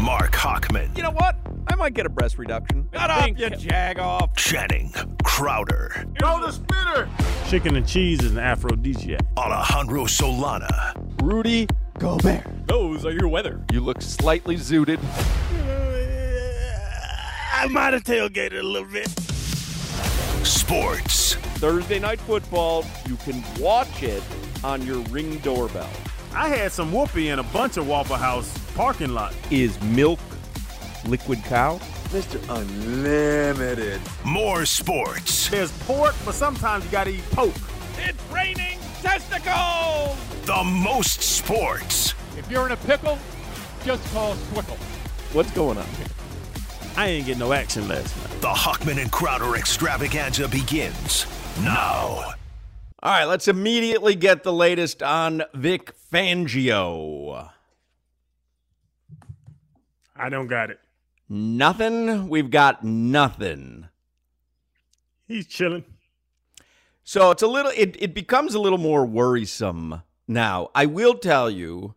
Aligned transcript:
Marc 0.00 0.32
Hochman, 0.32 0.96
You 0.96 1.02
know 1.02 1.10
what? 1.10 1.36
I 1.66 1.74
might 1.74 1.94
get 1.94 2.06
a 2.06 2.08
breast 2.08 2.38
reduction. 2.38 2.88
Shut 2.94 3.10
up, 3.10 3.38
you 3.38 3.50
jag 3.50 3.98
off. 3.98 4.34
Channing 4.36 4.92
Crowder, 5.24 6.06
Throw 6.18 6.40
the 6.40 6.52
spinner. 6.52 7.08
Chicken 7.48 7.76
and 7.76 7.86
cheese 7.86 8.22
is 8.22 8.32
an 8.32 8.38
aphrodisiac. 8.38 9.20
Alejandro 9.36 10.04
Solana, 10.04 10.94
Rudy 11.22 11.66
Gobert. 11.98 12.44
Those 12.66 13.04
are 13.04 13.12
your 13.12 13.28
weather. 13.28 13.64
You 13.72 13.80
look 13.80 14.00
slightly 14.02 14.56
zooted. 14.56 14.98
I 17.52 17.66
might 17.68 17.92
have 17.92 18.04
tailgated 18.04 18.60
a 18.60 18.62
little 18.62 18.88
bit. 18.88 19.08
sports. 20.46 21.34
Thursday 21.58 21.98
night 21.98 22.20
football, 22.20 22.84
you 23.08 23.16
can 23.16 23.42
watch 23.58 24.02
it 24.02 24.22
on 24.62 24.84
your 24.86 24.98
ring 25.10 25.38
doorbell. 25.38 25.90
I 26.34 26.48
had 26.48 26.70
some 26.72 26.92
whoopee 26.92 27.30
in 27.30 27.40
a 27.40 27.42
bunch 27.42 27.76
of 27.78 27.88
Waffle 27.88 28.16
House 28.16 28.56
parking 28.78 29.12
lot. 29.12 29.34
Is 29.50 29.80
milk 29.82 30.20
liquid 31.04 31.42
cow? 31.42 31.78
Mr. 32.10 32.38
Unlimited. 32.48 34.00
More 34.24 34.64
sports. 34.66 35.48
There's 35.48 35.72
pork, 35.82 36.14
but 36.24 36.32
sometimes 36.32 36.84
you 36.84 36.92
gotta 36.92 37.10
eat 37.10 37.28
poke. 37.32 37.56
It's 37.98 38.22
raining 38.32 38.78
testicles! 39.02 40.16
The 40.46 40.62
most 40.62 41.22
sports. 41.22 42.14
If 42.36 42.48
you're 42.48 42.66
in 42.66 42.72
a 42.72 42.76
pickle, 42.76 43.18
just 43.84 44.14
call 44.14 44.34
Squickle. 44.34 44.78
What's 45.34 45.50
going 45.50 45.76
on 45.76 45.86
here? 45.96 46.06
I 46.96 47.08
ain't 47.08 47.26
get 47.26 47.36
no 47.36 47.52
action 47.52 47.88
last 47.88 48.16
night. 48.16 48.40
The 48.42 48.46
Hochman 48.46 49.02
and 49.02 49.10
Crowder 49.10 49.56
extravaganza 49.56 50.46
begins 50.46 51.26
now. 51.64 52.34
All 53.02 53.10
right, 53.10 53.24
let's 53.24 53.48
immediately 53.48 54.14
get 54.14 54.44
the 54.44 54.52
latest 54.52 55.02
on 55.02 55.42
Vic 55.52 55.92
Fangio. 56.12 57.50
I 60.18 60.28
don't 60.28 60.46
got 60.46 60.70
it. 60.70 60.80
Nothing. 61.28 62.28
We've 62.28 62.50
got 62.50 62.82
nothing. 62.84 63.88
He's 65.26 65.46
chilling. 65.46 65.84
So 67.04 67.30
it's 67.30 67.42
a 67.42 67.46
little 67.46 67.72
it, 67.74 67.96
it 67.98 68.14
becomes 68.14 68.54
a 68.54 68.60
little 68.60 68.78
more 68.78 69.06
worrisome 69.06 70.02
now. 70.26 70.70
I 70.74 70.86
will 70.86 71.14
tell 71.14 71.50
you, 71.50 71.94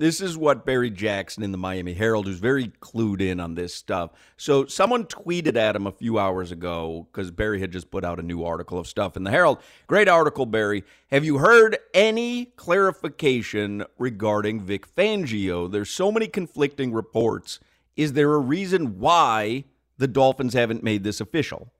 this 0.00 0.22
is 0.22 0.34
what 0.34 0.64
Barry 0.64 0.88
Jackson 0.88 1.42
in 1.42 1.52
the 1.52 1.58
Miami 1.58 1.92
Herald, 1.92 2.24
who's 2.24 2.38
very 2.38 2.68
clued 2.80 3.20
in 3.20 3.38
on 3.38 3.54
this 3.54 3.74
stuff. 3.74 4.12
So 4.38 4.64
someone 4.64 5.04
tweeted 5.04 5.56
at 5.56 5.76
him 5.76 5.86
a 5.86 5.92
few 5.92 6.18
hours 6.18 6.50
ago 6.50 7.06
because 7.12 7.30
Barry 7.30 7.60
had 7.60 7.70
just 7.70 7.90
put 7.90 8.02
out 8.02 8.18
a 8.18 8.22
new 8.22 8.42
article 8.42 8.78
of 8.78 8.86
stuff 8.86 9.14
in 9.14 9.24
the 9.24 9.30
Herald. 9.30 9.58
Great 9.88 10.08
article, 10.08 10.46
Barry. 10.46 10.84
Have 11.10 11.22
you 11.26 11.36
heard 11.36 11.76
any 11.92 12.46
clarification 12.46 13.84
regarding 13.98 14.62
Vic 14.62 14.86
Fangio? 14.96 15.70
There's 15.70 15.90
so 15.90 16.10
many 16.10 16.28
conflicting 16.28 16.94
reports. 16.94 17.60
Is 17.94 18.14
there 18.14 18.32
a 18.32 18.38
reason 18.38 19.00
why 19.00 19.64
the 19.98 20.08
Dolphins 20.08 20.54
haven't 20.54 20.82
made 20.82 21.04
this 21.04 21.20
official? 21.20 21.74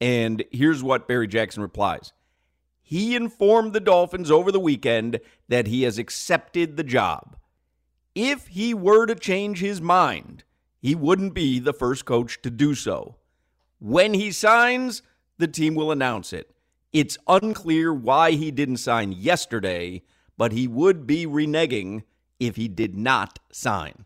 And 0.00 0.42
here's 0.50 0.82
what 0.82 1.06
Barry 1.06 1.28
Jackson 1.28 1.62
replies 1.62 2.14
He 2.82 3.14
informed 3.14 3.74
the 3.74 3.80
Dolphins 3.80 4.28
over 4.28 4.50
the 4.50 4.58
weekend 4.58 5.20
that 5.48 5.68
he 5.68 5.84
has 5.84 5.98
accepted 5.98 6.76
the 6.76 6.82
job. 6.82 7.36
If 8.14 8.48
he 8.48 8.74
were 8.74 9.06
to 9.06 9.14
change 9.14 9.60
his 9.60 9.80
mind, 9.80 10.44
he 10.80 10.94
wouldn't 10.94 11.34
be 11.34 11.58
the 11.58 11.72
first 11.72 12.04
coach 12.04 12.40
to 12.42 12.50
do 12.50 12.74
so. 12.74 13.16
When 13.80 14.14
he 14.14 14.30
signs, 14.30 15.02
the 15.38 15.48
team 15.48 15.74
will 15.74 15.90
announce 15.90 16.32
it. 16.32 16.50
It's 16.92 17.18
unclear 17.26 17.92
why 17.92 18.32
he 18.32 18.50
didn't 18.50 18.76
sign 18.76 19.12
yesterday, 19.12 20.02
but 20.36 20.52
he 20.52 20.68
would 20.68 21.06
be 21.06 21.26
reneging 21.26 22.04
if 22.38 22.56
he 22.56 22.68
did 22.68 22.94
not 22.94 23.40
sign. 23.50 24.04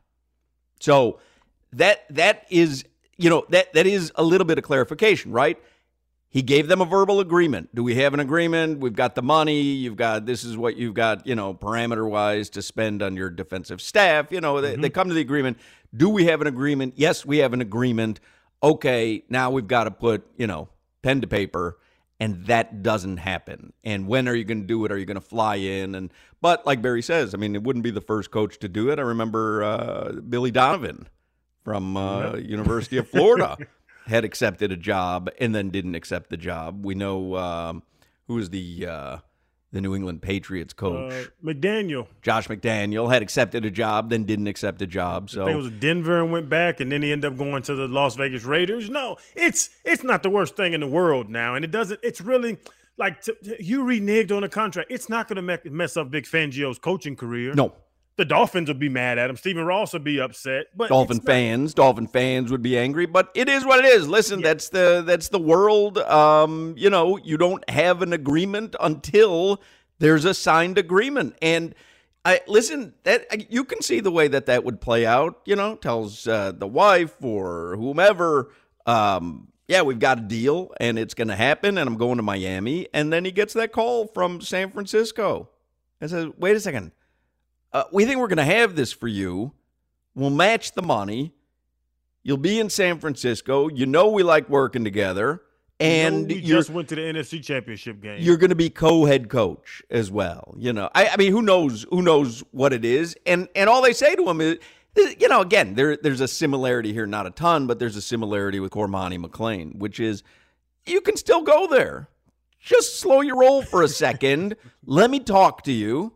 So 0.81 1.21
that 1.73 2.07
that 2.09 2.47
is 2.49 2.85
you 3.17 3.29
know 3.29 3.45
that 3.51 3.73
that 3.75 3.87
is 3.87 4.11
a 4.15 4.23
little 4.23 4.47
bit 4.47 4.57
of 4.57 4.65
clarification, 4.65 5.33
right? 5.33 5.61
He 6.31 6.43
gave 6.43 6.69
them 6.69 6.81
a 6.81 6.85
verbal 6.85 7.21
agreement. 7.21 7.75
Do 7.75 7.83
we 7.83 7.95
have 7.97 8.13
an 8.13 8.21
agreement? 8.21 8.81
We've 8.81 8.95
got 8.95 9.15
the 9.15 9.23
money. 9.23 9.63
You've 9.63 9.97
got 9.97 10.27
this 10.27 10.45
is 10.45 10.57
what 10.57 10.77
you've 10.77 10.95
got, 10.95 11.27
you 11.27 11.35
know, 11.35 11.55
parameter 11.55 12.09
wise 12.09 12.51
to 12.51 12.63
spend 12.63 13.03
on 13.03 13.17
your 13.17 13.31
defensive 13.31 13.81
staff. 13.81 14.31
You 14.31 14.41
know, 14.41 14.61
they, 14.61 14.77
they 14.77 14.91
come 14.91 15.09
to 15.09 15.15
the 15.15 15.23
agreement. 15.23 15.59
Do 15.97 16.11
we 16.11 16.27
have 16.27 16.43
an 16.43 16.47
agreement? 16.47 16.95
Yes, 16.97 17.25
we 17.25 17.39
have 17.39 17.55
an 17.55 17.63
agreement. 17.63 18.21
Okay, 18.63 19.25
now 19.31 19.51
we've 19.51 19.67
got 19.67 19.85
to 19.85 19.91
put, 19.91 20.27
you 20.37 20.47
know, 20.47 20.69
pen 21.03 21.23
to 21.23 21.27
paper 21.27 21.79
and 22.21 22.45
that 22.47 22.83
doesn't 22.83 23.19
happen. 23.19 23.73
And 23.85 24.07
when 24.07 24.29
are 24.29 24.35
you 24.35 24.45
going 24.45 24.61
to 24.61 24.67
do 24.67 24.85
it? 24.85 24.93
Are 24.93 24.99
you 24.99 25.07
going 25.07 25.17
to 25.17 25.21
fly 25.21 25.57
in? 25.57 25.95
And 25.95 26.13
but 26.41 26.67
like 26.67 26.83
Barry 26.83 27.03
says, 27.03 27.35
I 27.35 27.37
mean, 27.37 27.55
it 27.55 27.63
wouldn't 27.63 27.85
be 27.85 27.91
the 27.91 28.01
first 28.01 28.31
coach 28.31 28.59
to 28.59 28.69
do 28.69 28.91
it. 28.91 28.99
I 28.99 29.03
remember 29.03 29.63
uh, 29.63 30.13
Billy 30.29 30.51
Donovan 30.51 31.09
from 31.63 31.97
uh, 31.97 32.37
University 32.37 32.97
of 32.97 33.09
Florida 33.09 33.57
had 34.09 34.25
accepted 34.25 34.73
a 34.73 34.77
job 34.77 35.31
and 35.39 35.55
then 35.55 35.71
didn't 35.71 35.95
accept 35.95 36.31
the 36.31 36.37
job. 36.37 36.85
We 36.85 36.95
know 36.95 37.37
um, 37.37 37.83
who 38.27 38.35
was 38.35 38.51
the 38.51 38.87
uh, 38.87 39.17
the 39.71 39.81
New 39.83 39.95
England 39.95 40.23
Patriots 40.23 40.73
coach, 40.73 41.13
Uh, 41.13 41.25
McDaniel. 41.45 42.07
Josh 42.23 42.49
McDaniel, 42.49 43.13
had 43.13 43.21
accepted 43.23 43.65
a 43.67 43.71
job, 43.71 44.09
then 44.09 44.25
didn't 44.25 44.47
accept 44.47 44.81
a 44.81 44.87
job. 44.87 45.29
So 45.29 45.43
I 45.43 45.47
think 45.47 45.59
it 45.59 45.63
was 45.63 45.71
Denver 45.73 46.23
and 46.23 46.33
went 46.33 46.49
back, 46.49 46.81
and 46.81 46.91
then 46.91 47.03
he 47.03 47.13
ended 47.13 47.31
up 47.33 47.39
going 47.39 47.63
to 47.65 47.75
the 47.75 47.87
Las 47.87 48.17
Vegas 48.17 48.45
Raiders. 48.45 48.89
No, 48.89 49.17
it's 49.37 49.71
it's 49.85 50.03
not 50.03 50.23
the 50.23 50.31
worst 50.31 50.57
thing 50.57 50.73
in 50.73 50.81
the 50.81 50.87
world 50.87 51.29
now, 51.29 51.55
and 51.55 51.65
it 51.65 51.71
doesn't. 51.71 52.01
It's 52.03 52.21
really 52.23 52.57
like 52.97 53.23
t- 53.23 53.33
t- 53.45 53.57
you 53.61 53.85
reneged 53.85 54.35
on 54.35 54.43
a 54.43 54.49
contract. 54.49 54.91
It's 54.91 55.09
not 55.09 55.29
going 55.29 55.47
to 55.47 55.71
mess 55.71 55.97
up 55.97 56.09
Vic 56.09 56.25
Fangio's 56.25 56.79
coaching 56.79 57.15
career. 57.15 57.53
no, 57.55 57.75
the 58.19 58.25
Dolphins 58.25 58.69
will 58.69 58.75
be 58.75 58.89
mad 58.89 59.17
at 59.17 59.31
him. 59.31 59.37
Stephen 59.37 59.65
Ross 59.65 59.93
will 59.93 60.01
be 60.01 60.21
upset. 60.21 60.67
But 60.77 60.89
Dolphin 60.89 61.21
fans, 61.21 61.73
Dolphin 61.73 62.09
fans 62.09 62.51
would 62.51 62.63
be 62.63 62.77
angry, 62.77 63.07
but 63.07 63.31
it 63.33 63.49
is 63.49 63.65
what 63.65 63.79
it 63.79 63.87
is. 63.87 64.09
Listen, 64.09 64.43
that's 64.43 64.69
the 64.69 65.03
that's 65.07 65.29
the 65.29 65.39
world. 65.39 65.99
Um, 65.99 66.75
you 66.77 66.91
know, 66.91 67.17
you 67.17 67.39
don't 67.39 67.69
have 67.71 68.03
an 68.03 68.13
agreement 68.13 68.75
until 68.81 69.63
there's 70.01 70.25
a 70.25 70.35
signed 70.35 70.79
agreement. 70.79 71.37
And 71.41 71.77
I 72.25 72.41
listen, 72.49 72.93
that 73.05 73.51
you 73.53 73.65
can 73.65 73.83
see 73.83 74.01
the 74.01 74.11
way 74.11 74.27
that 74.27 74.47
that 74.47 74.65
would 74.65 74.81
play 74.81 75.07
out. 75.07 75.41
You 75.47 75.55
know, 75.55 75.77
tells 75.77 76.27
uh, 76.27 76.51
the 76.51 76.67
wife 76.67 77.15
or 77.23 77.77
whomever, 77.77 78.51
um, 78.85 79.47
yeah, 79.69 79.83
we've 79.83 80.01
got 80.01 80.19
a 80.19 80.23
deal 80.23 80.73
and 80.81 80.99
it's 80.99 81.15
going 81.15 81.29
to 81.29 81.37
happen, 81.37 81.79
and 81.79 81.89
I'm 81.89 81.97
going 81.97 82.17
to 82.17 82.25
Miami. 82.25 82.89
And 82.93 83.13
then 83.13 83.25
he 83.25 83.31
gets 83.31 83.55
that 83.55 83.71
call 83.71 84.09
from 84.09 84.41
San 84.41 84.73
Francisco 84.73 85.51
and 86.01 86.11
says, 86.11 86.27
"Wait 86.37 86.57
a 86.57 86.61
second, 86.61 86.91
uh, 87.73 87.85
we 87.93 88.05
think 88.05 88.19
we're 88.19 88.29
going 88.29 88.39
to 88.39 88.45
have 88.45 88.77
this 88.77 88.93
for 88.93 89.09
you." 89.09 89.53
We'll 90.15 90.31
match 90.31 90.73
the 90.73 90.83
money. 90.83 91.33
You'll 92.25 92.39
be 92.39 92.59
in 92.59 92.71
San 92.71 92.99
Francisco. 92.99 93.69
You 93.69 93.87
know 93.87 94.09
we 94.09 94.23
like 94.25 94.49
working 94.49 94.83
together, 94.83 95.43
and 95.81 96.29
You 96.31 96.41
know, 96.41 96.47
you're 96.47 96.59
just 96.59 96.71
went 96.71 96.89
to 96.89 96.97
the 96.97 97.03
NFC 97.03 97.43
Championship 97.43 98.01
game. 98.01 98.19
you're 98.21 98.37
going 98.37 98.51
to 98.51 98.57
be 98.57 98.69
co-head 98.69 99.29
coach 99.29 99.83
as 99.91 100.11
well. 100.11 100.55
You 100.59 100.73
know, 100.73 100.91
I, 100.95 101.09
I 101.11 101.17
mean, 101.17 101.31
who 101.33 101.43
knows? 101.43 101.87
Who 101.91 102.03
knows 102.03 102.43
what 102.51 102.73
it 102.73 102.85
is? 102.85 103.17
And 103.27 103.49
and 103.55 103.71
all 103.71 103.81
they 103.81 103.93
say 103.93 104.17
to 104.17 104.29
him 104.29 104.41
is, 104.41 104.59
you 104.97 105.29
know, 105.29 105.41
again, 105.41 105.75
there 105.75 105.97
there's 105.97 106.21
a 106.21 106.29
similarity 106.29 106.93
here, 106.93 107.07
not 107.07 107.27
a 107.27 107.31
ton, 107.31 107.67
but 107.67 107.79
there's 107.79 107.97
a 107.97 108.03
similarity 108.03 108.59
with 108.59 108.73
Cormani 108.73 109.25
McClain, 109.25 109.77
which 109.77 110.01
is 110.01 110.25
you 110.85 111.01
can 111.01 111.17
still 111.17 111.43
go 111.43 111.69
there. 111.69 112.09
Just 112.61 112.99
slow 112.99 113.21
your 113.21 113.39
roll 113.39 113.63
for 113.63 113.83
a 113.83 113.89
second. 113.89 114.57
Let 114.85 115.11
me 115.11 115.21
talk 115.21 115.63
to 115.63 115.73
you. 115.73 116.13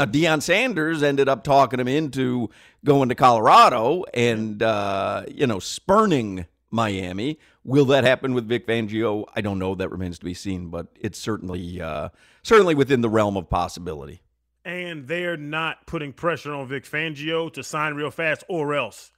Now, 0.00 0.06
Deion 0.06 0.40
Sanders 0.40 1.02
ended 1.02 1.28
up 1.28 1.44
talking 1.44 1.78
him 1.78 1.86
into 1.86 2.48
going 2.86 3.10
to 3.10 3.14
Colorado 3.14 4.04
and, 4.14 4.62
uh, 4.62 5.24
you 5.28 5.46
know, 5.46 5.58
spurning 5.58 6.46
Miami. 6.70 7.38
Will 7.64 7.84
that 7.84 8.04
happen 8.04 8.32
with 8.32 8.48
Vic 8.48 8.66
Fangio? 8.66 9.26
I 9.36 9.42
don't 9.42 9.58
know. 9.58 9.74
That 9.74 9.90
remains 9.90 10.18
to 10.20 10.24
be 10.24 10.32
seen, 10.32 10.70
but 10.70 10.86
it's 10.98 11.18
certainly, 11.18 11.82
uh, 11.82 12.08
certainly 12.42 12.74
within 12.74 13.02
the 13.02 13.10
realm 13.10 13.36
of 13.36 13.50
possibility. 13.50 14.22
and 14.64 15.06
they're 15.06 15.36
not 15.36 15.86
putting 15.86 16.14
pressure 16.14 16.54
on 16.54 16.66
Vic 16.66 16.84
Fangio 16.84 17.52
to 17.52 17.62
sign 17.62 17.92
real 17.92 18.10
fast 18.10 18.42
or 18.48 18.72
else. 18.74 19.12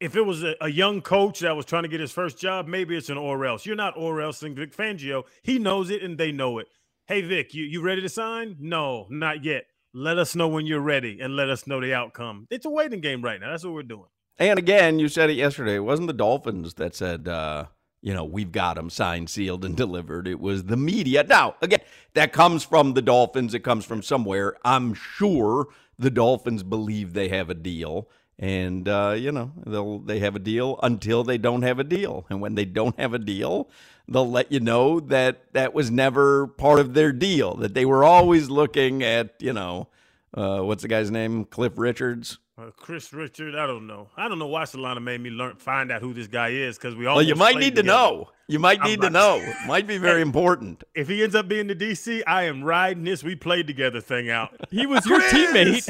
If 0.00 0.16
it 0.16 0.22
was 0.22 0.42
a, 0.42 0.56
a 0.60 0.68
young 0.68 1.00
coach 1.00 1.38
that 1.40 1.54
was 1.54 1.64
trying 1.64 1.84
to 1.84 1.88
get 1.88 2.00
his 2.00 2.10
first 2.10 2.38
job, 2.40 2.66
maybe 2.66 2.96
it's 2.96 3.08
an 3.08 3.18
or 3.18 3.46
else. 3.46 3.64
You're 3.66 3.76
not 3.76 3.94
or 3.96 4.20
elsing 4.20 4.56
Vic 4.56 4.76
Fangio. 4.76 5.26
He 5.42 5.60
knows 5.60 5.90
it 5.90 6.02
and 6.02 6.18
they 6.18 6.32
know 6.32 6.58
it. 6.58 6.66
Hey 7.06 7.20
Vic, 7.20 7.54
you, 7.54 7.62
you 7.62 7.82
ready 7.82 8.02
to 8.02 8.08
sign? 8.08 8.56
No, 8.58 9.06
not 9.10 9.44
yet. 9.44 9.66
Let 9.98 10.16
us 10.16 10.36
know 10.36 10.46
when 10.46 10.64
you're 10.64 10.80
ready 10.80 11.18
and 11.20 11.34
let 11.34 11.50
us 11.50 11.66
know 11.66 11.80
the 11.80 11.92
outcome. 11.92 12.46
It's 12.50 12.64
a 12.64 12.70
waiting 12.70 13.00
game 13.00 13.20
right 13.20 13.40
now. 13.40 13.50
That's 13.50 13.64
what 13.64 13.74
we're 13.74 13.82
doing. 13.82 14.06
And 14.38 14.56
again, 14.56 15.00
you 15.00 15.08
said 15.08 15.28
it 15.28 15.32
yesterday. 15.32 15.74
It 15.74 15.80
wasn't 15.80 16.06
the 16.06 16.12
Dolphins 16.12 16.74
that 16.74 16.94
said, 16.94 17.26
uh, 17.26 17.64
you 18.00 18.14
know, 18.14 18.24
we've 18.24 18.52
got 18.52 18.76
them 18.76 18.90
signed, 18.90 19.28
sealed, 19.28 19.64
and 19.64 19.76
delivered. 19.76 20.28
It 20.28 20.38
was 20.38 20.64
the 20.64 20.76
media. 20.76 21.24
Now, 21.24 21.56
again, 21.62 21.80
that 22.14 22.32
comes 22.32 22.62
from 22.62 22.94
the 22.94 23.02
Dolphins. 23.02 23.54
It 23.54 23.64
comes 23.64 23.84
from 23.84 24.02
somewhere. 24.04 24.56
I'm 24.64 24.94
sure 24.94 25.66
the 25.98 26.10
Dolphins 26.10 26.62
believe 26.62 27.12
they 27.12 27.28
have 27.30 27.50
a 27.50 27.54
deal. 27.54 28.08
And 28.38 28.88
uh, 28.88 29.16
you 29.18 29.32
know 29.32 29.50
they'll 29.66 29.98
they 29.98 30.20
have 30.20 30.36
a 30.36 30.38
deal 30.38 30.78
until 30.82 31.24
they 31.24 31.38
don't 31.38 31.62
have 31.62 31.80
a 31.80 31.84
deal, 31.84 32.24
and 32.30 32.40
when 32.40 32.54
they 32.54 32.64
don't 32.64 32.98
have 32.98 33.12
a 33.12 33.18
deal, 33.18 33.68
they'll 34.06 34.30
let 34.30 34.52
you 34.52 34.60
know 34.60 35.00
that 35.00 35.52
that 35.54 35.74
was 35.74 35.90
never 35.90 36.46
part 36.46 36.78
of 36.78 36.94
their 36.94 37.10
deal. 37.10 37.56
That 37.56 37.74
they 37.74 37.84
were 37.84 38.04
always 38.04 38.48
looking 38.48 39.02
at 39.02 39.34
you 39.40 39.52
know 39.52 39.88
uh, 40.34 40.60
what's 40.60 40.82
the 40.82 40.88
guy's 40.88 41.10
name, 41.10 41.46
Cliff 41.46 41.72
Richards, 41.76 42.38
Uh, 42.58 42.70
Chris 42.76 43.12
Richard, 43.12 43.54
I 43.54 43.68
don't 43.68 43.86
know. 43.86 44.08
I 44.16 44.26
don't 44.26 44.40
know 44.40 44.48
why 44.48 44.64
Solana 44.64 45.00
made 45.00 45.20
me 45.20 45.30
learn 45.30 45.54
find 45.56 45.92
out 45.92 46.02
who 46.02 46.12
this 46.12 46.26
guy 46.26 46.48
is 46.48 46.76
because 46.76 46.96
we 46.96 47.06
all. 47.06 47.14
Well, 47.14 47.24
you 47.24 47.36
might 47.36 47.56
need 47.56 47.76
to 47.76 47.84
know. 47.84 48.30
You 48.48 48.58
might 48.58 48.82
need 48.82 49.00
to 49.02 49.10
know. 49.10 49.40
Might 49.66 49.86
be 49.86 49.98
very 49.98 50.22
important. 50.22 50.82
If 50.94 51.06
he 51.06 51.22
ends 51.22 51.34
up 51.34 51.46
being 51.48 51.66
the 51.68 51.74
DC, 51.76 52.22
I 52.26 52.44
am 52.44 52.64
riding 52.64 53.04
this 53.04 53.22
we 53.22 53.36
played 53.36 53.66
together 53.66 54.00
thing 54.00 54.30
out. 54.30 54.54
He 54.70 54.86
was 54.86 55.04
your 55.06 55.20
teammate. 55.20 55.86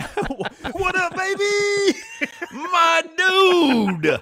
what 0.74 0.96
up, 0.96 1.16
baby? 1.16 1.98
My 2.52 3.02
dude. 3.16 4.20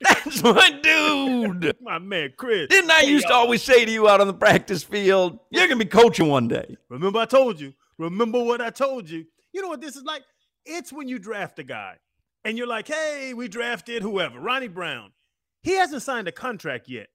That's 0.00 0.42
my 0.42 0.70
dude. 0.82 1.76
My 1.80 1.98
man, 1.98 2.32
Chris. 2.36 2.68
Didn't 2.70 2.90
I 2.90 3.02
Hey, 3.02 3.10
used 3.10 3.26
to 3.26 3.34
y'all. 3.34 3.42
always 3.42 3.62
say 3.62 3.84
to 3.84 3.90
you 3.90 4.08
out 4.08 4.20
on 4.22 4.26
the 4.26 4.34
practice 4.34 4.82
field, 4.82 5.38
you're 5.50 5.68
going 5.68 5.78
to 5.78 5.84
be 5.84 5.90
coaching 5.90 6.28
one 6.28 6.48
day? 6.48 6.76
Remember, 6.88 7.18
I 7.20 7.26
told 7.26 7.60
you. 7.60 7.74
Remember 7.98 8.42
what 8.42 8.62
I 8.62 8.70
told 8.70 9.08
you. 9.10 9.26
You 9.52 9.62
know 9.62 9.68
what 9.68 9.80
this 9.82 9.94
is 9.94 10.02
like? 10.02 10.22
It's 10.66 10.92
when 10.92 11.08
you 11.08 11.18
draft 11.18 11.58
a 11.58 11.64
guy 11.64 11.96
and 12.44 12.56
you're 12.56 12.66
like, 12.66 12.88
hey, 12.88 13.34
we 13.34 13.48
drafted 13.48 14.02
whoever, 14.02 14.38
Ronnie 14.38 14.68
Brown. 14.68 15.12
He 15.62 15.74
hasn't 15.76 16.02
signed 16.02 16.28
a 16.28 16.32
contract 16.32 16.88
yet. 16.88 17.08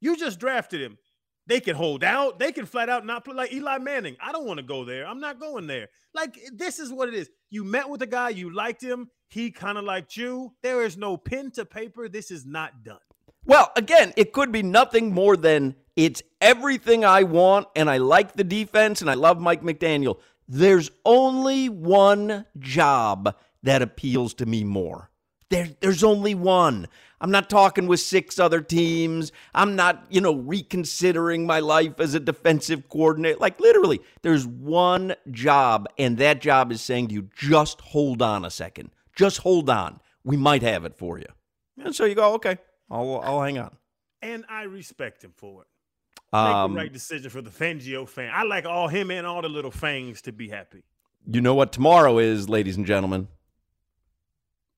You 0.00 0.16
just 0.16 0.38
drafted 0.38 0.80
him. 0.80 0.98
They 1.46 1.60
can 1.60 1.74
hold 1.74 2.04
out. 2.04 2.38
They 2.38 2.52
can 2.52 2.66
flat 2.66 2.88
out 2.88 3.04
not 3.04 3.24
play 3.24 3.34
like 3.34 3.52
Eli 3.52 3.78
Manning. 3.78 4.16
I 4.20 4.32
don't 4.32 4.46
want 4.46 4.58
to 4.58 4.64
go 4.64 4.84
there. 4.84 5.06
I'm 5.06 5.20
not 5.20 5.40
going 5.40 5.66
there. 5.66 5.88
Like, 6.14 6.38
this 6.52 6.78
is 6.78 6.92
what 6.92 7.08
it 7.08 7.14
is. 7.14 7.30
You 7.50 7.64
met 7.64 7.88
with 7.88 8.02
a 8.02 8.06
guy, 8.06 8.30
you 8.30 8.54
liked 8.54 8.82
him. 8.82 9.08
He 9.28 9.50
kind 9.50 9.78
of 9.78 9.84
liked 9.84 10.16
you. 10.16 10.52
There 10.62 10.84
is 10.84 10.96
no 10.96 11.16
pen 11.16 11.50
to 11.52 11.64
paper. 11.64 12.08
This 12.08 12.30
is 12.30 12.44
not 12.44 12.84
done. 12.84 12.98
Well, 13.44 13.72
again, 13.74 14.12
it 14.16 14.32
could 14.32 14.52
be 14.52 14.62
nothing 14.62 15.12
more 15.12 15.36
than 15.36 15.74
it's 15.96 16.22
everything 16.40 17.04
I 17.04 17.24
want, 17.24 17.66
and 17.74 17.90
I 17.90 17.96
like 17.96 18.34
the 18.34 18.44
defense, 18.44 19.00
and 19.00 19.10
I 19.10 19.14
love 19.14 19.40
Mike 19.40 19.62
McDaniel. 19.62 20.18
There's 20.48 20.90
only 21.04 21.68
one 21.68 22.46
job 22.58 23.36
that 23.62 23.82
appeals 23.82 24.34
to 24.34 24.46
me 24.46 24.64
more. 24.64 25.10
There, 25.50 25.68
there's 25.80 26.02
only 26.02 26.34
one. 26.34 26.88
I'm 27.20 27.30
not 27.30 27.48
talking 27.48 27.86
with 27.86 28.00
six 28.00 28.38
other 28.38 28.60
teams. 28.60 29.30
I'm 29.54 29.76
not, 29.76 30.06
you 30.10 30.20
know, 30.20 30.34
reconsidering 30.34 31.46
my 31.46 31.60
life 31.60 32.00
as 32.00 32.14
a 32.14 32.20
defensive 32.20 32.88
coordinator. 32.88 33.38
Like, 33.38 33.60
literally, 33.60 34.00
there's 34.22 34.46
one 34.46 35.14
job, 35.30 35.88
and 35.98 36.18
that 36.18 36.40
job 36.40 36.72
is 36.72 36.80
saying 36.80 37.08
to 37.08 37.14
you, 37.14 37.28
just 37.36 37.80
hold 37.80 38.22
on 38.22 38.44
a 38.44 38.50
second. 38.50 38.90
Just 39.14 39.38
hold 39.38 39.70
on. 39.70 40.00
We 40.24 40.36
might 40.36 40.62
have 40.62 40.84
it 40.84 40.96
for 40.96 41.18
you. 41.18 41.26
And 41.82 41.94
so 41.94 42.06
you 42.06 42.14
go, 42.14 42.34
okay, 42.34 42.58
I'll, 42.90 43.20
I'll 43.22 43.42
hang 43.42 43.58
on. 43.58 43.76
And 44.20 44.44
I 44.48 44.64
respect 44.64 45.22
him 45.22 45.32
for 45.36 45.62
it. 45.62 45.68
Make 46.32 46.40
Um, 46.40 46.72
the 46.72 46.78
right 46.78 46.92
decision 46.92 47.30
for 47.30 47.42
the 47.42 47.50
Fangio 47.50 48.08
fan. 48.08 48.30
I 48.34 48.42
like 48.44 48.64
all 48.64 48.88
him 48.88 49.10
and 49.10 49.26
all 49.26 49.42
the 49.42 49.48
little 49.50 49.70
fangs 49.70 50.22
to 50.22 50.32
be 50.32 50.48
happy. 50.48 50.82
you 51.26 51.40
know 51.42 51.54
what 51.54 51.72
tomorrow 51.72 52.18
is, 52.18 52.48
ladies 52.48 52.76
and 52.76 52.86
gentlemen. 52.86 53.28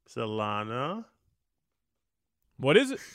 Solana. 0.08 1.04
what 2.58 2.76
is 2.76 2.90
it? 2.90 3.00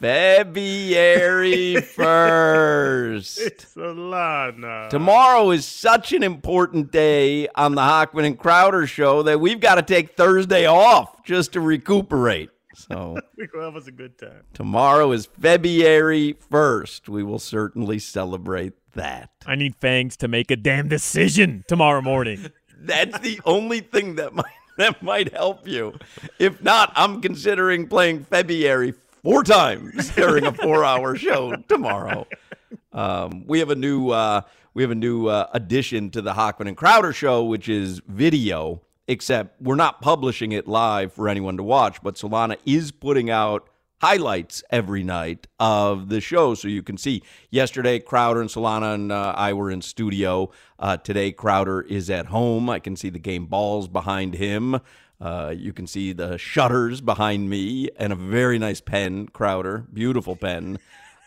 February 0.00 1.74
1st. 1.76 3.38
It's 3.46 3.64
Solana. 3.74 4.88
Tomorrow 4.88 5.50
is 5.50 5.66
such 5.66 6.12
an 6.12 6.22
important 6.22 6.90
day 6.90 7.46
on 7.54 7.74
the 7.74 7.82
Hochman 7.82 8.24
and 8.26 8.38
Crowder 8.38 8.86
show 8.86 9.22
that 9.24 9.40
we've 9.40 9.60
got 9.60 9.74
to 9.74 9.82
take 9.82 10.16
Thursday 10.16 10.64
off 10.66 11.22
just 11.24 11.52
to 11.52 11.60
recuperate. 11.60 12.48
So 12.88 13.18
We 13.36 13.46
gonna 13.46 13.64
have 13.66 13.76
us 13.76 13.86
a 13.86 13.92
good 13.92 14.18
time. 14.18 14.42
tomorrow 14.54 15.12
is 15.12 15.26
February 15.26 16.36
1st. 16.50 17.08
We 17.08 17.22
will 17.22 17.38
certainly 17.38 17.98
celebrate 17.98 18.72
that. 18.94 19.30
I 19.46 19.54
need 19.54 19.76
Fangs 19.76 20.16
to 20.18 20.28
make 20.28 20.50
a 20.50 20.56
damn 20.56 20.88
decision 20.88 21.64
tomorrow 21.68 22.00
morning. 22.02 22.50
That's 22.80 23.18
the 23.20 23.40
only 23.44 23.80
thing 23.80 24.16
that 24.16 24.34
might 24.34 24.44
that 24.78 25.02
might 25.02 25.32
help 25.32 25.68
you. 25.68 25.98
If 26.38 26.62
not, 26.62 26.92
I'm 26.96 27.20
considering 27.20 27.86
playing 27.86 28.24
February 28.24 28.94
four 29.22 29.44
times 29.44 30.10
during 30.14 30.46
a 30.46 30.52
four-hour 30.52 31.16
show 31.16 31.54
tomorrow. 31.68 32.26
Um, 32.92 33.44
we 33.46 33.58
have 33.58 33.68
a 33.70 33.74
new 33.74 34.08
uh, 34.10 34.40
we 34.72 34.82
have 34.82 34.90
a 34.90 34.94
new 34.94 35.26
uh, 35.26 35.48
addition 35.52 36.10
to 36.10 36.22
the 36.22 36.32
Hochman 36.32 36.68
and 36.68 36.76
Crowder 36.76 37.12
show, 37.12 37.44
which 37.44 37.68
is 37.68 38.00
video. 38.08 38.80
Except 39.10 39.60
we're 39.60 39.74
not 39.74 40.00
publishing 40.00 40.52
it 40.52 40.68
live 40.68 41.12
for 41.12 41.28
anyone 41.28 41.56
to 41.56 41.64
watch, 41.64 42.00
but 42.00 42.14
Solana 42.14 42.56
is 42.64 42.92
putting 42.92 43.28
out 43.28 43.68
highlights 44.00 44.62
every 44.70 45.02
night 45.02 45.48
of 45.58 46.08
the 46.08 46.20
show 46.20 46.54
so 46.54 46.68
you 46.68 46.84
can 46.84 46.96
see. 46.96 47.20
Yesterday, 47.50 47.98
Crowder 47.98 48.40
and 48.40 48.48
Solana 48.48 48.94
and 48.94 49.10
uh, 49.10 49.34
I 49.36 49.52
were 49.52 49.68
in 49.68 49.82
studio. 49.82 50.52
Uh, 50.78 50.96
today, 50.96 51.32
Crowder 51.32 51.80
is 51.80 52.08
at 52.08 52.26
home. 52.26 52.70
I 52.70 52.78
can 52.78 52.94
see 52.94 53.10
the 53.10 53.18
game 53.18 53.46
balls 53.46 53.88
behind 53.88 54.34
him. 54.34 54.80
Uh, 55.20 55.52
you 55.56 55.72
can 55.72 55.88
see 55.88 56.12
the 56.12 56.38
shutters 56.38 57.00
behind 57.00 57.50
me 57.50 57.90
and 57.96 58.12
a 58.12 58.16
very 58.16 58.60
nice 58.60 58.80
pen, 58.80 59.26
Crowder. 59.26 59.86
Beautiful 59.92 60.36
pen. 60.36 60.78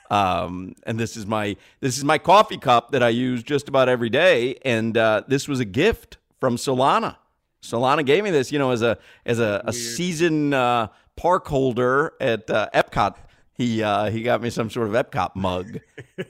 Um, 0.10 0.74
and 0.84 0.98
this 0.98 1.18
is 1.18 1.26
my 1.26 1.58
this 1.82 1.98
is 1.98 2.06
my 2.06 2.18
coffee 2.18 2.58
cup 2.58 2.92
that 2.92 3.04
I 3.04 3.10
use 3.10 3.44
just 3.44 3.68
about 3.68 3.90
every 3.90 4.10
day. 4.10 4.56
And 4.64 4.98
uh, 4.98 5.24
this 5.28 5.50
was 5.50 5.60
a 5.60 5.66
gift 5.66 6.18
from 6.40 6.56
Solana. 6.56 7.18
Solana 7.64 8.06
gave 8.06 8.24
me 8.24 8.30
this, 8.30 8.52
you 8.52 8.60
know, 8.60 8.72
as 8.72 8.82
a 8.82 8.98
as 9.26 9.40
a, 9.40 9.64
a 9.66 9.74
season 9.74 10.54
uh, 10.54 10.88
park 11.16 11.48
holder 11.48 12.14
at 12.20 12.50
uh, 12.50 12.70
Epcot. 12.74 13.16
He 13.54 13.82
uh, 13.82 14.12
he 14.12 14.22
got 14.22 14.42
me 14.42 14.50
some 14.50 14.70
sort 14.70 14.88
of 14.88 14.94
Epcot 14.94 15.36
mug 15.36 15.80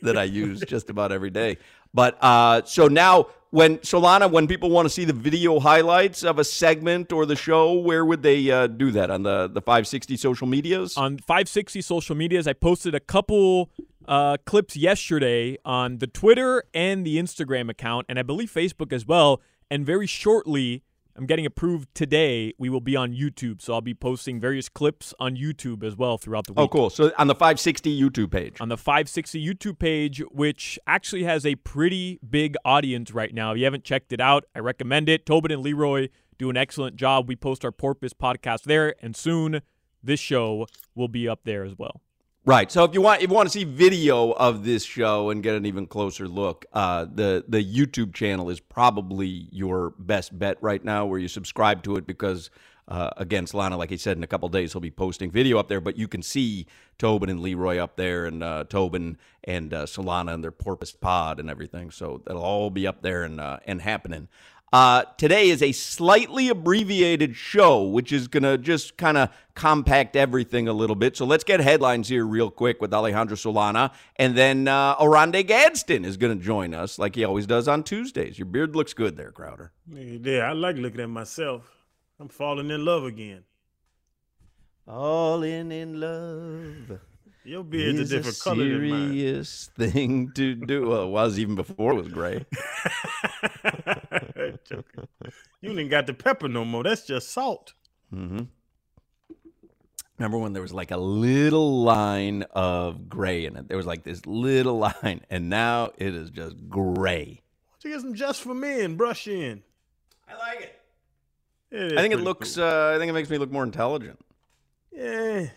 that 0.01 0.17
I 0.17 0.23
use 0.23 0.61
just 0.67 0.89
about 0.89 1.11
every 1.11 1.31
day. 1.31 1.57
But 1.93 2.17
uh, 2.21 2.63
so 2.65 2.87
now, 2.87 3.27
when 3.49 3.77
Solana, 3.79 4.29
when 4.29 4.47
people 4.47 4.69
want 4.69 4.85
to 4.85 4.89
see 4.89 5.05
the 5.05 5.13
video 5.13 5.59
highlights 5.59 6.23
of 6.23 6.37
a 6.37 6.43
segment 6.43 7.11
or 7.11 7.25
the 7.25 7.35
show, 7.35 7.73
where 7.73 8.05
would 8.05 8.23
they 8.23 8.51
uh, 8.51 8.67
do 8.67 8.91
that 8.91 9.09
on 9.09 9.23
the 9.23 9.47
the 9.47 9.61
560 9.61 10.17
social 10.17 10.47
medias? 10.47 10.95
on 10.97 11.17
560 11.17 11.81
social 11.81 12.15
medias. 12.15 12.47
I 12.47 12.53
posted 12.53 12.93
a 12.93 12.99
couple 12.99 13.71
uh, 14.07 14.37
clips 14.45 14.75
yesterday 14.75 15.57
on 15.65 15.97
the 15.97 16.07
Twitter 16.07 16.63
and 16.75 17.05
the 17.05 17.17
Instagram 17.17 17.69
account, 17.69 18.05
and 18.07 18.19
I 18.19 18.21
believe 18.21 18.51
Facebook 18.51 18.93
as 18.93 19.07
well. 19.07 19.41
And 19.71 19.85
very 19.85 20.05
shortly, 20.05 20.83
I'm 21.15 21.27
getting 21.27 21.45
approved 21.45 21.93
today. 21.93 22.53
We 22.57 22.69
will 22.69 22.81
be 22.81 22.95
on 22.95 23.13
YouTube, 23.13 23.61
so 23.61 23.73
I'll 23.73 23.81
be 23.81 23.93
posting 23.93 24.39
various 24.39 24.67
clips 24.67 25.13
on 25.19 25.35
YouTube 25.35 25.83
as 25.83 25.95
well 25.95 26.17
throughout 26.17 26.47
the 26.47 26.53
oh, 26.57 26.63
week. 26.63 26.71
oh, 26.71 26.77
cool. 26.77 26.89
So 26.89 27.11
on 27.17 27.27
the 27.27 27.35
560 27.35 28.01
YouTube 28.01 28.31
page. 28.31 28.59
On 28.59 28.69
the 28.69 28.77
560 28.77 29.45
YouTube 29.45 29.77
page, 29.77 30.23
which 30.31 30.79
actually 30.87 31.23
has 31.23 31.45
a 31.45 31.55
pretty 31.55 32.19
big 32.27 32.55
audience 32.65 33.11
right 33.11 33.33
now. 33.33 33.51
If 33.51 33.59
you 33.59 33.65
haven't 33.65 33.83
checked 33.83 34.11
it 34.11 34.19
out, 34.19 34.45
I 34.55 34.59
recommend 34.59 35.07
it. 35.07 35.25
Tobin 35.25 35.51
and 35.51 35.61
Leroy 35.61 36.09
do 36.39 36.49
an 36.49 36.57
excellent 36.57 36.95
job. 36.95 37.27
We 37.27 37.35
post 37.35 37.63
our 37.63 37.71
Porpoise 37.71 38.13
podcast 38.13 38.63
there, 38.63 38.95
and 39.01 39.15
soon 39.15 39.61
this 40.01 40.19
show 40.19 40.65
will 40.95 41.07
be 41.07 41.27
up 41.27 41.41
there 41.43 41.63
as 41.63 41.77
well. 41.77 42.01
Right. 42.45 42.69
So 42.69 42.83
if 42.83 42.93
you 42.93 43.01
want 43.01 43.21
if 43.21 43.29
you 43.29 43.35
want 43.35 43.47
to 43.47 43.53
see 43.57 43.63
video 43.63 44.31
of 44.31 44.65
this 44.65 44.83
show 44.83 45.29
and 45.29 45.41
get 45.41 45.55
an 45.55 45.65
even 45.65 45.87
closer 45.87 46.27
look, 46.27 46.65
uh, 46.73 47.05
the 47.05 47.45
the 47.47 47.63
YouTube 47.63 48.13
channel 48.13 48.49
is 48.49 48.59
probably 48.59 49.47
your 49.49 49.91
best 49.97 50.37
bet 50.37 50.57
right 50.61 50.83
now, 50.83 51.05
where 51.05 51.19
you 51.19 51.27
subscribe 51.27 51.83
to 51.83 51.95
it 51.95 52.05
because. 52.05 52.49
Uh, 52.85 53.09
again, 53.15 53.45
Solana, 53.45 53.77
like 53.77 53.89
he 53.89 53.95
said, 53.95 54.17
in 54.17 54.23
a 54.23 54.27
couple 54.27 54.49
days 54.49 54.73
he'll 54.73 54.81
be 54.81 54.91
posting 54.91 55.31
video 55.31 55.57
up 55.57 55.69
there, 55.69 55.79
but 55.79 55.95
you 55.95 56.09
can 56.09 56.21
see 56.21 56.67
Tobin 56.97 57.29
and 57.29 57.39
Leroy 57.39 57.77
up 57.77 57.95
there, 57.95 58.25
and 58.25 58.43
uh, 58.43 58.65
Tobin 58.65 59.17
and 59.45 59.73
uh, 59.73 59.85
Solana 59.85 60.33
and 60.33 60.43
their 60.43 60.51
Porpoise 60.51 60.91
Pod 60.91 61.39
and 61.39 61.49
everything. 61.49 61.91
So 61.91 62.21
that'll 62.25 62.43
all 62.43 62.69
be 62.69 62.85
up 62.85 63.01
there 63.01 63.23
and 63.23 63.39
uh, 63.39 63.59
and 63.65 63.81
happening. 63.81 64.27
Uh, 64.73 65.03
today 65.17 65.49
is 65.49 65.61
a 65.61 65.71
slightly 65.71 66.49
abbreviated 66.49 67.35
show, 67.35 67.83
which 67.83 68.11
is 68.11 68.27
going 68.27 68.41
to 68.41 68.57
just 68.57 68.97
kind 68.97 69.17
of 69.19 69.29
compact 69.53 70.15
everything 70.15 70.67
a 70.67 70.73
little 70.73 70.95
bit. 70.95 71.15
So 71.15 71.25
let's 71.25 71.43
get 71.43 71.59
headlines 71.59 72.09
here 72.09 72.25
real 72.25 72.49
quick 72.49 72.81
with 72.81 72.91
Alejandro 72.91 73.35
Solana. 73.37 73.93
And 74.15 74.35
then 74.35 74.67
uh, 74.67 74.95
Oronde 74.99 75.45
Gadsden 75.45 76.03
is 76.03 76.17
going 76.17 76.35
to 76.35 76.43
join 76.43 76.73
us 76.73 76.97
like 76.97 77.13
he 77.13 77.23
always 77.23 77.45
does 77.45 77.67
on 77.67 77.83
Tuesdays. 77.83 78.39
Your 78.39 78.47
beard 78.47 78.75
looks 78.75 78.95
good 78.95 79.15
there, 79.15 79.31
Crowder. 79.31 79.71
Yeah, 79.87 80.49
I 80.49 80.53
like 80.53 80.77
looking 80.77 81.01
at 81.01 81.09
myself. 81.09 81.69
I'm 82.19 82.29
falling 82.29 82.71
in 82.71 82.83
love 82.83 83.03
again. 83.03 83.43
All 84.87 85.43
in 85.43 85.71
in 85.71 85.99
love. 85.99 86.99
Your 87.45 87.63
beard's 87.63 87.99
is 87.99 88.11
a 88.11 88.17
different 88.17 88.39
color 88.39 88.63
than 88.63 88.89
mine. 88.89 89.09
serious 89.09 89.69
thing 89.77 90.31
to 90.33 90.55
do. 90.55 90.87
Well, 90.89 91.03
it 91.03 91.09
was 91.09 91.37
even 91.39 91.55
before 91.55 91.91
it 91.91 91.95
was 91.95 92.07
gray. 92.07 92.45
Joking. 94.65 95.07
you 95.61 95.77
ain't 95.77 95.89
got 95.89 96.07
the 96.07 96.13
pepper 96.13 96.47
no 96.47 96.63
more. 96.65 96.83
That's 96.83 97.05
just 97.05 97.31
salt. 97.31 97.73
Mm-hmm. 98.13 98.43
Remember 100.17 100.37
when 100.37 100.53
there 100.53 100.61
was 100.61 100.73
like 100.73 100.91
a 100.91 100.97
little 100.97 101.83
line 101.83 102.43
of 102.51 103.09
gray 103.09 103.45
in 103.45 103.57
it? 103.57 103.67
There 103.67 103.77
was 103.77 103.85
like 103.87 104.03
this 104.03 104.25
little 104.25 104.77
line, 105.03 105.21
and 105.29 105.49
now 105.49 105.91
it 105.97 106.13
is 106.15 106.29
just 106.29 106.55
gray. 106.69 107.41
Why 107.41 107.75
don't 107.81 107.91
You 107.91 107.97
get 107.97 108.01
some 108.01 108.13
just 108.13 108.41
for 108.41 108.53
men, 108.53 108.95
brush 108.95 109.27
in. 109.27 109.63
I 110.29 110.37
like 110.37 110.61
it. 110.61 110.79
is 111.71 111.93
I 111.93 112.01
think 112.01 112.13
it 112.13 112.21
looks. 112.21 112.55
cool. 112.55 112.63
Uh, 112.63 112.93
I 112.95 112.97
think 112.99 113.09
it 113.09 113.13
makes 113.13 113.29
me 113.29 113.37
look 113.37 113.51
more 113.51 113.63
intelligent. 113.63 114.19
yeah. 114.91 115.47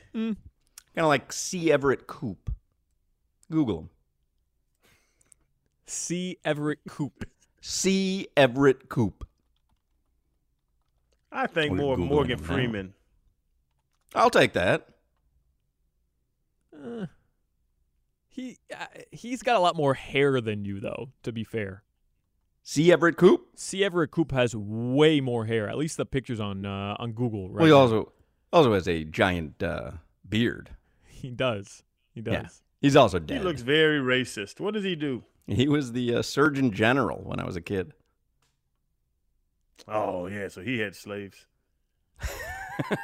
Kind 0.97 1.05
of 1.05 1.09
like 1.09 1.31
C. 1.33 1.71
Everett 1.71 2.07
Koop. 2.07 2.50
Google 3.50 3.81
him. 3.81 3.91
C. 5.87 6.38
Everett 6.45 6.79
Koop. 6.88 7.25
C. 7.61 8.29
Everett 8.37 8.88
Koop. 8.88 9.26
I 11.31 11.47
think 11.47 11.73
We're 11.73 11.76
more 11.79 11.95
of 11.95 12.00
Googling 12.00 12.09
Morgan 12.09 12.38
him 12.38 12.47
now. 12.47 12.53
Freeman. 12.55 12.95
I'll 14.15 14.31
take 14.31 14.55
that. 14.55 14.88
Uh, 16.75 17.07
he 18.29 18.57
uh, 18.75 18.87
he's 19.11 19.43
got 19.43 19.57
a 19.57 19.61
lot 19.61 19.76
more 19.76 19.93
hair 19.95 20.41
than 20.41 20.65
you, 20.65 20.81
though. 20.81 21.11
To 21.25 21.33
be 21.33 21.45
fair, 21.45 21.83
C. 22.62 22.91
Everett 22.91 23.17
Koop. 23.19 23.49
C. 23.55 23.85
Everett 23.85 24.11
Koop 24.12 24.33
has 24.33 24.57
way 24.57 25.21
more 25.21 25.45
hair. 25.45 25.69
At 25.69 25.76
least 25.76 25.99
the 25.99 26.07
pictures 26.07 26.41
on 26.41 26.65
uh, 26.65 26.97
on 26.99 27.12
Google. 27.12 27.49
Right 27.50 27.57
Well, 27.62 27.65
he 27.67 27.71
now. 27.71 27.76
also 27.79 28.12
also 28.53 28.73
has 28.73 28.88
a 28.88 29.05
giant 29.05 29.62
uh, 29.62 29.93
beard. 30.26 30.71
He 31.16 31.30
does. 31.30 31.82
He 32.14 32.20
does. 32.20 32.35
Yeah. 32.35 32.49
He's 32.80 32.96
also 32.96 33.18
dead. 33.18 33.38
He 33.38 33.44
looks 33.44 33.62
very 33.62 33.99
racist. 34.00 34.61
What 34.61 34.75
does 34.75 34.85
he 34.85 34.94
do? 34.94 35.25
He 35.46 35.68
was 35.68 35.92
the 35.92 36.16
uh, 36.16 36.23
Surgeon 36.23 36.73
General 36.73 37.18
when 37.23 37.40
I 37.40 37.44
was 37.44 37.56
a 37.56 37.61
kid. 37.61 37.92
Oh 39.88 40.26
yeah, 40.26 40.49
so 40.49 40.62
he 40.62 40.78
had 40.80 40.96
slaves. 40.96 41.46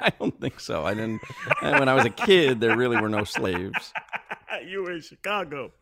I 0.00 0.10
don't 0.18 0.38
think 0.40 0.60
so. 0.60 0.84
I 0.84 0.94
didn't. 0.94 1.22
when 1.60 1.88
I 1.88 1.94
was 1.94 2.04
a 2.04 2.10
kid, 2.10 2.60
there 2.60 2.76
really 2.76 3.00
were 3.00 3.08
no 3.08 3.24
slaves. 3.24 3.92
you 4.66 4.82
were 4.82 4.92
in 4.92 5.00
Chicago. 5.00 5.72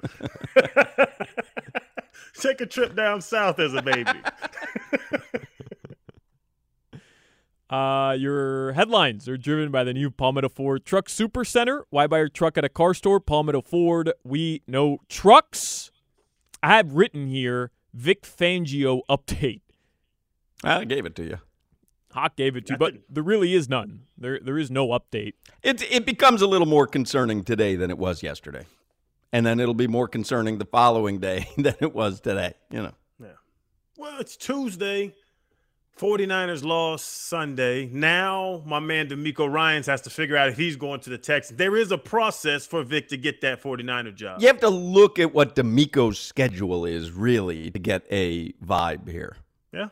Take 2.34 2.60
a 2.60 2.66
trip 2.66 2.94
down 2.94 3.20
south 3.20 3.58
as 3.58 3.74
a 3.74 3.82
baby. 3.82 4.12
Uh, 7.70 8.16
your 8.18 8.72
headlines 8.72 9.28
are 9.28 9.36
driven 9.36 9.70
by 9.70 9.84
the 9.84 9.94
new 9.94 10.10
Palmetto 10.10 10.48
Ford 10.48 10.84
Truck 10.84 11.08
Super 11.08 11.44
Center. 11.44 11.84
Why 11.90 12.08
buy 12.08 12.18
your 12.18 12.28
truck 12.28 12.58
at 12.58 12.64
a 12.64 12.68
car 12.68 12.94
store? 12.94 13.20
Palmetto 13.20 13.62
Ford. 13.62 14.12
We 14.24 14.62
know 14.66 14.98
trucks. 15.08 15.92
I 16.64 16.76
have 16.76 16.94
written 16.94 17.28
here 17.28 17.70
Vic 17.94 18.22
Fangio 18.22 19.02
update. 19.08 19.60
I 20.64 20.84
gave 20.84 21.06
it 21.06 21.14
to 21.14 21.24
you. 21.24 21.38
Hawk 22.12 22.34
gave 22.34 22.56
it 22.56 22.66
to 22.66 22.72
you, 22.72 22.76
but 22.76 22.94
there 23.08 23.22
really 23.22 23.54
is 23.54 23.68
none. 23.68 24.00
There, 24.18 24.40
there 24.42 24.58
is 24.58 24.68
no 24.68 24.88
update. 24.88 25.34
It 25.62 25.80
it 25.92 26.04
becomes 26.04 26.42
a 26.42 26.48
little 26.48 26.66
more 26.66 26.88
concerning 26.88 27.44
today 27.44 27.76
than 27.76 27.88
it 27.88 27.98
was 27.98 28.20
yesterday, 28.20 28.66
and 29.32 29.46
then 29.46 29.60
it'll 29.60 29.74
be 29.74 29.86
more 29.86 30.08
concerning 30.08 30.58
the 30.58 30.64
following 30.64 31.20
day 31.20 31.48
than 31.56 31.76
it 31.80 31.94
was 31.94 32.20
today. 32.20 32.54
You 32.68 32.82
know. 32.82 32.94
Yeah. 33.22 33.28
Well, 33.96 34.18
it's 34.18 34.36
Tuesday. 34.36 35.14
49ers 36.00 36.64
lost 36.64 37.26
Sunday. 37.26 37.86
Now, 37.92 38.62
my 38.64 38.78
man 38.78 39.08
DeMeco 39.08 39.52
Ryans 39.52 39.86
has 39.86 40.00
to 40.02 40.10
figure 40.10 40.34
out 40.34 40.48
if 40.48 40.56
he's 40.56 40.74
going 40.76 41.00
to 41.00 41.10
the 41.10 41.18
Texans. 41.18 41.58
There 41.58 41.76
is 41.76 41.92
a 41.92 41.98
process 41.98 42.66
for 42.66 42.82
Vic 42.82 43.08
to 43.08 43.18
get 43.18 43.42
that 43.42 43.62
49er 43.62 44.14
job. 44.14 44.40
You 44.40 44.46
have 44.46 44.60
to 44.60 44.70
look 44.70 45.18
at 45.18 45.34
what 45.34 45.54
DeMeco's 45.54 46.18
schedule 46.18 46.86
is 46.86 47.12
really 47.12 47.70
to 47.70 47.78
get 47.78 48.04
a 48.10 48.52
vibe 48.64 49.10
here. 49.10 49.36
Yeah. 49.74 49.88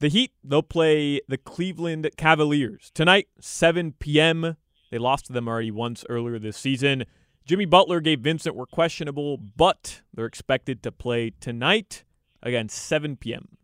The 0.00 0.08
Heat, 0.08 0.32
they'll 0.44 0.62
play 0.62 1.22
the 1.26 1.38
Cleveland 1.38 2.10
Cavaliers 2.18 2.90
tonight, 2.92 3.28
7 3.40 3.94
p.m. 3.98 4.58
They 4.90 4.98
lost 4.98 5.24
to 5.26 5.32
them 5.32 5.48
already 5.48 5.70
once 5.70 6.04
earlier 6.10 6.38
this 6.38 6.58
season. 6.58 7.06
Jimmy 7.46 7.64
Butler 7.64 8.02
Gabe 8.02 8.22
Vincent 8.22 8.54
were 8.54 8.66
questionable, 8.66 9.38
but 9.38 10.02
they're 10.12 10.26
expected 10.26 10.82
to 10.82 10.92
play 10.92 11.32
tonight 11.40 12.04
again, 12.42 12.68
7 12.68 13.16
p.m. 13.16 13.56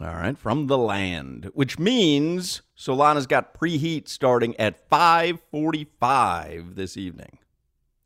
All 0.00 0.14
right, 0.14 0.38
from 0.38 0.68
the 0.68 0.78
land, 0.78 1.50
which 1.54 1.78
means 1.78 2.62
Solana's 2.76 3.26
got 3.26 3.52
preheat 3.52 4.06
starting 4.08 4.54
at 4.56 4.88
5:45 4.88 6.76
this 6.76 6.96
evening. 6.96 7.38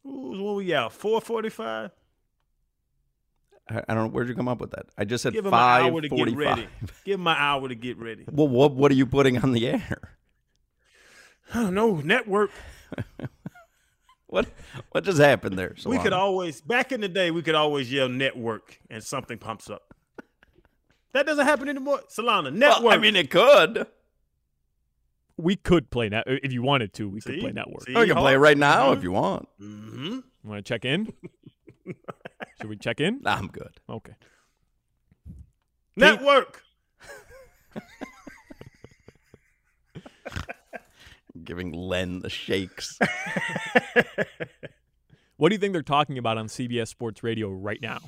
Ooh, 0.06 0.42
what 0.42 0.56
we 0.56 0.72
out? 0.74 0.92
445? 0.94 1.90
I, 3.68 3.82
I 3.88 3.94
don't 3.94 4.04
know 4.04 4.08
where'd 4.10 4.28
you 4.28 4.34
come 4.34 4.48
up 4.48 4.58
with 4.58 4.70
that. 4.70 4.86
I 4.96 5.04
just 5.04 5.22
said 5.22 5.34
Give 5.34 5.44
him 5.44 5.52
an 5.52 5.60
hour 5.60 6.00
to 6.00 6.08
get 6.08 6.28
5:45. 6.28 6.36
ready. 6.36 6.68
Give 7.04 7.20
him 7.20 7.26
an 7.26 7.36
hour 7.38 7.68
to 7.68 7.74
get 7.74 7.98
ready. 7.98 8.24
Well, 8.30 8.48
what 8.48 8.72
what 8.72 8.90
are 8.90 8.94
you 8.94 9.06
putting 9.06 9.36
on 9.38 9.52
the 9.52 9.68
air? 9.68 10.16
I 11.52 11.60
don't 11.62 11.74
know. 11.74 11.96
Network. 11.96 12.50
What 14.32 14.46
what 14.92 15.04
just 15.04 15.18
happened 15.18 15.58
there? 15.58 15.74
We 15.84 15.98
could 15.98 16.14
always, 16.14 16.62
back 16.62 16.90
in 16.90 17.02
the 17.02 17.08
day, 17.08 17.30
we 17.30 17.42
could 17.42 17.54
always 17.54 17.92
yell 17.92 18.08
network 18.08 18.80
and 18.88 19.04
something 19.04 19.36
pumps 19.36 19.68
up. 19.68 19.92
That 21.12 21.26
doesn't 21.26 21.44
happen 21.44 21.68
anymore. 21.68 22.00
Solana, 22.08 22.50
network. 22.50 22.82
Well, 22.82 22.94
I 22.94 22.96
mean, 22.96 23.14
it 23.14 23.30
could. 23.30 23.86
We 25.36 25.56
could 25.56 25.90
play 25.90 26.08
net 26.08 26.24
if 26.26 26.50
you 26.50 26.62
wanted 26.62 26.94
to. 26.94 27.10
We 27.10 27.20
could 27.20 27.40
play 27.40 27.52
network. 27.52 27.84
See? 27.86 27.94
Oh, 27.94 28.00
you 28.00 28.14
can 28.14 28.22
play 28.22 28.32
it 28.32 28.38
right 28.38 28.56
now 28.56 28.92
if 28.92 29.02
you 29.02 29.12
want. 29.12 29.50
Mm-hmm. 29.60 30.20
Want 30.44 30.64
to 30.64 30.66
check 30.66 30.86
in? 30.86 31.12
Should 32.58 32.70
we 32.70 32.76
check 32.76 33.00
in? 33.00 33.20
Nah, 33.20 33.34
I'm 33.34 33.48
good. 33.48 33.80
Okay. 33.86 34.14
Network. 35.94 36.62
Giving 41.44 41.72
Len 41.72 42.20
the 42.20 42.30
shakes. 42.30 42.98
What 45.38 45.48
do 45.48 45.56
you 45.56 45.58
think 45.58 45.72
they're 45.72 45.82
talking 45.82 46.18
about 46.18 46.38
on 46.38 46.46
CBS 46.46 46.86
Sports 46.86 47.24
Radio 47.24 47.48
right 47.50 47.80
now? 47.82 47.98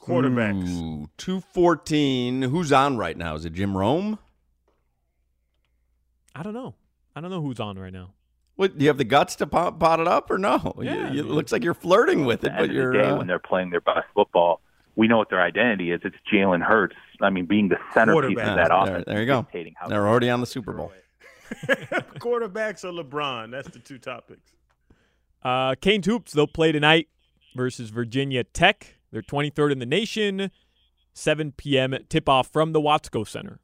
Quarterbacks. 0.00 0.66
Ooh, 0.70 1.10
214. 1.18 2.42
Who's 2.42 2.72
on 2.72 2.96
right 2.96 3.14
now? 3.14 3.34
Is 3.34 3.44
it 3.44 3.52
Jim 3.52 3.76
Rome? 3.76 4.18
I 6.34 6.42
don't 6.42 6.54
know. 6.54 6.76
I 7.14 7.20
don't 7.20 7.30
know 7.30 7.42
who's 7.42 7.60
on 7.60 7.78
right 7.78 7.92
now. 7.92 8.14
What, 8.56 8.78
do 8.78 8.84
you 8.84 8.88
have 8.88 8.96
the 8.96 9.04
guts 9.04 9.36
to 9.36 9.46
pot, 9.46 9.78
pot 9.78 10.00
it 10.00 10.08
up 10.08 10.30
or 10.30 10.38
no? 10.38 10.72
You- 10.78 10.84
Yeah, 10.84 11.08
I 11.08 11.10
you- 11.12 11.20
it 11.20 11.26
looks 11.26 11.52
like 11.52 11.62
you're 11.62 11.74
flirting 11.74 12.24
with 12.24 12.42
it, 12.44 12.52
but 12.56 12.70
you're. 12.70 12.92
the 12.94 12.98
day, 13.02 13.08
uh, 13.10 13.16
when 13.18 13.26
they're 13.26 13.38
playing 13.38 13.68
their 13.68 13.82
best 13.82 14.06
football, 14.14 14.62
we 14.96 15.08
know 15.08 15.18
what 15.18 15.28
their 15.28 15.42
identity 15.42 15.90
is. 15.90 16.00
It's 16.04 16.16
Jalen 16.32 16.62
Hurts. 16.62 16.96
I 17.20 17.28
mean, 17.28 17.44
being 17.44 17.68
the 17.68 17.76
centerpiece 17.92 18.36
Quarterback. 18.36 18.48
of 18.48 18.56
that 18.56 18.68
there- 18.68 18.94
offense. 18.94 19.04
there 19.06 19.20
you 19.20 19.26
go. 19.26 19.46
how 19.76 19.88
they're 19.88 20.08
already 20.08 20.30
on 20.30 20.40
the 20.40 20.46
Super 20.46 20.72
Bowl. 20.72 20.90
Quarterbacks 22.18 22.84
or 22.84 22.92
LeBron. 22.92 23.50
That's 23.50 23.68
the 23.68 23.78
two 23.78 23.98
topics. 23.98 24.52
Uh, 25.42 25.74
Kane 25.80 26.02
Hoops, 26.02 26.32
they'll 26.32 26.46
play 26.46 26.72
tonight 26.72 27.08
versus 27.56 27.90
Virginia 27.90 28.44
Tech. 28.44 28.98
They're 29.10 29.22
23rd 29.22 29.72
in 29.72 29.78
the 29.78 29.86
nation. 29.86 30.50
7 31.12 31.52
p.m. 31.52 31.96
tip 32.08 32.28
off 32.28 32.48
from 32.48 32.72
the 32.72 32.80
Watsco 32.80 33.26
Center. 33.26 33.60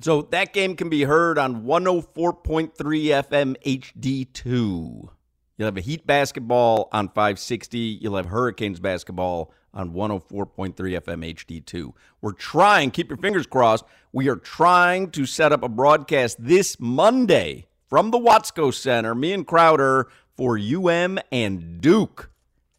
So 0.00 0.22
that 0.22 0.52
game 0.52 0.76
can 0.76 0.88
be 0.88 1.04
heard 1.04 1.38
on 1.38 1.62
104.3 1.62 2.72
FM 2.74 3.56
HD2. 3.64 5.08
You'll 5.56 5.66
have 5.66 5.76
a 5.76 5.80
Heat 5.80 6.06
basketball 6.06 6.88
on 6.92 7.08
560. 7.08 7.78
You'll 7.78 8.16
have 8.16 8.26
Hurricanes 8.26 8.80
basketball 8.80 9.52
on 9.74 9.90
104.3 9.92 10.74
FM 10.74 11.34
HD2. 11.34 11.92
We're 12.22 12.32
trying, 12.32 12.90
keep 12.90 13.08
your 13.08 13.18
fingers 13.18 13.46
crossed, 13.46 13.84
we 14.12 14.28
are 14.28 14.36
trying 14.36 15.10
to 15.10 15.26
set 15.26 15.52
up 15.52 15.62
a 15.62 15.68
broadcast 15.68 16.36
this 16.40 16.78
Monday 16.80 17.66
from 17.88 18.10
the 18.10 18.18
Watsco 18.18 18.72
Center, 18.72 19.14
me 19.14 19.32
and 19.32 19.46
Crowder, 19.46 20.08
for 20.36 20.58
UM 20.58 21.18
and 21.30 21.80
Duke. 21.80 22.30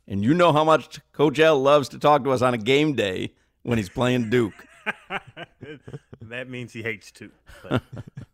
And 0.08 0.24
you 0.24 0.34
know 0.34 0.52
how 0.54 0.64
much 0.64 1.00
Coach 1.14 1.40
L 1.40 1.62
loves 1.62 1.90
to 1.90 2.00
talk 2.00 2.24
to 2.24 2.32
us 2.32 2.42
on 2.42 2.54
a 2.54 2.58
game 2.58 2.94
day 2.94 3.34
when 3.64 3.78
he's 3.78 3.90
playing 3.90 4.30
Duke. 4.30 4.66
that 6.22 6.50
means 6.50 6.74
he 6.74 6.82
hates. 6.82 7.12
But 7.64 7.82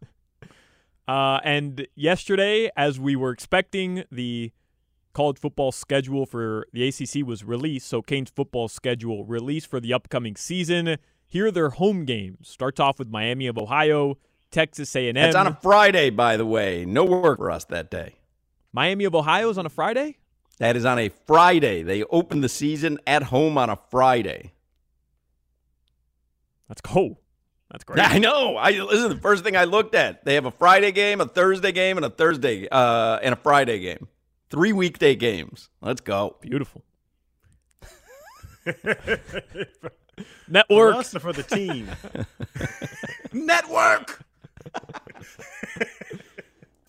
Uh, 1.12 1.41
and 1.44 1.88
yesterday, 1.94 2.72
as 2.77 2.98
we 2.98 3.18
were 3.18 3.32
expecting, 3.32 4.06
the 4.12 4.51
college 5.13 5.39
football 5.39 5.72
schedule 5.72 6.25
for 6.25 6.65
the 6.74 6.88
ACC 6.88 7.25
was 7.25 7.44
released. 7.44 7.88
So 7.88 8.01
Canes 8.01 8.30
football 8.30 8.68
schedule 8.68 9.25
released 9.25 9.68
for 9.68 9.80
the 9.80 9.94
upcoming 9.94 10.36
season. 10.36 10.98
Here 11.27 11.48
are 11.48 11.51
their 11.51 11.70
home 11.70 12.06
games. 12.06 12.50
Starts 12.50 12.80
off 12.80 13.00
with 13.00 13.10
Miami 13.10 13.48
of 13.48 13.58
Ohio, 13.58 14.18
Texas 14.51 14.96
A&M. 14.96 15.15
It's 15.15 15.36
on 15.36 15.48
a 15.48 15.58
Friday, 15.62 16.10
by 16.10 16.38
the 16.38 16.46
way. 16.46 16.86
No 16.86 17.06
work 17.06 17.38
for 17.38 17.51
us 17.51 17.65
that 17.65 17.89
day. 17.89 18.15
Miami 18.74 19.06
of 19.06 19.15
Ohio 19.15 19.50
is 19.50 19.58
on 19.58 19.65
a 19.65 19.70
Friday. 19.70 20.18
That 20.60 20.75
is 20.75 20.86
on 20.86 21.00
a 21.00 21.10
Friday. 21.10 21.84
They 21.84 22.03
open 22.03 22.41
the 22.41 22.50
season 22.50 23.00
at 23.08 23.24
home 23.24 23.58
on 23.58 23.70
a 23.70 23.77
Friday. 23.89 24.53
That's 26.68 26.82
cool. 26.82 27.20
That's 27.72 27.84
great. 27.84 28.00
I 28.12 28.20
know. 28.20 28.58
I 28.58 28.74
this 28.74 29.00
is 29.00 29.10
the 29.10 29.18
first 29.18 29.44
thing 29.44 29.56
I 29.58 29.63
looked 29.63 29.96
at. 29.96 30.24
They 30.24 30.36
have 30.36 30.46
a 30.46 30.51
Friday 30.51 30.91
game, 30.91 31.20
a 31.20 31.25
Thursday 31.25 31.72
game, 31.72 31.98
and 31.98 32.06
a 32.06 32.10
Thursday 32.10 32.68
uh, 32.70 33.20
and 33.24 33.34
a 33.34 33.36
Friday 33.38 33.80
game. 33.80 34.08
Three 34.51 34.74
weekday 34.74 35.15
games. 35.15 35.70
Let's 35.79 36.01
go. 36.01 36.36
Beautiful. 36.41 36.84
Network. 40.50 40.96
us 40.96 41.15
or 41.15 41.20
for 41.22 41.31
the 41.31 41.43
team. 41.43 41.88
Network. 43.31 44.25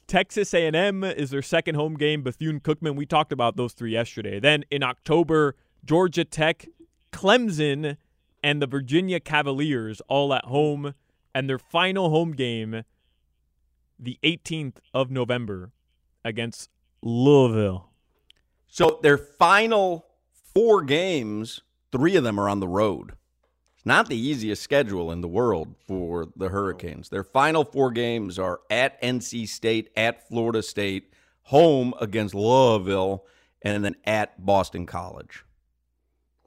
Texas 0.08 0.52
A&M 0.52 1.04
is 1.04 1.30
their 1.30 1.40
second 1.40 1.76
home 1.76 1.94
game. 1.94 2.22
Bethune-Cookman. 2.22 2.96
We 2.96 3.06
talked 3.06 3.30
about 3.30 3.56
those 3.56 3.74
three 3.74 3.92
yesterday. 3.92 4.40
Then 4.40 4.64
in 4.72 4.82
October, 4.82 5.54
Georgia 5.84 6.24
Tech, 6.24 6.66
Clemson, 7.12 7.96
and 8.42 8.60
the 8.60 8.66
Virginia 8.66 9.20
Cavaliers 9.20 10.02
all 10.08 10.34
at 10.34 10.46
home. 10.46 10.94
And 11.32 11.48
their 11.48 11.60
final 11.60 12.10
home 12.10 12.32
game, 12.32 12.82
the 14.00 14.18
18th 14.24 14.78
of 14.92 15.12
November, 15.12 15.70
against 16.24 16.68
Louisville. 17.02 17.88
So 18.68 19.00
their 19.02 19.18
final 19.18 20.06
four 20.54 20.82
games, 20.82 21.60
three 21.90 22.16
of 22.16 22.24
them 22.24 22.38
are 22.38 22.48
on 22.48 22.60
the 22.60 22.68
road. 22.68 23.12
It's 23.76 23.86
not 23.86 24.08
the 24.08 24.16
easiest 24.16 24.62
schedule 24.62 25.10
in 25.10 25.20
the 25.20 25.28
world 25.28 25.74
for 25.86 26.28
the 26.36 26.48
Hurricanes. 26.48 27.08
Their 27.08 27.24
final 27.24 27.64
four 27.64 27.90
games 27.90 28.38
are 28.38 28.60
at 28.70 29.02
NC 29.02 29.48
State, 29.48 29.90
at 29.96 30.28
Florida 30.28 30.62
State, 30.62 31.12
home 31.42 31.92
against 32.00 32.34
Louisville, 32.34 33.26
and 33.62 33.84
then 33.84 33.96
at 34.04 34.44
Boston 34.44 34.86
College. 34.86 35.44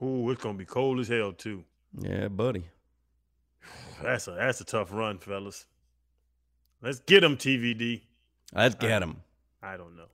Ooh, 0.02 0.30
it's 0.30 0.42
gonna 0.42 0.58
be 0.58 0.66
cold 0.66 1.00
as 1.00 1.08
hell 1.08 1.34
too. 1.34 1.64
Yeah, 2.00 2.28
buddy. 2.28 2.66
That's 4.02 4.28
a 4.28 4.32
that's 4.32 4.62
a 4.62 4.66
tough 4.66 4.92
run, 4.92 5.20
fellas. 5.20 5.66
Let's 6.82 7.00
get 7.00 7.22
them, 7.22 7.38
TVD. 7.38 8.02
Let's 8.54 8.76
get 8.76 9.00
them. 9.00 9.22
I 9.62 9.78
don't 9.78 9.96
know. 9.96 10.08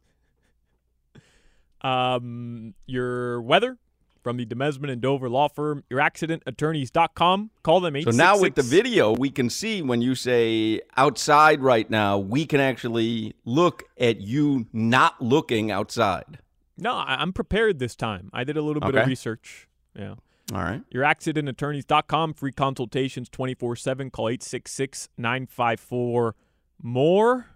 Um, 1.84 2.74
your 2.86 3.42
weather 3.42 3.78
from 4.24 4.38
the 4.38 4.46
Demesman 4.46 4.92
and 4.92 5.02
Dover 5.02 5.30
law 5.30 5.48
firm, 5.48 5.84
youraccidentattorneys.com. 5.90 7.50
Call 7.64 7.80
them 7.80 7.96
866. 7.96 8.16
So 8.18 8.24
now 8.24 8.40
with 8.40 8.56
the 8.56 8.62
video, 8.64 9.14
we 9.14 9.30
can 9.32 9.50
see 9.50 9.82
when 9.82 10.02
you 10.02 10.14
say 10.16 10.82
outside 10.96 11.62
right 11.62 11.90
now, 11.90 12.18
we 12.20 12.46
can 12.46 12.60
actually 12.60 13.34
look 13.46 13.84
at 14.00 14.22
you 14.22 14.68
not 14.72 15.22
looking 15.22 15.72
outside. 15.72 16.38
No, 16.78 16.96
I'm 17.06 17.34
prepared 17.34 17.80
this 17.80 17.96
time. 17.96 18.30
I 18.34 18.44
did 18.44 18.58
a 18.58 18.62
little 18.62 18.80
bit 18.82 18.90
Okay. 18.90 19.02
of 19.02 19.08
research. 19.08 19.68
Yeah. 19.96 20.16
All 20.54 20.62
right. 20.62 20.82
Youraccidentattorneys.com. 20.94 22.34
Free 22.34 22.52
consultations 22.52 23.30
24 23.30 23.76
7. 23.76 24.10
Call 24.12 24.30
866 24.30 25.10
954 25.18 26.36
more. 26.82 27.48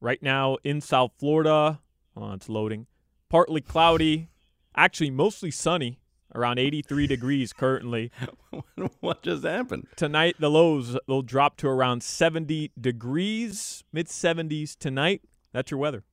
Right 0.00 0.22
now 0.22 0.58
in 0.62 0.80
South 0.80 1.10
Florida, 1.18 1.80
oh, 2.16 2.32
it's 2.32 2.48
loading. 2.48 2.86
Partly 3.30 3.60
cloudy, 3.60 4.28
actually 4.74 5.10
mostly 5.10 5.50
sunny, 5.50 6.00
around 6.34 6.58
83 6.58 7.06
degrees 7.06 7.52
currently. 7.52 8.10
what 9.00 9.22
just 9.22 9.44
happened? 9.44 9.86
Tonight, 9.96 10.36
the 10.38 10.50
lows 10.50 10.96
will 11.06 11.22
drop 11.22 11.56
to 11.58 11.68
around 11.68 12.02
70 12.02 12.72
degrees, 12.80 13.84
mid 13.92 14.06
70s 14.06 14.76
tonight. 14.78 15.22
That's 15.52 15.70
your 15.70 15.78
weather. 15.78 16.04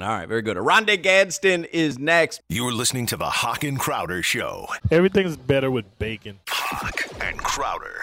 All 0.00 0.06
right, 0.06 0.28
very 0.28 0.42
good. 0.42 0.56
Oronde 0.56 1.02
Gadsden 1.02 1.64
is 1.66 1.98
next. 1.98 2.40
You're 2.48 2.72
listening 2.72 3.06
to 3.06 3.16
the 3.16 3.30
Hawk 3.30 3.62
and 3.62 3.78
Crowder 3.78 4.22
Show. 4.22 4.66
Everything's 4.90 5.36
better 5.36 5.70
with 5.70 5.98
bacon. 5.98 6.40
Hawk 6.48 7.00
and 7.20 7.38
Crowder. 7.38 8.00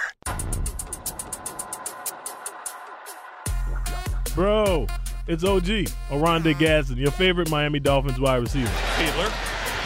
Bro, 4.34 4.88
it's 5.28 5.44
OG, 5.44 5.88
Oronde 6.12 6.48
uh-huh. 6.48 6.60
Gadsden, 6.60 6.98
your 6.98 7.12
favorite 7.12 7.50
Miami 7.50 7.80
Dolphins 7.80 8.20
wide 8.20 8.38
receiver. 8.38 8.68
Fiedler 8.98 9.30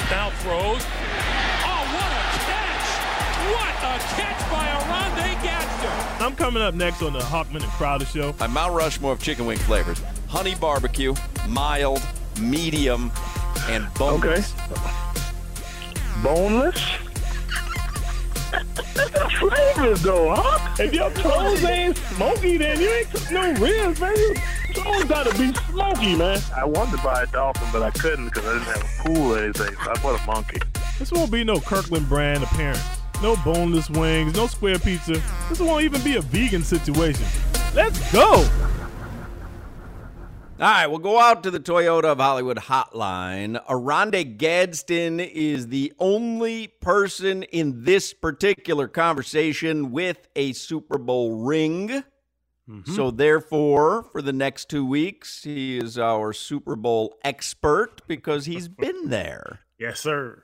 now 0.09 0.29
throws. 0.41 0.81
Oh, 1.63 1.81
what 1.95 2.11
a 2.11 2.25
catch! 2.45 2.87
What 3.53 3.75
a 3.81 3.97
catch 4.15 4.51
by 4.51 4.65
Oronde 4.75 5.43
Gadsden! 5.43 6.25
I'm 6.25 6.35
coming 6.35 6.61
up 6.61 6.73
next 6.73 7.01
on 7.01 7.13
the 7.13 7.19
Hochman 7.19 7.63
and 7.63 7.71
Crowder 7.73 8.05
Show. 8.05 8.35
I'm 8.39 8.51
Mount 8.51 8.73
Rushmore 8.73 9.13
of 9.13 9.21
chicken 9.21 9.45
wing 9.45 9.57
flavors 9.59 10.01
honey 10.27 10.55
barbecue, 10.55 11.13
mild, 11.47 12.01
medium, 12.41 13.11
and 13.69 13.87
boneless. 13.93 14.53
Okay. 14.69 14.81
Boneless? 16.21 16.79
flavors 19.39 20.01
though, 20.01 20.33
huh? 20.35 20.75
If 20.79 20.93
your 20.93 21.09
toes 21.11 21.63
ain't 21.63 21.97
smoky, 21.97 22.57
then 22.57 22.79
you 22.79 22.89
ain't 22.89 23.31
no 23.31 23.53
ribs, 23.53 23.99
man. 23.99 24.15
Your 24.75 24.83
toes 24.83 25.03
gotta 25.05 25.37
be 25.37 25.53
smoky, 25.71 26.15
man. 26.15 26.39
I 26.55 26.65
wanted 26.65 26.97
to 26.97 27.03
buy 27.03 27.23
a 27.23 27.27
dolphin, 27.27 27.67
but 27.71 27.81
I 27.81 27.91
couldn't 27.91 28.25
because 28.25 28.45
I 28.45 28.53
didn't 28.53 28.67
have 28.67 28.83
a 28.83 29.03
pool 29.03 29.33
or 29.33 29.39
anything, 29.39 29.75
so 29.83 29.91
I 29.91 30.01
bought 30.01 30.21
a 30.21 30.25
monkey. 30.25 30.59
This 30.99 31.11
won't 31.11 31.31
be 31.31 31.43
no 31.43 31.59
Kirkland 31.59 32.07
brand 32.09 32.43
appearance. 32.43 32.83
No 33.21 33.35
boneless 33.45 33.89
wings, 33.89 34.35
no 34.35 34.47
square 34.47 34.77
pizza. 34.77 35.21
This 35.49 35.59
won't 35.59 35.83
even 35.83 36.01
be 36.01 36.17
a 36.17 36.21
vegan 36.21 36.63
situation. 36.63 37.25
Let's 37.73 38.11
go! 38.11 38.47
All 40.57 40.71
right, 40.71 40.87
we'll 40.87 40.99
go 40.99 41.19
out 41.19 41.43
to 41.43 41.51
the 41.51 41.59
Toyota 41.59 42.05
of 42.05 42.19
Hollywood 42.19 42.55
hotline. 42.55 43.61
Oronde 43.69 44.37
Gadsden 44.37 45.19
is 45.19 45.67
the 45.67 45.91
only 45.99 46.67
person 46.67 47.43
in 47.43 47.83
this 47.83 48.13
particular 48.13 48.87
conversation 48.87 49.91
with 49.91 50.29
a 50.37 50.53
Super 50.53 50.97
Bowl 50.97 51.43
ring. 51.43 52.05
So, 52.85 53.11
therefore, 53.11 54.03
for 54.11 54.23
the 54.23 54.33
next 54.33 54.69
two 54.69 54.85
weeks, 54.85 55.43
he 55.43 55.77
is 55.77 55.99
our 55.99 56.33
Super 56.33 56.75
Bowl 56.75 57.15
expert 57.23 58.01
because 58.07 58.47
he's 58.47 58.67
been 58.83 59.09
there. 59.09 59.59
Yes, 59.77 59.99
sir. 59.99 60.43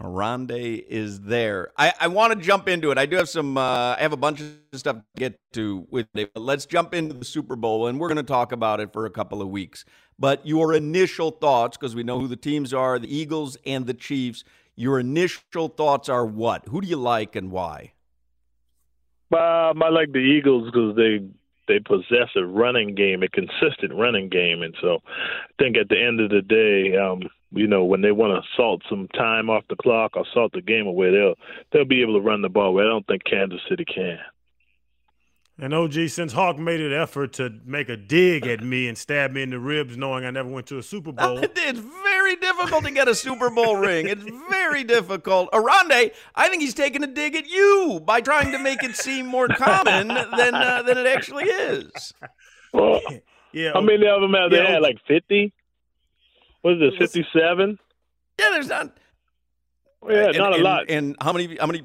Oronde 0.00 0.52
is 0.52 1.20
there. 1.20 1.72
I, 1.76 1.92
I 2.00 2.08
want 2.08 2.32
to 2.32 2.38
jump 2.38 2.68
into 2.68 2.90
it. 2.90 2.98
I 2.98 3.06
do 3.06 3.16
have 3.16 3.28
some. 3.28 3.56
Uh, 3.56 3.94
I 3.96 4.00
have 4.00 4.12
a 4.12 4.16
bunch 4.16 4.40
of 4.40 4.54
stuff 4.74 4.96
to 4.96 5.04
get 5.16 5.40
to 5.52 5.86
with 5.90 6.08
it. 6.14 6.32
But 6.34 6.42
let's 6.42 6.66
jump 6.66 6.94
into 6.94 7.14
the 7.14 7.24
Super 7.24 7.56
Bowl, 7.56 7.86
and 7.86 7.98
we're 7.98 8.08
going 8.08 8.16
to 8.16 8.22
talk 8.22 8.52
about 8.52 8.80
it 8.80 8.92
for 8.92 9.06
a 9.06 9.10
couple 9.10 9.42
of 9.42 9.48
weeks. 9.48 9.84
But 10.18 10.46
your 10.46 10.72
initial 10.72 11.30
thoughts, 11.30 11.76
because 11.76 11.94
we 11.94 12.02
know 12.02 12.20
who 12.20 12.28
the 12.28 12.36
teams 12.36 12.72
are, 12.72 12.98
the 12.98 13.14
Eagles 13.14 13.56
and 13.66 13.86
the 13.86 13.94
Chiefs. 13.94 14.44
Your 14.76 14.98
initial 14.98 15.68
thoughts 15.68 16.08
are 16.08 16.26
what? 16.26 16.66
Who 16.68 16.80
do 16.80 16.88
you 16.88 16.96
like 16.96 17.36
and 17.36 17.52
why? 17.52 17.93
Um, 19.34 19.82
I 19.82 19.88
like 19.88 20.12
the 20.12 20.18
Eagles 20.18 20.70
because 20.70 20.96
they 20.96 21.20
they 21.66 21.80
possess 21.80 22.28
a 22.36 22.44
running 22.44 22.94
game, 22.94 23.22
a 23.22 23.28
consistent 23.28 23.94
running 23.94 24.28
game, 24.28 24.62
and 24.62 24.74
so 24.80 25.02
I 25.06 25.62
think 25.62 25.76
at 25.76 25.88
the 25.88 26.00
end 26.00 26.20
of 26.20 26.30
the 26.30 26.42
day, 26.42 26.96
um, 26.96 27.22
you 27.52 27.66
know, 27.66 27.84
when 27.84 28.02
they 28.02 28.12
want 28.12 28.32
to 28.34 28.48
salt 28.56 28.82
some 28.88 29.08
time 29.08 29.48
off 29.48 29.64
the 29.68 29.76
clock 29.76 30.16
or 30.16 30.24
salt 30.32 30.52
the 30.52 30.60
game 30.60 30.86
away, 30.86 31.10
they'll 31.10 31.34
they'll 31.72 31.84
be 31.84 32.02
able 32.02 32.14
to 32.14 32.20
run 32.20 32.42
the 32.42 32.48
ball. 32.48 32.74
Where 32.74 32.86
I 32.86 32.90
don't 32.90 33.06
think 33.06 33.24
Kansas 33.24 33.60
City 33.68 33.84
can. 33.84 34.18
And 35.56 35.72
OG, 35.72 36.08
since 36.08 36.32
Hawk 36.32 36.58
made 36.58 36.80
an 36.80 36.92
effort 36.92 37.32
to 37.34 37.60
make 37.64 37.88
a 37.88 37.96
dig 37.96 38.44
at 38.44 38.60
me 38.60 38.88
and 38.88 38.98
stab 38.98 39.30
me 39.30 39.42
in 39.42 39.50
the 39.50 39.60
ribs, 39.60 39.96
knowing 39.96 40.24
I 40.24 40.30
never 40.32 40.48
went 40.48 40.66
to 40.68 40.78
a 40.78 40.82
Super 40.82 41.12
Bowl. 41.12 41.38
It's 41.56 41.80
very 42.24 42.36
difficult 42.36 42.84
to 42.84 42.90
get 42.90 43.08
a 43.08 43.14
Super 43.14 43.50
Bowl 43.50 43.76
ring. 43.76 44.08
It's 44.08 44.24
very 44.50 44.84
difficult. 44.84 45.48
Oronde, 45.52 46.10
I 46.34 46.48
think 46.48 46.62
he's 46.62 46.74
taking 46.74 47.02
a 47.04 47.06
dig 47.06 47.34
at 47.34 47.46
you 47.48 48.00
by 48.04 48.20
trying 48.20 48.52
to 48.52 48.58
make 48.58 48.82
it 48.82 48.96
seem 48.96 49.26
more 49.26 49.48
common 49.48 50.08
than 50.08 50.54
uh, 50.54 50.82
than 50.86 50.98
it 50.98 51.06
actually 51.06 51.44
is. 51.44 52.12
Well, 52.72 53.00
yeah, 53.52 53.72
how 53.74 53.80
many 53.80 54.06
of 54.06 54.20
them 54.20 54.32
have 54.34 54.50
they 54.50 54.56
Yeah, 54.62 54.70
had? 54.72 54.82
Like 54.82 54.98
fifty? 55.06 55.52
What 56.62 56.74
is 56.74 56.80
it? 56.82 56.98
Fifty-seven? 56.98 57.78
Yeah, 58.40 58.50
there's 58.52 58.68
not. 58.68 58.96
Yeah, 60.08 60.28
and- 60.28 60.36
not 60.38 60.52
a 60.52 60.54
and- 60.56 60.64
lot. 60.64 60.84
And 60.90 61.16
how 61.20 61.32
many? 61.32 61.56
How 61.56 61.66
many? 61.66 61.82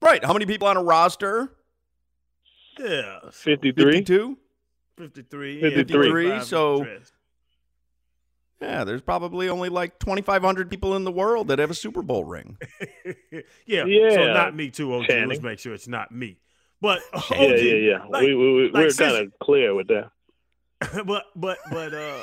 Right. 0.00 0.24
How 0.24 0.32
many 0.32 0.46
people 0.46 0.68
on 0.68 0.76
a 0.76 0.82
roster? 0.82 1.52
yeah, 2.78 3.18
Fifty-three. 3.32 3.84
Fifty-two. 3.92 4.38
53. 4.98 5.60
53, 5.60 6.28
yeah, 6.28 6.38
55 6.38 6.44
so- 6.46 6.82
dressed. 6.84 7.12
Yeah, 8.60 8.84
there's 8.84 9.02
probably 9.02 9.48
only 9.48 9.68
like 9.68 9.98
2,500 10.00 10.68
people 10.68 10.96
in 10.96 11.04
the 11.04 11.12
world 11.12 11.48
that 11.48 11.60
have 11.60 11.70
a 11.70 11.74
Super 11.74 12.02
Bowl 12.02 12.24
ring. 12.24 12.58
yeah, 13.66 13.82
so 13.82 13.86
Yeah, 13.86 14.32
not 14.32 14.56
me 14.56 14.70
too, 14.70 14.92
OG. 14.94 15.06
Channing. 15.06 15.28
Let's 15.28 15.42
make 15.42 15.58
sure 15.60 15.74
it's 15.74 15.86
not 15.86 16.10
me. 16.10 16.38
But 16.80 17.00
OG, 17.12 17.24
Yeah, 17.30 17.46
yeah, 17.46 17.74
yeah. 17.74 18.04
like- 18.08 18.22
we, 18.22 18.34
we, 18.34 18.54
we, 18.54 18.62
like 18.70 18.86
we're 18.86 18.90
kind 18.92 19.26
of 19.26 19.32
clear 19.40 19.74
with 19.74 19.88
that. 19.88 20.10
but 21.06 21.24
but 21.34 21.58
but 21.70 21.92
uh, 21.92 22.22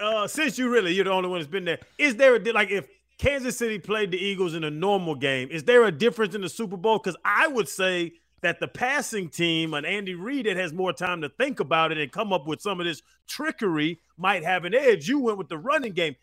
uh 0.00 0.26
since 0.26 0.58
you 0.58 0.70
really 0.70 0.94
you're 0.94 1.04
the 1.04 1.10
only 1.10 1.28
one 1.28 1.38
that's 1.38 1.50
been 1.50 1.66
there 1.66 1.78
is 1.98 2.16
there 2.16 2.36
a 2.36 2.52
like 2.52 2.70
if 2.70 2.88
kansas 3.18 3.58
city 3.58 3.78
played 3.78 4.10
the 4.10 4.16
eagles 4.16 4.54
in 4.54 4.64
a 4.64 4.70
normal 4.70 5.14
game 5.14 5.46
is 5.50 5.64
there 5.64 5.84
a 5.84 5.92
difference 5.92 6.34
in 6.34 6.40
the 6.40 6.48
super 6.48 6.78
bowl 6.78 6.98
because 6.98 7.16
i 7.22 7.46
would 7.46 7.68
say 7.68 8.12
that 8.42 8.60
the 8.60 8.68
passing 8.68 9.28
team 9.28 9.74
and 9.74 9.86
andy 9.86 10.14
reid 10.14 10.46
that 10.46 10.56
has 10.56 10.72
more 10.72 10.92
time 10.92 11.20
to 11.20 11.28
think 11.28 11.60
about 11.60 11.92
it 11.92 11.98
and 11.98 12.12
come 12.12 12.32
up 12.32 12.46
with 12.46 12.60
some 12.60 12.80
of 12.80 12.86
this 12.86 13.02
trickery 13.28 14.00
might 14.16 14.44
have 14.44 14.64
an 14.64 14.74
edge 14.74 15.08
you 15.08 15.18
went 15.18 15.38
with 15.38 15.48
the 15.48 15.58
running 15.58 15.92
game 15.92 16.14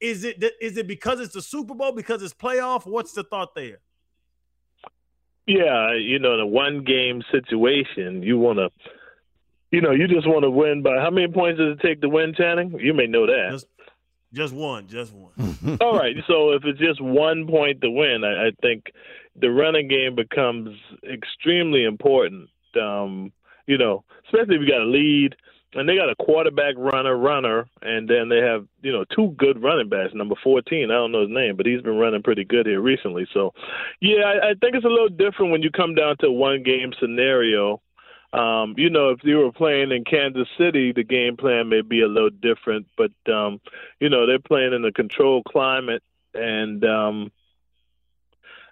is 0.00 0.24
it 0.24 0.42
is 0.60 0.76
it 0.76 0.86
because 0.86 1.20
it's 1.20 1.34
the 1.34 1.42
super 1.42 1.74
bowl 1.74 1.92
because 1.92 2.22
it's 2.22 2.34
playoff 2.34 2.86
what's 2.86 3.12
the 3.12 3.24
thought 3.24 3.54
there 3.54 3.78
Yeah, 5.46 5.94
you 5.94 6.18
know, 6.18 6.34
in 6.34 6.40
a 6.40 6.46
one 6.46 6.84
game 6.84 7.22
situation, 7.32 8.22
you 8.22 8.38
want 8.38 8.58
to, 8.58 8.68
you 9.70 9.80
know, 9.80 9.92
you 9.92 10.06
just 10.06 10.26
want 10.28 10.42
to 10.44 10.50
win 10.50 10.82
by 10.82 10.98
how 11.00 11.10
many 11.10 11.28
points 11.32 11.58
does 11.58 11.76
it 11.78 11.80
take 11.86 12.00
to 12.02 12.08
win, 12.08 12.34
Channing? 12.34 12.78
You 12.78 12.92
may 12.94 13.06
know 13.06 13.26
that. 13.26 13.50
just 13.52 13.66
just 14.32 14.52
one 14.52 14.86
just 14.86 15.12
one 15.12 15.78
All 15.80 15.96
right, 15.96 16.16
so 16.26 16.52
if 16.52 16.64
it's 16.64 16.78
just 16.78 17.00
one 17.00 17.46
point 17.46 17.80
to 17.80 17.90
win, 17.90 18.22
I, 18.24 18.48
I 18.48 18.50
think 18.62 18.92
the 19.40 19.50
running 19.50 19.88
game 19.88 20.14
becomes 20.14 20.76
extremely 21.10 21.84
important. 21.84 22.48
Um, 22.80 23.32
you 23.66 23.78
know, 23.78 24.04
especially 24.26 24.56
if 24.56 24.62
you 24.62 24.68
got 24.68 24.82
a 24.82 24.84
lead 24.84 25.36
and 25.74 25.88
they 25.88 25.96
got 25.96 26.10
a 26.10 26.16
quarterback 26.16 26.74
runner, 26.76 27.16
runner, 27.16 27.68
and 27.82 28.08
then 28.08 28.28
they 28.28 28.38
have 28.38 28.66
you 28.82 28.92
know 28.92 29.04
two 29.14 29.34
good 29.38 29.62
running 29.62 29.88
backs. 29.88 30.14
Number 30.14 30.34
fourteen, 30.42 30.90
I 30.90 30.94
don't 30.94 31.12
know 31.12 31.22
his 31.22 31.30
name, 31.30 31.56
but 31.56 31.66
he's 31.66 31.82
been 31.82 31.98
running 31.98 32.22
pretty 32.22 32.44
good 32.44 32.66
here 32.66 32.80
recently. 32.80 33.26
So, 33.34 33.52
yeah, 34.00 34.24
I, 34.24 34.50
I 34.50 34.54
think 34.60 34.74
it's 34.74 34.84
a 34.84 34.88
little 34.88 35.08
different 35.08 35.52
when 35.52 35.62
you 35.62 35.70
come 35.70 35.94
down 35.94 36.16
to 36.18 36.28
a 36.28 36.32
one 36.32 36.62
game 36.62 36.92
scenario. 36.98 37.80
Um, 38.32 38.74
you 38.76 38.90
know, 38.90 39.10
if 39.10 39.20
you 39.22 39.38
were 39.38 39.52
playing 39.52 39.90
in 39.90 40.04
Kansas 40.04 40.48
City, 40.58 40.92
the 40.92 41.04
game 41.04 41.36
plan 41.36 41.68
may 41.68 41.80
be 41.80 42.02
a 42.02 42.08
little 42.08 42.30
different, 42.30 42.86
but 42.96 43.12
um, 43.32 43.60
you 44.00 44.10
know 44.10 44.26
they're 44.26 44.38
playing 44.38 44.74
in 44.74 44.84
a 44.84 44.92
controlled 44.92 45.44
climate, 45.44 46.02
and 46.34 46.84
um, 46.84 47.32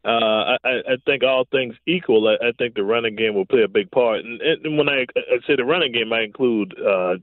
uh, 0.07 0.57
I, 0.65 0.69
I 0.89 0.97
think 1.05 1.25
all 1.25 1.47
things 1.51 1.75
equal, 1.85 2.29
I, 2.29 2.49
I 2.49 2.53
think 2.53 2.75
the 2.75 2.85
running 2.85 3.17
game 3.17 3.35
will 3.35 3.45
play 3.45 3.63
a 3.63 3.69
big 3.69 3.91
part. 3.91 4.25
And, 4.25 4.41
and 4.41 4.79
when 4.79 4.89
I, 4.89 5.05
I 5.17 5.39
say 5.47 5.57
the 5.57 5.65
running 5.65 5.91
game, 5.91 6.13
I 6.13 6.23
include 6.23 6.79
uh, 6.79 7.17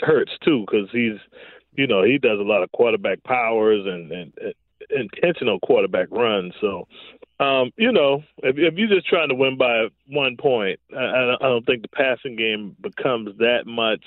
Hurts 0.00 0.32
too, 0.42 0.64
because 0.64 0.88
he's, 0.92 1.18
you 1.74 1.86
know, 1.86 2.02
he 2.02 2.16
does 2.16 2.38
a 2.38 2.42
lot 2.42 2.62
of 2.62 2.72
quarterback 2.72 3.22
powers 3.22 3.84
and, 3.84 4.10
and, 4.10 4.32
and 4.40 4.54
intentional 4.90 5.60
quarterback 5.60 6.08
runs. 6.10 6.54
So, 6.58 6.88
um, 7.42 7.72
you 7.76 7.90
know, 7.90 8.22
if, 8.38 8.56
if 8.56 8.74
you're 8.74 8.88
just 8.88 9.08
trying 9.08 9.28
to 9.28 9.34
win 9.34 9.56
by 9.56 9.88
one 10.06 10.36
point, 10.36 10.78
I, 10.96 11.34
I 11.40 11.44
don't 11.48 11.66
think 11.66 11.82
the 11.82 11.88
passing 11.88 12.36
game 12.36 12.76
becomes 12.80 13.36
that 13.38 13.66
much 13.66 14.04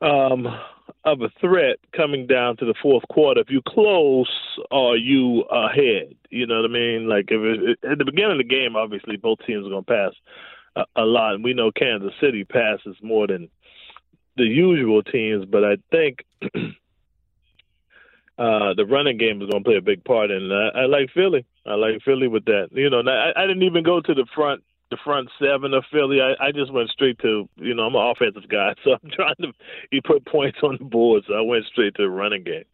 um, 0.00 0.46
of 1.04 1.20
a 1.20 1.28
threat 1.40 1.76
coming 1.94 2.26
down 2.26 2.56
to 2.56 2.64
the 2.64 2.74
fourth 2.82 3.04
quarter. 3.10 3.40
If 3.40 3.50
you 3.50 3.60
close, 3.68 4.30
are 4.70 4.96
you 4.96 5.42
ahead? 5.42 6.14
You 6.30 6.46
know 6.46 6.62
what 6.62 6.70
I 6.70 6.72
mean? 6.72 7.08
Like 7.08 7.26
if 7.28 7.40
it, 7.40 7.90
at 7.90 7.98
the 7.98 8.04
beginning 8.04 8.32
of 8.32 8.38
the 8.38 8.44
game, 8.44 8.74
obviously 8.74 9.16
both 9.16 9.38
teams 9.46 9.66
are 9.66 9.70
going 9.70 9.84
to 9.84 9.92
pass 9.92 10.12
a, 10.76 11.02
a 11.02 11.04
lot, 11.04 11.34
and 11.34 11.44
we 11.44 11.52
know 11.52 11.70
Kansas 11.70 12.12
City 12.20 12.44
passes 12.44 12.96
more 13.02 13.26
than 13.26 13.48
the 14.36 14.44
usual 14.44 15.02
teams, 15.02 15.44
but 15.44 15.62
I 15.62 15.76
think. 15.90 16.24
Uh, 18.42 18.74
the 18.74 18.84
running 18.84 19.18
game 19.18 19.40
is 19.40 19.48
going 19.48 19.62
to 19.62 19.68
play 19.68 19.76
a 19.76 19.80
big 19.80 20.02
part, 20.02 20.32
and 20.32 20.52
I, 20.52 20.80
I 20.80 20.86
like 20.86 21.10
Philly. 21.14 21.46
I 21.64 21.74
like 21.74 22.02
Philly 22.04 22.26
with 22.26 22.44
that. 22.46 22.70
You 22.72 22.90
know, 22.90 23.00
I, 23.06 23.30
I 23.40 23.46
didn't 23.46 23.62
even 23.62 23.84
go 23.84 24.00
to 24.00 24.14
the 24.14 24.26
front 24.34 24.64
the 24.90 24.96
front 25.04 25.28
seven 25.40 25.72
of 25.74 25.84
Philly. 25.92 26.18
I, 26.20 26.48
I 26.48 26.50
just 26.50 26.72
went 26.72 26.90
straight 26.90 27.20
to 27.20 27.48
you 27.54 27.72
know 27.72 27.84
I'm 27.84 27.94
an 27.94 28.10
offensive 28.10 28.50
guy, 28.50 28.74
so 28.84 28.94
I'm 28.94 29.10
trying 29.10 29.36
to 29.42 29.52
you 29.92 30.00
put 30.02 30.26
points 30.26 30.58
on 30.64 30.76
the 30.80 30.84
board. 30.84 31.22
So 31.28 31.34
I 31.34 31.40
went 31.42 31.66
straight 31.66 31.94
to 31.94 32.02
the 32.02 32.10
running 32.10 32.42
game. 32.42 32.64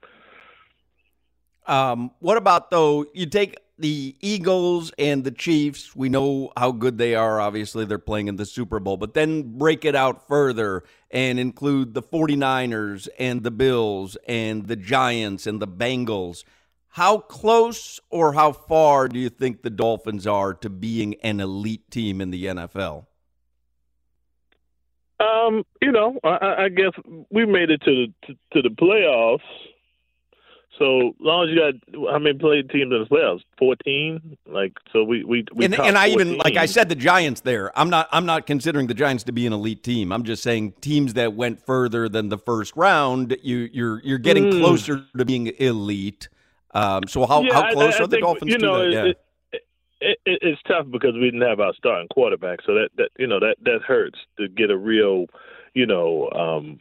Um, 1.67 2.13
what 2.21 2.39
about 2.39 2.71
though? 2.71 3.05
You 3.13 3.27
take 3.27 3.59
the 3.79 4.17
Eagles 4.21 4.93
and 4.99 5.25
the 5.25 5.31
Chiefs. 5.31 5.95
We 5.95 6.09
know 6.09 6.53
how 6.57 6.73
good 6.73 6.99
they 6.99 7.15
are. 7.15 7.41
Obviously, 7.41 7.85
they're 7.85 7.99
playing 7.99 8.29
in 8.29 8.37
the 8.37 8.47
Super 8.47 8.81
Bowl, 8.81 8.97
but 8.97 9.15
then 9.15 9.59
break 9.59 9.85
it 9.85 9.95
out 9.95 10.27
further 10.27 10.85
and 11.11 11.39
include 11.39 11.95
the 11.95 12.03
49ers 12.03 13.09
and 13.19 13.43
the 13.43 13.51
Bills 13.51 14.17
and 14.27 14.67
the 14.67 14.77
Giants 14.77 15.47
and 15.47 15.61
the 15.61 15.69
Bengals. 15.69 16.45
How 16.89 17.19
close 17.19 18.01
or 18.11 18.33
how 18.33 18.53
far 18.53 19.09
do 19.09 19.19
you 19.19 19.29
think 19.29 19.63
the 19.63 19.71
Dolphins 19.71 20.27
are 20.27 20.55
to 20.55 20.69
being 20.69 21.15
an 21.23 21.41
elite 21.41 21.91
team 21.91 22.21
in 22.21 22.31
the 22.31 22.47
NFL? 22.47 23.07
Um, 25.21 25.65
you 25.83 25.93
know, 25.93 26.19
I, 26.25 26.65
I 26.65 26.69
guess 26.69 26.93
we 27.31 27.45
made 27.45 27.71
it 27.71 27.83
to 27.83 28.07
the 28.07 28.15
to, 28.27 28.35
to 28.53 28.69
the 28.69 28.75
playoffs. 28.75 29.41
So 30.79 31.15
long 31.19 31.49
as 31.49 31.55
you 31.55 31.61
got 31.61 32.13
how 32.13 32.19
many 32.19 32.39
played 32.39 32.71
teams 32.71 32.93
in 32.93 33.01
the 33.01 33.07
playoffs? 33.07 33.43
Fourteen. 33.59 34.39
Like 34.47 34.75
so, 34.93 35.03
we 35.03 35.25
we, 35.25 35.45
we 35.53 35.65
and, 35.65 35.75
and 35.75 35.99
I 35.99 36.09
even 36.09 36.39
like 36.39 36.57
I 36.57 36.67
said 36.67 36.89
the 36.89 36.95
Giants 36.95 37.41
there. 37.41 37.77
I'm 37.79 37.91
not 37.91 38.09
I'm 38.13 38.27
not 38.27 38.47
considering 38.47 38.87
the 38.87 38.95
Giants 38.95 39.25
to 39.25 39.33
be 39.33 39.47
an 39.47 39.53
elite 39.53 39.83
team. 39.83 40.13
I'm 40.13 40.23
just 40.23 40.43
saying 40.43 40.75
teams 40.81 41.15
that 41.15 41.35
went 41.35 41.65
further 41.65 42.09
than 42.09 42.29
the 42.29 42.39
first 42.39 42.77
round. 42.77 43.37
You 43.43 43.69
you're 43.73 44.01
you're 44.05 44.19
getting 44.19 44.45
mm. 44.45 44.61
closer 44.61 45.05
to 45.17 45.25
being 45.25 45.49
elite. 45.59 46.29
Um, 46.73 47.09
so 47.09 47.27
how, 47.27 47.43
yeah, 47.43 47.55
how 47.55 47.73
close 47.73 47.95
I, 47.95 47.99
I 47.99 48.05
are 48.05 48.07
the 48.07 48.17
think, 48.17 48.25
Dolphins 48.25 48.53
you 48.53 48.59
know, 48.59 48.85
to 48.85 48.91
that? 48.91 48.95
Yeah. 48.95 49.05
It, 49.07 49.63
it, 50.01 50.19
it, 50.27 50.39
it's 50.43 50.63
tough 50.69 50.87
because 50.91 51.15
we 51.15 51.31
didn't 51.31 51.49
have 51.49 51.61
our 51.61 51.75
starting 51.75 52.07
quarterback, 52.09 52.61
so 52.65 52.75
that, 52.75 52.91
that 52.99 53.09
you 53.19 53.27
know 53.27 53.41
that 53.41 53.57
that 53.63 53.83
hurts 53.83 54.19
to 54.39 54.49
get 54.49 54.71
a 54.71 54.77
real, 54.77 55.27
you 55.75 55.87
know, 55.87 56.31
um, 56.31 56.79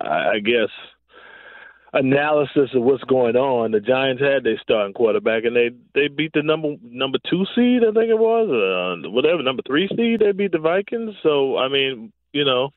I, 0.00 0.36
I 0.36 0.38
guess 0.38 0.70
analysis 1.92 2.70
of 2.74 2.82
what's 2.82 3.04
going 3.04 3.36
on. 3.36 3.72
The 3.72 3.80
Giants 3.80 4.22
had 4.22 4.44
their 4.44 4.58
starting 4.62 4.94
quarterback, 4.94 5.44
and 5.44 5.56
they 5.56 5.70
they 5.94 6.08
beat 6.08 6.32
the 6.34 6.42
number 6.42 6.74
number 6.82 7.18
two 7.30 7.44
seed, 7.54 7.82
I 7.82 7.92
think 7.92 8.10
it 8.10 8.18
was, 8.18 8.48
uh, 8.48 9.08
whatever 9.10 9.42
number 9.42 9.62
three 9.66 9.88
seed. 9.88 10.20
They 10.20 10.32
beat 10.32 10.52
the 10.52 10.58
Vikings. 10.58 11.14
So 11.22 11.56
I 11.56 11.68
mean, 11.68 12.12
you 12.32 12.44
know, 12.44 12.70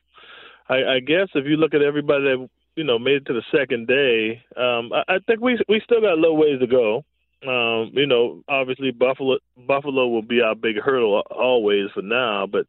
I, 0.68 0.96
I 0.96 1.00
guess 1.00 1.28
if 1.34 1.46
you 1.46 1.56
look 1.56 1.74
at 1.74 1.82
everybody 1.82 2.24
that 2.24 2.48
you 2.76 2.84
know 2.84 2.98
made 2.98 3.16
it 3.16 3.26
to 3.26 3.34
the 3.34 3.42
second 3.56 3.86
day. 3.86 4.42
Um, 4.56 4.92
I, 4.92 5.16
I 5.16 5.18
think 5.26 5.40
we 5.40 5.58
we 5.68 5.80
still 5.84 6.00
got 6.00 6.14
a 6.14 6.20
little 6.20 6.36
ways 6.36 6.60
to 6.60 6.66
go. 6.66 7.04
Um, 7.46 7.90
you 7.94 8.06
know, 8.06 8.42
obviously 8.48 8.92
Buffalo 8.92 9.38
Buffalo 9.56 10.08
will 10.08 10.22
be 10.22 10.40
our 10.40 10.54
big 10.54 10.76
hurdle 10.78 11.22
always 11.30 11.90
for 11.92 12.02
now, 12.02 12.46
but 12.46 12.66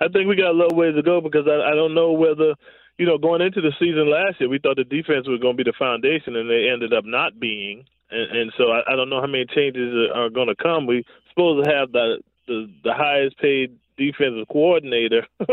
I 0.00 0.08
think 0.08 0.28
we 0.28 0.36
got 0.36 0.50
a 0.50 0.58
little 0.58 0.76
ways 0.76 0.94
to 0.96 1.02
go 1.02 1.20
because 1.20 1.46
I, 1.46 1.72
I 1.72 1.74
don't 1.74 1.94
know 1.94 2.12
whether 2.12 2.54
you 2.98 3.06
know 3.06 3.18
going 3.18 3.42
into 3.42 3.60
the 3.60 3.72
season 3.78 4.10
last 4.10 4.40
year 4.40 4.48
we 4.48 4.58
thought 4.58 4.76
the 4.76 4.84
defense 4.84 5.28
was 5.28 5.40
going 5.40 5.56
to 5.56 5.64
be 5.64 5.68
the 5.68 5.76
foundation, 5.78 6.36
and 6.36 6.48
they 6.48 6.68
ended 6.68 6.92
up 6.92 7.04
not 7.04 7.38
being. 7.38 7.84
And, 8.10 8.36
and 8.36 8.52
so 8.56 8.70
I, 8.70 8.92
I 8.92 8.96
don't 8.96 9.10
know 9.10 9.20
how 9.20 9.26
many 9.26 9.46
changes 9.46 10.10
are 10.14 10.30
going 10.30 10.48
to 10.48 10.54
come. 10.54 10.86
We 10.86 11.04
supposed 11.30 11.64
to 11.64 11.70
have 11.70 11.92
the 11.92 12.18
the, 12.46 12.70
the 12.84 12.92
highest 12.92 13.38
paid 13.38 13.78
defensive 13.96 14.46
coordinator 14.48 15.26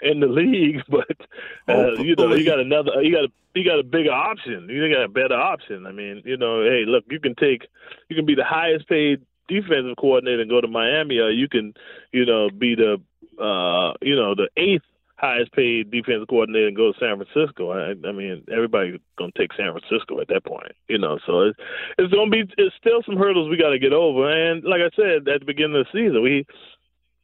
in 0.00 0.20
the 0.20 0.26
league, 0.26 0.82
but 0.88 1.16
uh, 1.68 1.92
you 1.94 2.16
know 2.16 2.34
you 2.34 2.44
got 2.44 2.60
another 2.60 3.02
you 3.02 3.12
got 3.12 3.24
a 3.24 3.32
you 3.54 3.64
got 3.64 3.78
a 3.78 3.84
bigger 3.84 4.12
option. 4.12 4.68
You 4.68 4.92
got 4.92 5.04
a 5.04 5.08
better 5.08 5.34
option. 5.34 5.86
I 5.86 5.92
mean, 5.92 6.22
you 6.24 6.36
know, 6.36 6.62
hey, 6.62 6.84
look, 6.86 7.04
you 7.10 7.20
can 7.20 7.34
take 7.34 7.66
you 8.08 8.16
can 8.16 8.26
be 8.26 8.34
the 8.34 8.44
highest 8.44 8.88
paid 8.88 9.22
defensive 9.48 9.96
coordinator 9.98 10.40
and 10.40 10.50
go 10.50 10.60
to 10.60 10.68
Miami, 10.68 11.18
or 11.18 11.30
you 11.30 11.48
can, 11.48 11.74
you 12.12 12.24
know, 12.24 12.48
be 12.50 12.76
the 12.76 12.94
uh, 13.42 13.94
you 14.00 14.16
know 14.16 14.34
the 14.34 14.48
eighth 14.56 14.84
highest 15.20 15.52
paid 15.52 15.90
defensive 15.90 16.28
coordinator 16.28 16.68
and 16.68 16.76
go 16.76 16.92
to 16.92 16.98
San 16.98 17.16
Francisco. 17.20 17.70
I, 17.72 17.90
I 18.08 18.12
mean, 18.12 18.44
everybody's 18.50 19.00
gonna 19.18 19.32
take 19.36 19.52
San 19.52 19.72
Francisco 19.72 20.20
at 20.20 20.28
that 20.28 20.44
point, 20.44 20.72
you 20.88 20.98
know. 20.98 21.18
So 21.26 21.42
it's 21.42 21.58
it's 21.98 22.12
gonna 22.12 22.30
be 22.30 22.44
it's 22.56 22.74
still 22.76 23.02
some 23.04 23.16
hurdles 23.16 23.50
we 23.50 23.56
got 23.56 23.70
to 23.70 23.78
get 23.78 23.92
over. 23.92 24.30
And 24.30 24.64
like 24.64 24.80
I 24.80 24.90
said 24.96 25.28
at 25.28 25.40
the 25.40 25.46
beginning 25.46 25.76
of 25.76 25.86
the 25.86 25.92
season, 25.92 26.22
we 26.22 26.46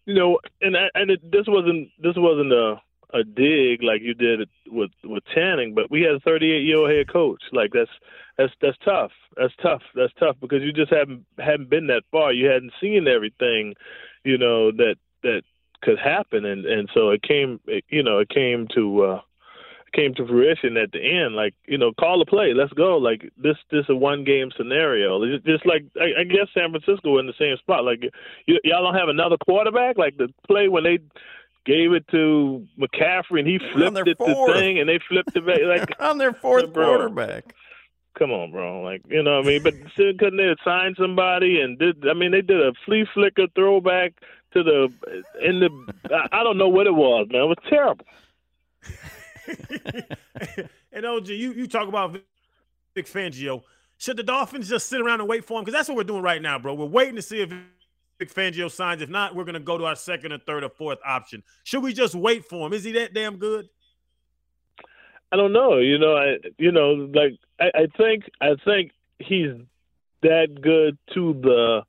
you 0.05 0.15
know, 0.15 0.39
and 0.61 0.77
and 0.95 1.11
it, 1.11 1.31
this 1.31 1.47
wasn't 1.47 1.89
this 1.99 2.15
wasn't 2.17 2.53
a 2.53 2.81
a 3.15 3.23
dig 3.25 3.83
like 3.83 4.03
you 4.03 4.15
did 4.15 4.49
with 4.67 4.91
with 5.05 5.25
Channing, 5.35 5.75
but 5.75 5.91
we 5.91 6.03
had 6.03 6.17
a 6.17 6.21
38 6.21 6.65
year 6.65 6.79
old 6.79 6.91
head 6.91 7.09
coach. 7.11 7.43
Like 7.53 7.73
that's 7.73 7.91
that's 8.37 8.53
that's 8.61 8.79
tough. 8.85 9.13
That's 9.37 9.55
tough. 9.63 9.83
That's 9.95 10.13
tough 10.19 10.37
because 10.41 10.63
you 10.63 10.73
just 10.73 10.93
haven't 10.93 11.25
haven't 11.39 11.71
been 11.71 11.87
that 11.89 12.03
far. 12.13 12.33
You 12.33 12.49
hadn't 12.49 12.73
seen 12.81 13.09
everything, 13.09 13.75
you 14.25 14.39
know 14.39 14.71
that 14.73 14.97
that 15.23 15.43
could 15.83 15.99
happen, 15.99 16.45
and 16.45 16.65
and 16.65 16.89
so 16.95 17.11
it 17.11 17.23
came. 17.23 17.61
It, 17.67 17.85
you 17.89 18.03
know, 18.03 18.19
it 18.19 18.29
came 18.29 18.69
to. 18.75 19.03
uh 19.05 19.21
came 19.95 20.15
to 20.15 20.27
fruition 20.27 20.77
at 20.77 20.93
the 20.93 21.01
end. 21.01 21.35
Like 21.35 21.55
you 21.67 21.79
know, 21.79 21.93
call 21.99 22.19
the 22.19 22.27
play, 22.27 22.53
let's 22.55 22.73
go. 22.75 22.99
Like 22.99 23.33
this, 23.39 23.57
this 23.71 23.81
is 23.85 23.91
a 23.91 23.97
one 23.97 24.25
game 24.25 24.51
scenario. 24.55 25.23
It's 25.23 25.45
just 25.45 25.65
like 25.65 25.85
I, 25.99 26.21
I 26.21 26.25
guess 26.25 26.49
San 26.53 26.71
Francisco 26.71 27.19
in 27.19 27.27
the 27.27 27.33
same 27.39 27.57
spot. 27.57 27.85
Like 27.85 28.03
y- 28.47 28.61
y'all 28.62 28.85
don't 28.85 28.99
have 28.99 29.09
another 29.09 29.37
quarterback. 29.39 29.97
Like 29.97 30.19
the 30.19 30.29
play 30.47 30.69
when 30.69 30.85
they 30.85 30.99
gave 31.65 31.93
it 31.93 32.07
to 32.11 32.67
McCaffrey 32.79 33.41
and 33.41 33.49
he 33.49 33.59
flipped 33.73 34.07
it 34.07 34.19
the 34.19 34.53
thing 34.55 34.79
and 34.79 34.89
they 34.89 35.01
flipped 35.09 35.35
it 35.35 35.47
back 35.47 35.61
like 35.65 35.89
on 36.01 36.19
their 36.19 36.35
fourth 36.35 36.73
bro, 36.73 36.85
quarterback. 36.85 37.55
Come 38.19 38.33
on, 38.33 38.51
bro. 38.51 38.83
Like 38.83 39.03
you 39.09 39.23
know 39.23 39.37
what 39.37 39.47
I 39.47 39.49
mean? 39.49 39.62
But 39.62 39.75
couldn't 39.95 40.37
they 40.37 40.55
sign 40.65 40.95
somebody 40.99 41.61
and 41.61 41.79
did 41.79 42.07
I 42.07 42.12
mean 42.12 42.33
they 42.33 42.43
did 42.43 42.61
a 42.61 42.73
flea 42.85 43.07
flicker 43.15 43.47
throwback 43.55 44.12
to 44.57 44.62
the 44.62 44.88
in 45.47 45.61
the 45.61 45.69
I 46.33 46.42
don't 46.42 46.57
know 46.57 46.69
what 46.69 46.87
it 46.87 46.95
was, 46.95 47.27
man. 47.31 47.42
It 47.42 47.47
was 47.47 47.59
terrible. 47.69 48.07
and 50.92 51.07
OG, 51.07 51.29
you, 51.29 51.53
you 51.53 51.66
talk 51.66 51.88
about 51.88 52.19
Vic 52.95 53.07
Fangio. 53.07 53.62
Should 53.99 54.16
the 54.16 54.23
Dolphins 54.23 54.69
just 54.69 54.88
sit 54.88 55.01
around 55.01 55.21
and 55.21 55.29
wait 55.29 55.45
for 55.45 55.59
him? 55.59 55.64
Because 55.64 55.79
that's 55.79 55.88
what 55.88 55.97
we're 55.97 56.05
doing 56.05 56.23
right 56.23 56.40
now, 56.40 56.59
bro. 56.59 56.75
We're 56.75 56.87
waiting 56.87 57.16
to 57.16 57.23
see 57.23 57.40
if 57.40 57.51
Vic 58.19 58.33
Fangio 58.33 58.71
signs. 58.71 59.03
If 59.03 59.09
not, 59.09 59.35
we're 59.35 59.45
going 59.45 59.55
to 59.55 59.61
go 59.61 59.77
to 59.79 59.85
our 59.85 59.97
second 59.97 60.33
or 60.33 60.38
third 60.38 60.64
or 60.64 60.71
fourth 60.71 60.99
option. 61.05 61.42
Should 61.64 61.83
we 61.83 61.92
just 61.92 62.14
wait 62.14 62.45
for 62.45 62.66
him? 62.66 62.73
Is 62.73 62.85
he 62.85 62.92
that 62.92 63.14
damn 63.14 63.37
good? 63.37 63.69
I 65.33 65.37
don't 65.37 65.53
know. 65.53 65.79
You 65.79 65.99
know, 65.99 66.16
I 66.16 66.38
you 66.59 66.73
know, 66.73 66.92
like 67.14 67.33
I, 67.61 67.71
I 67.75 67.87
think 67.97 68.25
I 68.40 68.55
think 68.64 68.92
he's 69.19 69.53
that 70.23 70.61
good 70.61 70.97
to 71.14 71.35
the 71.35 71.83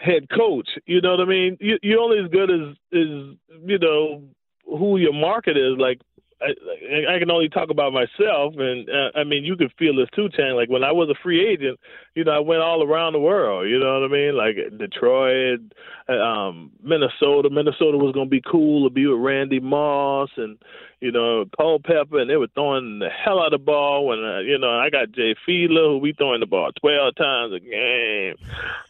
head 0.00 0.28
coach. 0.30 0.68
You 0.86 1.00
know 1.00 1.10
what 1.10 1.20
I 1.20 1.24
mean? 1.26 1.56
You, 1.60 1.78
you're 1.82 2.00
only 2.00 2.18
as 2.18 2.30
good 2.30 2.50
as 2.50 2.76
is 2.92 3.36
you 3.64 3.78
know 3.78 4.22
who 4.64 4.96
your 4.96 5.12
market 5.12 5.56
is. 5.56 5.76
Like 5.78 6.00
I, 6.42 7.16
I 7.16 7.18
can 7.18 7.30
only 7.30 7.48
talk 7.48 7.68
about 7.70 7.92
myself, 7.92 8.54
and 8.56 8.88
uh, 8.88 9.18
I 9.18 9.24
mean, 9.24 9.44
you 9.44 9.56
can 9.56 9.68
feel 9.78 9.94
this 9.94 10.08
too, 10.14 10.28
Chan. 10.30 10.54
Like 10.54 10.70
when 10.70 10.82
I 10.82 10.92
was 10.92 11.10
a 11.10 11.22
free 11.22 11.46
agent, 11.46 11.78
you 12.14 12.24
know, 12.24 12.32
I 12.32 12.38
went 12.38 12.62
all 12.62 12.82
around 12.82 13.12
the 13.12 13.20
world. 13.20 13.68
You 13.68 13.78
know 13.78 14.00
what 14.00 14.10
I 14.10 14.12
mean? 14.12 14.36
Like 14.36 14.56
Detroit, 14.78 15.60
um, 16.08 16.72
Minnesota. 16.82 17.50
Minnesota 17.50 17.98
was 17.98 18.12
going 18.14 18.26
to 18.26 18.30
be 18.30 18.42
cool 18.42 18.88
to 18.88 18.94
be 18.94 19.06
with 19.06 19.20
Randy 19.20 19.60
Moss 19.60 20.30
and 20.36 20.56
you 21.00 21.12
know 21.12 21.44
Culpepper, 21.56 22.20
and 22.20 22.30
they 22.30 22.36
were 22.36 22.48
throwing 22.54 23.00
the 23.00 23.10
hell 23.10 23.40
out 23.40 23.52
of 23.52 23.60
the 23.60 23.64
ball. 23.64 24.06
When 24.06 24.24
uh, 24.24 24.38
you 24.38 24.58
know 24.58 24.70
I 24.70 24.88
got 24.88 25.12
Jay 25.12 25.34
Fiedler, 25.46 25.92
who 25.92 25.98
we 25.98 26.14
throwing 26.14 26.40
the 26.40 26.46
ball 26.46 26.70
twelve 26.80 27.16
times 27.16 27.52
a 27.52 27.60
game, 27.60 28.36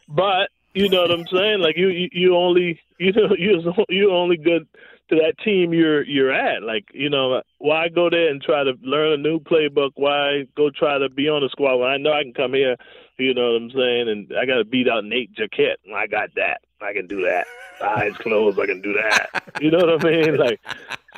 but 0.09 0.51
you 0.75 0.89
know 0.89 1.03
what 1.03 1.11
I'm 1.11 1.27
saying? 1.27 1.61
Like 1.61 1.77
you, 1.77 1.89
you, 1.89 2.09
you 2.13 2.37
only 2.37 2.81
you 2.99 3.13
know 3.13 3.35
you 3.37 3.75
you 3.89 4.13
only 4.13 4.37
good 4.37 4.67
to 5.11 5.17
that 5.17 5.39
team 5.45 5.75
you're 5.75 6.03
you're 6.05 6.33
at. 6.33 6.63
Like, 6.63 6.85
you 6.93 7.11
know, 7.11 7.43
why 7.59 7.89
go 7.89 8.09
there 8.09 8.31
and 8.31 8.41
try 8.41 8.65
to 8.65 8.73
learn 8.83 9.13
a 9.13 9.17
new 9.17 9.39
playbook? 9.41 9.91
Why 9.97 10.47
go 10.57 10.71
try 10.71 10.99
to 10.99 11.09
be 11.09 11.29
on 11.29 11.43
the 11.43 11.49
squad 11.51 11.77
when 11.77 11.89
I 11.91 11.97
know 11.99 12.13
I 12.13 12.23
can 12.23 12.33
come 12.33 12.55
here, 12.55 12.77
you 13.19 13.35
know 13.35 13.53
what 13.53 13.63
I'm 13.63 13.71
saying, 13.71 14.09
and 14.09 14.33
I 14.39 14.47
gotta 14.47 14.65
beat 14.65 14.89
out 14.89 15.05
Nate 15.05 15.33
Jacquet. 15.33 15.77
I 15.95 16.07
got 16.07 16.31
that. 16.37 16.63
I 16.81 16.93
can 16.95 17.07
do 17.07 17.23
that. 17.23 17.47
Eyes 17.83 18.17
closed, 18.17 18.59
I 18.59 18.67
can 18.67 18.81
do 18.81 18.95
that. 18.95 19.43
You 19.61 19.71
know 19.71 19.79
what 19.79 20.05
I 20.05 20.11
mean? 20.11 20.37
Like 20.37 20.61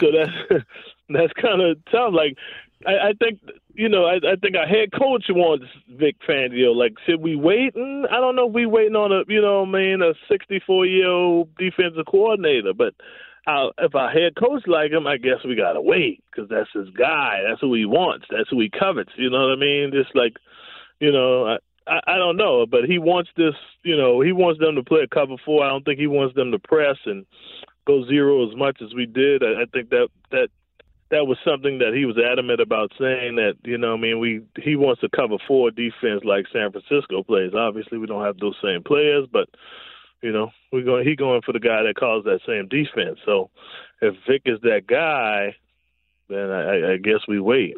so 0.01 0.11
that's 0.11 0.65
that's 1.09 1.33
kinda 1.35 1.75
tough. 1.91 2.13
Like 2.13 2.37
I, 2.87 3.09
I 3.09 3.13
think 3.19 3.41
you 3.75 3.89
know, 3.89 4.05
I, 4.05 4.17
I 4.17 4.37
think 4.41 4.55
our 4.57 4.67
head 4.67 4.93
coach 4.93 5.25
wants 5.31 5.65
Vic 5.89 6.17
Fangio. 6.29 6.75
Like, 6.75 6.93
should 7.07 7.21
we 7.21 7.37
wait? 7.37 7.75
And 7.75 8.07
I 8.07 8.21
don't 8.21 8.37
know 8.37 8.49
if 8.49 8.55
we 8.55 8.67
waiting 8.67 8.97
on 8.97 9.13
a, 9.13 9.23
you 9.29 9.41
know, 9.41 9.63
I 9.63 9.67
mean, 9.67 10.03
a 10.03 10.13
64 10.29 10.87
year 10.87 11.09
old 11.09 11.55
defensive 11.57 12.05
coordinator. 12.07 12.73
But 12.77 12.95
uh, 13.47 13.71
if 13.79 13.95
our 13.95 14.11
head 14.11 14.37
coach 14.37 14.63
like 14.67 14.93
him, 14.93 15.07
I 15.07 15.17
guess 15.17 15.45
we 15.45 15.57
gotta 15.57 15.81
wait 15.81 16.23
because 16.31 16.49
that's 16.51 16.71
his 16.75 16.91
guy. 16.91 17.41
That's 17.49 17.61
who 17.61 17.75
he 17.75 17.87
wants. 17.87 18.27
That's 18.31 18.51
who 18.51 18.61
he 18.61 18.71
covets. 18.71 19.13
You 19.17 19.31
know 19.31 19.49
what 19.49 19.57
I 19.57 19.61
mean? 19.61 19.91
Just 19.93 20.15
like, 20.15 20.37
you 21.01 21.11
know, 21.11 21.47
I, 21.47 21.57
I, 21.87 22.01
I 22.15 22.17
don't 22.17 22.37
know, 22.37 22.67
but 22.67 22.85
he 22.85 22.99
wants 22.99 23.31
this. 23.37 23.55
You 23.85 23.97
know, 23.97 24.21
he 24.21 24.33
wants 24.33 24.61
them 24.61 24.77
to 24.77 24.83
play 24.83 25.01
a 25.01 25.09
cover 25.09 25.35
four. 25.45 25.65
I 25.65 25.71
don't 25.71 25.85
think 25.85 25.99
he 25.99 26.07
wants 26.07 26.35
them 26.37 26.53
to 26.53 26.59
press 26.59 26.99
and 27.07 27.27
go 27.87 28.07
zero 28.07 28.49
as 28.49 28.57
much 28.57 28.81
as 28.83 28.95
we 28.95 29.07
did. 29.07 29.43
I, 29.43 29.63
I 29.63 29.65
think 29.73 29.91
that 29.91 30.09
that 30.31 30.49
that 31.13 31.27
was 31.27 31.37
something 31.45 31.79
that 31.79 31.93
he 31.95 32.07
was 32.07 32.17
adamant 32.19 32.59
about 32.59 32.91
saying 32.99 33.37
that 33.37 33.55
you 33.65 33.77
know 33.77 33.93
I 33.93 33.97
mean 33.99 34.19
we 34.19 34.41
he 34.57 34.77
wants 34.77 35.03
to 35.03 35.11
cover 35.15 35.37
four 35.47 35.71
defense 35.71 36.25
like 36.25 36.47
San 36.53 36.73
Francisco 36.73 37.23
plays. 37.23 37.53
Obviously 37.55 37.99
we 37.99 38.07
don't 38.07 38.25
have 38.25 38.39
those 38.39 38.57
same 38.65 38.83
players, 38.83 39.29
but 39.31 39.49
you 40.23 40.33
know 40.33 40.51
we're 40.73 40.85
going 40.85 41.07
he 41.07 41.15
going 41.15 41.43
for 41.43 41.53
the 41.53 41.61
guy 41.61 41.83
that 41.83 41.97
calls 41.97 42.25
that 42.25 42.41
same 42.47 42.67
defense. 42.67 43.19
So 43.27 43.51
if 44.01 44.15
Vic 44.27 44.43
is 44.47 44.59
that 44.63 44.87
guy, 44.87 45.55
then 46.29 46.51
I, 46.51 46.95
I 46.95 46.97
guess 46.97 47.21
we 47.29 47.39
wait. 47.39 47.77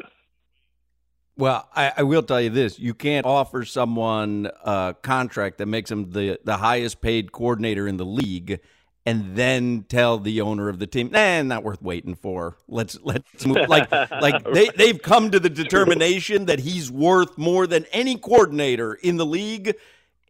Well, 1.37 1.67
I, 1.75 1.91
I, 1.97 2.03
will 2.03 2.23
tell 2.23 2.39
you 2.39 2.49
this: 2.49 2.79
you 2.79 2.93
can't 2.93 3.25
offer 3.25 3.65
someone 3.65 4.49
a 4.63 4.95
contract 5.01 5.57
that 5.57 5.65
makes 5.65 5.91
him 5.91 6.11
the 6.11 6.39
the 6.45 6.55
highest 6.55 7.01
paid 7.01 7.33
coordinator 7.33 7.85
in 7.85 7.97
the 7.97 8.05
league 8.05 8.61
and 9.05 9.35
then 9.35 9.85
tell 9.87 10.17
the 10.17 10.41
owner 10.41 10.67
of 10.67 10.79
the 10.79 10.87
team, 10.87 11.11
nah, 11.11 11.41
not 11.43 11.63
worth 11.63 11.81
waiting 11.81 12.15
for. 12.15 12.57
Let's 12.67 12.97
let's 13.03 13.45
move. 13.45 13.69
Like 13.69 13.91
like 13.91 14.43
they 14.53 14.69
they've 14.69 15.01
come 15.01 15.31
to 15.31 15.39
the 15.39 15.49
determination 15.49 16.45
that 16.45 16.59
he's 16.59 16.91
worth 16.91 17.37
more 17.37 17.67
than 17.67 17.85
any 17.91 18.17
coordinator 18.17 18.95
in 18.95 19.17
the 19.17 19.25
league. 19.25 19.75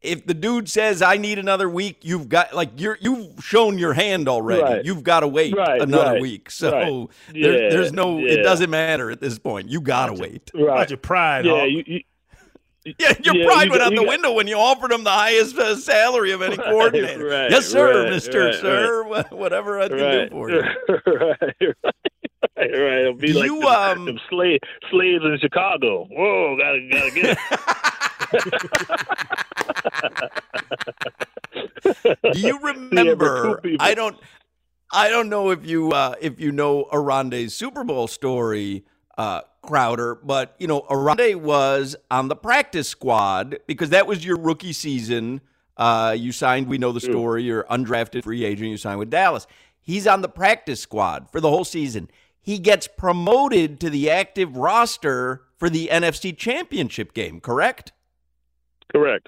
If 0.02 0.28
the 0.28 0.36
dude 0.36 0.70
says 0.70 1.02
I 1.02 1.18
need 1.18 1.40
another 1.40 1.68
week, 1.68 2.00
you've 2.04 2.30
got 2.30 2.54
like 2.54 2.80
you're 2.80 2.98
you've 3.02 3.44
shown 3.44 3.80
your 3.80 3.94
hand 3.94 4.28
already. 4.28 4.62
Right. 4.62 4.86
You've 4.86 5.04
got 5.04 5.22
to 5.22 5.28
wait 5.28 5.56
right, 5.56 5.82
another 5.82 6.12
right, 6.14 6.22
week. 6.22 6.52
So 6.52 6.72
right. 6.72 7.08
there, 7.34 7.64
yeah, 7.64 7.70
there's 7.70 7.92
no. 7.92 8.20
yeah. 8.20 8.34
It 8.34 8.44
doesn't 8.44 8.70
matter 8.70 9.10
at 9.10 9.20
this 9.22 9.40
point. 9.40 9.70
You 9.70 9.82
got 9.82 10.08
to 10.08 10.14
wait. 10.14 10.52
Right. 10.54 10.88
Your 10.90 10.98
pride, 10.98 11.46
Yeah, 11.46 11.62
Hawk. 11.62 11.70
you, 11.70 11.84
you, 11.88 12.00
Yeah, 12.86 13.14
your 13.24 13.36
Yeah, 13.36 13.46
pride 13.48 13.66
you 13.66 13.72
went 13.72 13.82
out 13.84 13.90
the 13.90 13.96
got- 13.96 14.08
window 14.08 14.34
when 14.34 14.46
you 14.48 14.58
offered 14.58 14.92
him 14.92 15.04
the 15.04 15.10
highest 15.10 15.58
uh, 15.58 15.76
salary 15.76 16.32
of 16.34 16.42
any 16.44 16.56
Right, 16.56 16.66
coordinator. 16.68 17.26
right, 17.26 17.50
yes, 17.50 17.66
sir, 17.66 18.04
right, 18.04 18.12
Mister, 18.12 18.54
sir. 18.54 19.04
Wha- 19.04 19.24
Whatever 19.32 19.80
I 19.80 19.88
can 19.90 19.98
do 19.98 20.30
for 20.30 20.50
you. 20.52 20.62
right, 20.62 21.40
right, 21.58 21.74
right. 22.58 23.00
It'll 23.02 23.14
be 23.16 23.28
Do 23.34 23.40
like 23.40 23.46
you, 23.46 23.60
them, 23.62 23.70
um, 24.00 24.06
them 24.06 24.20
slave, 24.30 24.60
slaves 24.92 25.24
in 25.24 25.38
Chicago. 25.42 26.06
Whoa, 26.12 26.58
gotta 26.58 26.88
gotta 26.92 27.12
get 27.12 27.38
it. 27.38 27.38
Do 32.34 32.40
you 32.40 32.60
remember? 32.60 33.60
people. 33.62 33.78
I 33.86 33.94
don't. 33.94 34.18
I 34.94 35.10
don't 35.10 35.30
know 35.30 35.50
if 35.50 35.66
you 35.66 35.92
uh, 35.92 36.16
if 36.22 36.40
you 36.40 36.52
know 36.52 36.84
Oronde's 36.84 37.54
Super 37.56 37.84
Bowl 37.84 38.08
story, 38.08 38.86
uh, 39.18 39.42
Crowder, 39.62 40.16
but 40.16 40.56
you 40.60 40.68
know 40.68 40.80
Oronde 40.80 41.42
was 41.42 41.96
on 42.12 42.28
the 42.28 42.36
practice 42.36 42.88
squad 42.88 43.58
because 43.68 43.90
that 43.90 44.08
was 44.08 44.24
your 44.26 44.38
rookie 44.38 44.74
season. 44.74 45.42
Uh, 45.78 46.16
you 46.18 46.32
signed. 46.32 46.68
We 46.68 46.78
know 46.78 46.92
the 46.92 47.02
story. 47.02 47.44
You're 47.44 47.64
undrafted 47.66 48.24
free 48.24 48.46
agent. 48.46 48.70
You 48.70 48.78
signed 48.78 49.00
with 49.00 49.10
Dallas. 49.10 49.48
He's 49.82 50.08
on 50.08 50.22
the 50.22 50.30
practice 50.30 50.80
squad 50.80 51.30
for 51.32 51.42
the 51.42 51.50
whole 51.50 51.66
season. 51.66 52.10
He 52.42 52.60
gets 52.60 52.88
promoted 52.88 53.80
to 53.80 53.90
the 53.90 54.10
active 54.10 54.56
roster 54.56 55.42
for 55.58 55.70
the 55.70 55.90
NFC 55.92 56.36
Championship 56.36 57.14
game. 57.14 57.40
Correct. 57.40 57.92
Correct. 58.92 59.28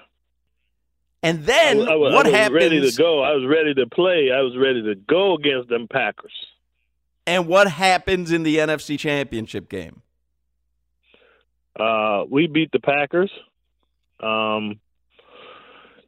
And 1.23 1.45
then 1.45 1.79
I, 1.81 1.93
I 1.93 1.95
what 1.95 2.25
was 2.25 2.33
happens? 2.33 2.55
ready 2.55 2.91
to 2.91 2.95
go. 2.95 3.23
I 3.23 3.33
was 3.33 3.45
ready 3.47 3.73
to 3.73 3.87
play. 3.87 4.31
I 4.31 4.41
was 4.41 4.55
ready 4.55 4.83
to 4.83 4.95
go 4.95 5.33
against 5.33 5.67
them 5.69 5.87
Packers. 5.91 6.31
And 7.27 7.45
what 7.45 7.67
happens 7.67 8.31
in 8.31 8.43
the 8.43 8.57
NFC 8.57 8.97
Championship 8.97 9.67
game? 9.67 10.01
Uh, 11.77 12.23
we 12.29 12.47
beat 12.47 12.71
the 12.71 12.79
Packers. 12.79 13.29
Um, 14.21 14.79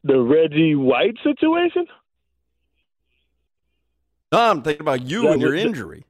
the 0.04 0.18
Reggie 0.18 0.76
White 0.76 1.18
situation. 1.22 1.86
No, 4.32 4.40
I'm 4.40 4.62
thinking 4.62 4.82
about 4.82 5.04
you 5.04 5.24
That 5.24 5.34
and 5.34 5.42
your 5.42 5.54
injury. 5.54 6.06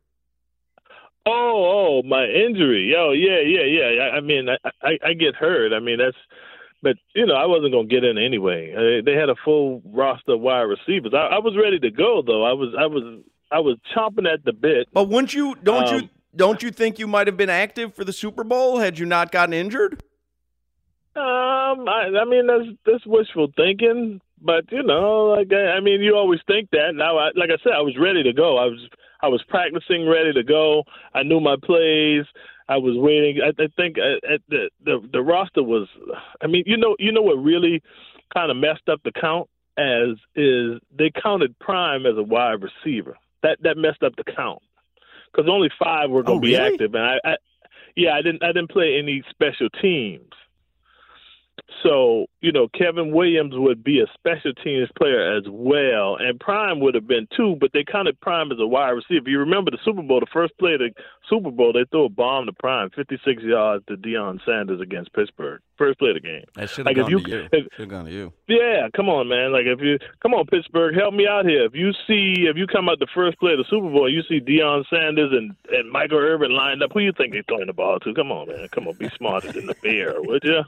Oh, 1.26 2.02
oh, 2.02 2.08
my 2.08 2.26
injury. 2.26 2.93
Oh, 2.95 3.12
yeah, 3.12 3.39
yeah, 3.39 3.63
yeah. 3.63 4.04
I, 4.04 4.17
I 4.17 4.22
mean, 4.22 4.48
I, 4.48 4.58
I, 4.82 5.00
I 5.04 5.13
get 5.13 5.36
hurt. 5.36 5.74
I 5.74 5.80
mean, 5.80 5.98
that's. 5.98 6.17
But 6.82 6.95
you 7.13 7.26
know, 7.26 7.34
I 7.34 7.45
wasn't 7.45 7.74
gonna 7.74 7.88
get 7.88 8.06
in 8.06 8.17
anyway. 8.17 8.74
Uh, 8.74 9.04
they 9.04 9.13
had 9.13 9.28
a 9.30 9.36
full 9.43 9.82
roster 9.86 10.34
of 10.34 10.39
wide 10.39 10.62
receivers. 10.62 11.13
I, 11.13 11.36
I 11.36 11.39
was 11.39 11.58
ready 11.62 11.78
to 11.80 11.91
go, 11.91 12.24
though. 12.26 12.45
I 12.45 12.54
was, 12.54 12.74
I 12.80 12.86
was, 12.86 13.22
I 13.51 13.59
was 13.59 13.77
chomping 13.95 14.31
at 14.31 14.43
the 14.45 14.53
bit. 14.53 14.88
But 14.93 15.09
wouldn't 15.09 15.33
you? 15.33 15.55
Don't 15.63 15.88
you? 15.91 15.97
Um, 15.97 16.09
Don't 16.35 16.63
you 16.63 16.71
think 16.71 16.99
you 16.99 17.07
might 17.07 17.27
have 17.27 17.38
been 17.38 17.49
active 17.49 17.93
for 17.95 18.03
the 18.03 18.13
Super 18.13 18.43
Bowl 18.43 18.77
had 18.77 18.99
you 18.99 19.05
not 19.05 19.31
gotten 19.31 19.53
injured? 19.53 20.03
Um, 21.15 21.89
I, 21.89 22.09
I 22.21 22.25
mean, 22.25 22.47
that's 22.47 22.77
that's 22.85 23.05
wishful 23.05 23.51
thinking, 23.57 24.21
but 24.41 24.71
you 24.71 24.83
know, 24.83 25.35
like 25.35 25.51
I, 25.51 25.77
I 25.77 25.79
mean, 25.79 26.01
you 26.01 26.15
always 26.15 26.39
think 26.47 26.69
that. 26.71 26.91
Now, 26.93 27.17
I, 27.17 27.31
like 27.35 27.49
I 27.49 27.62
said, 27.63 27.73
I 27.73 27.81
was 27.81 27.97
ready 27.99 28.23
to 28.23 28.31
go. 28.31 28.57
I 28.57 28.65
was 28.65 28.88
I 29.21 29.27
was 29.27 29.43
practicing, 29.49 30.07
ready 30.07 30.31
to 30.33 30.43
go. 30.43 30.83
I 31.13 31.23
knew 31.23 31.39
my 31.39 31.55
plays. 31.62 32.25
I 32.69 32.77
was 32.77 32.95
waiting. 32.95 33.41
I, 33.43 33.49
I 33.62 33.67
think 33.75 33.97
at 33.97 34.41
the, 34.47 34.69
the 34.85 35.09
the 35.12 35.21
roster 35.21 35.63
was. 35.63 35.88
I 36.41 36.47
mean, 36.47 36.63
you 36.67 36.77
know, 36.77 36.95
you 36.99 37.12
know 37.12 37.23
what 37.23 37.43
really 37.43 37.81
kind 38.33 38.51
of 38.51 38.57
messed 38.57 38.88
up 38.88 39.01
the 39.03 39.12
count 39.12 39.49
as 39.77 40.17
is 40.35 40.79
they 40.97 41.12
counted 41.21 41.57
Prime 41.59 42.05
as 42.05 42.17
a 42.17 42.23
wide 42.23 42.62
receiver. 42.62 43.17
That 43.43 43.58
that 43.63 43.78
messed 43.78 44.04
up 44.04 44.15
the 44.15 44.23
count 44.23 44.62
because 45.32 45.49
only 45.49 45.69
five 45.80 46.10
were 46.10 46.23
going 46.23 46.39
Oh, 46.39 46.41
to 46.41 46.47
be 46.47 46.56
active, 46.58 46.93
and 46.95 47.04
I, 47.04 47.15
I 47.23 47.36
yeah, 47.95 48.13
I 48.13 48.21
didn't 48.21 48.43
I 48.43 48.47
didn't 48.47 48.71
play 48.71 48.97
any 48.99 49.23
special 49.30 49.69
teams. 49.82 50.32
So, 51.84 52.25
you 52.41 52.52
know, 52.52 52.67
Kevin 52.67 53.12
Williams 53.13 53.54
would 53.56 53.84
be 53.84 53.99
a 53.99 54.06
special 54.13 54.54
teams 54.63 54.89
player 54.97 55.38
as 55.38 55.43
well, 55.47 56.15
and 56.19 56.39
Prime 56.39 56.80
would 56.80 56.95
have 56.95 57.08
been 57.08 57.28
too, 57.36 57.58
but 57.60 57.71
they 57.73 57.84
counted 57.84 58.19
Prime 58.21 58.52
as 58.52 58.60
a 58.60 58.65
wide 58.67 58.89
receiver. 58.89 59.30
You 59.30 59.39
remember 59.39 59.71
the 59.71 59.78
Super 59.86 60.02
Bowl, 60.02 60.19
the 60.19 60.25
first 60.34 60.58
play 60.58 60.73
of 60.73 60.80
the 60.80 60.91
Super 61.30 61.52
Bowl, 61.52 61.73
they 61.73 61.86
threw 61.91 62.06
a 62.06 62.10
bomb 62.10 62.47
to 62.47 62.54
Prime, 62.54 62.89
56 62.95 63.43
yards 63.43 63.86
to 63.88 63.95
Deion 63.97 64.39
Sanders 64.45 64.82
against 64.82 65.13
Pittsburgh. 65.13 65.62
First 65.79 65.97
play 65.97 66.09
of 66.09 66.15
the 66.15 66.19
game. 66.19 66.43
That 66.55 66.69
should 66.69 66.85
Like, 66.85 66.97
have 66.97 67.07
if 67.07 67.11
gone 67.13 67.21
you- 67.21 67.25
to 67.27 67.31
you. 67.31 67.49
if- 67.53 67.63
Should 67.73 67.79
have 67.79 67.89
gone 67.89 68.05
to 68.05 68.11
you. 68.11 68.33
Yeah, 68.49 68.89
come 68.93 69.07
on, 69.09 69.29
man. 69.29 69.53
Like 69.53 69.65
if 69.65 69.79
you 69.79 69.97
come 70.21 70.33
on, 70.33 70.45
Pittsburgh, 70.45 70.93
help 70.93 71.13
me 71.13 71.25
out 71.25 71.45
here. 71.45 71.63
If 71.63 71.73
you 71.73 71.93
see, 72.05 72.45
if 72.49 72.57
you 72.57 72.67
come 72.67 72.89
out 72.89 72.99
the 72.99 73.07
first 73.15 73.39
play 73.39 73.53
of 73.53 73.59
the 73.59 73.63
Super 73.69 73.89
Bowl, 73.89 74.09
you 74.11 74.21
see 74.27 74.41
Deion 74.41 74.83
Sanders 74.89 75.31
and 75.31 75.55
and 75.71 75.89
Michael 75.89 76.17
Irvin 76.19 76.51
lined 76.51 76.83
up. 76.83 76.91
Who 76.93 76.99
you 76.99 77.13
think 77.13 77.31
they 77.31 77.41
throwing 77.47 77.67
the 77.67 77.73
ball 77.73 77.97
to? 78.01 78.13
Come 78.13 78.29
on, 78.31 78.49
man. 78.49 78.67
Come 78.73 78.87
on, 78.89 78.93
be 78.95 79.07
smarter 79.17 79.51
than 79.53 79.67
the 79.67 79.75
bear, 79.81 80.21
would 80.21 80.43
you? 80.43 80.61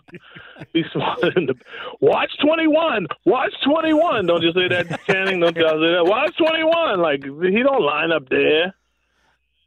Be 0.71 0.85
smarter 0.93 1.31
than 1.31 1.47
the. 1.47 1.55
Watch 1.99 2.31
twenty 2.41 2.67
one. 2.67 3.05
Watch 3.25 3.53
twenty 3.65 3.91
one. 3.93 4.25
Don't 4.27 4.41
you 4.43 4.53
say 4.53 4.69
that, 4.69 4.87
Channing? 5.07 5.41
Don't 5.41 5.57
you 5.57 5.63
say 5.67 5.77
that? 5.77 6.05
Watch 6.05 6.37
twenty 6.37 6.63
one. 6.63 7.01
Like 7.01 7.23
he 7.23 7.61
don't 7.63 7.83
line 7.83 8.11
up 8.13 8.29
there. 8.29 8.73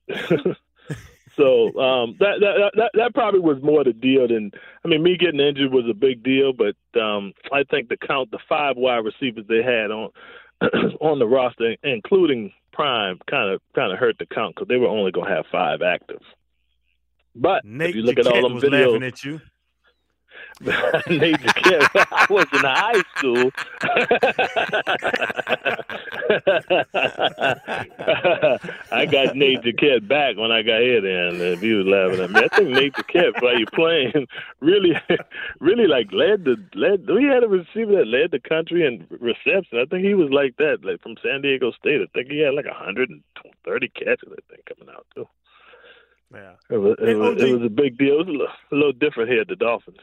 So 1.36 1.76
um, 1.78 2.16
that, 2.20 2.38
that 2.40 2.72
that 2.76 2.90
that 2.94 3.14
probably 3.14 3.40
was 3.40 3.62
more 3.62 3.82
the 3.82 3.92
deal 3.92 4.28
than 4.28 4.52
I 4.84 4.88
mean 4.88 5.02
me 5.02 5.16
getting 5.16 5.40
injured 5.40 5.72
was 5.72 5.84
a 5.90 5.94
big 5.94 6.22
deal, 6.22 6.52
but 6.52 6.76
um, 7.00 7.32
I 7.52 7.64
think 7.64 7.88
the 7.88 7.96
count 7.96 8.30
the 8.30 8.38
five 8.48 8.76
wide 8.76 9.04
receivers 9.04 9.44
they 9.48 9.62
had 9.62 9.90
on 9.90 10.10
on 11.00 11.18
the 11.18 11.26
roster, 11.26 11.76
including 11.82 12.52
Prime, 12.72 13.18
kind 13.28 13.52
of 13.52 13.60
kind 13.74 13.92
of 13.92 13.98
hurt 13.98 14.16
the 14.18 14.26
count 14.26 14.54
because 14.54 14.68
they 14.68 14.76
were 14.76 14.88
only 14.88 15.10
going 15.10 15.28
to 15.28 15.34
have 15.34 15.46
five 15.50 15.82
active. 15.82 16.20
But 17.34 17.64
Nate 17.64 17.90
if 17.90 17.96
you 17.96 18.02
look 18.02 18.18
at 18.18 18.26
all 18.26 18.42
them 18.42 18.54
was 18.54 18.64
laughing 18.64 19.00
videos, 19.00 19.06
at 19.06 19.24
you. 19.24 19.40
Nate 21.10 21.40
Jacquet, 21.40 21.82
I 22.12 22.26
was 22.30 22.46
in 22.52 22.60
high 22.60 23.02
school. 23.16 23.50
I 28.90 28.92
I 28.92 29.06
got 29.06 29.36
Nate 29.36 29.62
Jacquet 29.62 30.06
back 30.06 30.36
when 30.36 30.52
I 30.52 30.62
got 30.62 30.80
here. 30.80 31.00
Then 31.00 31.40
if 31.40 31.60
he 31.60 31.72
was 31.72 31.86
laughing 31.86 32.20
at 32.20 32.30
me, 32.30 32.40
I 32.40 32.48
think 32.56 32.70
Nate 32.70 32.94
Jacquet 32.94 33.32
while 33.40 33.58
you 33.58 33.66
playing 33.74 34.26
really, 34.60 34.94
really 35.60 35.88
like 35.88 36.12
led 36.12 36.44
the 36.44 36.56
led. 36.74 37.08
We 37.08 37.24
had 37.24 37.42
a 37.42 37.48
receiver 37.48 37.96
that 37.96 38.06
led 38.06 38.30
the 38.30 38.40
country 38.40 38.86
in 38.86 39.06
reception. 39.20 39.80
I 39.80 39.86
think 39.86 40.04
he 40.04 40.14
was 40.14 40.30
like 40.30 40.56
that, 40.58 40.84
like 40.84 41.02
from 41.02 41.16
San 41.22 41.42
Diego 41.42 41.72
State. 41.72 42.00
I 42.00 42.06
think 42.14 42.30
he 42.30 42.40
had 42.40 42.54
like 42.54 42.66
130 42.66 43.88
catches. 43.88 44.28
I 44.30 44.40
think 44.48 44.66
coming 44.66 44.94
out 44.94 45.06
too. 45.14 45.26
Yeah, 46.32 46.54
It 46.70 46.78
was 46.78 46.96
it, 47.00 47.14
was, 47.14 47.42
it 47.42 47.52
was 47.52 47.62
a 47.66 47.70
big 47.70 47.98
deal. 47.98 48.14
It 48.14 48.26
was 48.26 48.28
a 48.28 48.32
little, 48.32 48.46
a 48.72 48.74
little 48.74 48.92
different 48.92 49.30
here 49.30 49.42
at 49.42 49.48
the 49.48 49.56
Dolphins. 49.56 49.98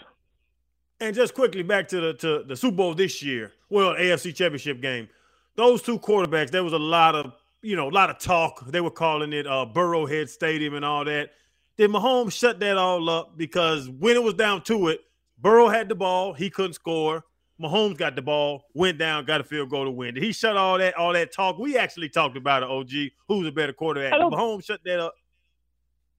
And 1.01 1.15
just 1.15 1.33
quickly 1.33 1.63
back 1.63 1.87
to 1.89 1.99
the 1.99 2.13
to 2.13 2.43
the 2.43 2.55
Super 2.55 2.77
Bowl 2.77 2.93
this 2.93 3.23
year. 3.23 3.51
Well, 3.69 3.95
AFC 3.95 4.35
Championship 4.35 4.81
game. 4.81 5.09
Those 5.55 5.81
two 5.81 5.97
quarterbacks, 5.97 6.51
there 6.51 6.63
was 6.63 6.73
a 6.73 6.79
lot 6.79 7.15
of 7.15 7.33
you 7.63 7.75
know 7.75 7.89
a 7.89 7.91
lot 7.91 8.11
of 8.11 8.19
talk. 8.19 8.67
They 8.67 8.81
were 8.81 8.91
calling 8.91 9.33
it 9.33 9.47
uh, 9.47 9.65
Burrowhead 9.65 10.29
Stadium 10.29 10.75
and 10.75 10.85
all 10.85 11.03
that. 11.05 11.31
Did 11.77 11.89
Mahomes 11.89 12.33
shut 12.33 12.59
that 12.59 12.77
all 12.77 13.09
up 13.09 13.35
because 13.35 13.89
when 13.89 14.15
it 14.15 14.21
was 14.21 14.35
down 14.35 14.61
to 14.65 14.89
it, 14.89 15.01
Burrow 15.39 15.69
had 15.69 15.89
the 15.89 15.95
ball, 15.95 16.33
he 16.33 16.51
couldn't 16.51 16.73
score. 16.73 17.23
Mahomes 17.59 17.97
got 17.97 18.15
the 18.15 18.21
ball, 18.21 18.65
went 18.75 18.99
down, 18.99 19.25
got 19.25 19.41
a 19.41 19.43
field 19.43 19.71
goal 19.71 19.85
to 19.85 19.91
win. 19.91 20.13
Did 20.13 20.23
he 20.23 20.31
shut 20.31 20.55
all 20.55 20.77
that 20.77 20.95
all 20.95 21.13
that 21.13 21.33
talk? 21.33 21.57
We 21.57 21.77
actually 21.77 22.09
talked 22.09 22.37
about 22.37 22.61
it. 22.61 22.69
OG, 22.69 23.11
who's 23.27 23.47
a 23.47 23.51
better 23.51 23.73
quarterback? 23.73 24.13
Mahomes 24.13 24.65
shut 24.65 24.81
that 24.85 24.99
up. 24.99 25.15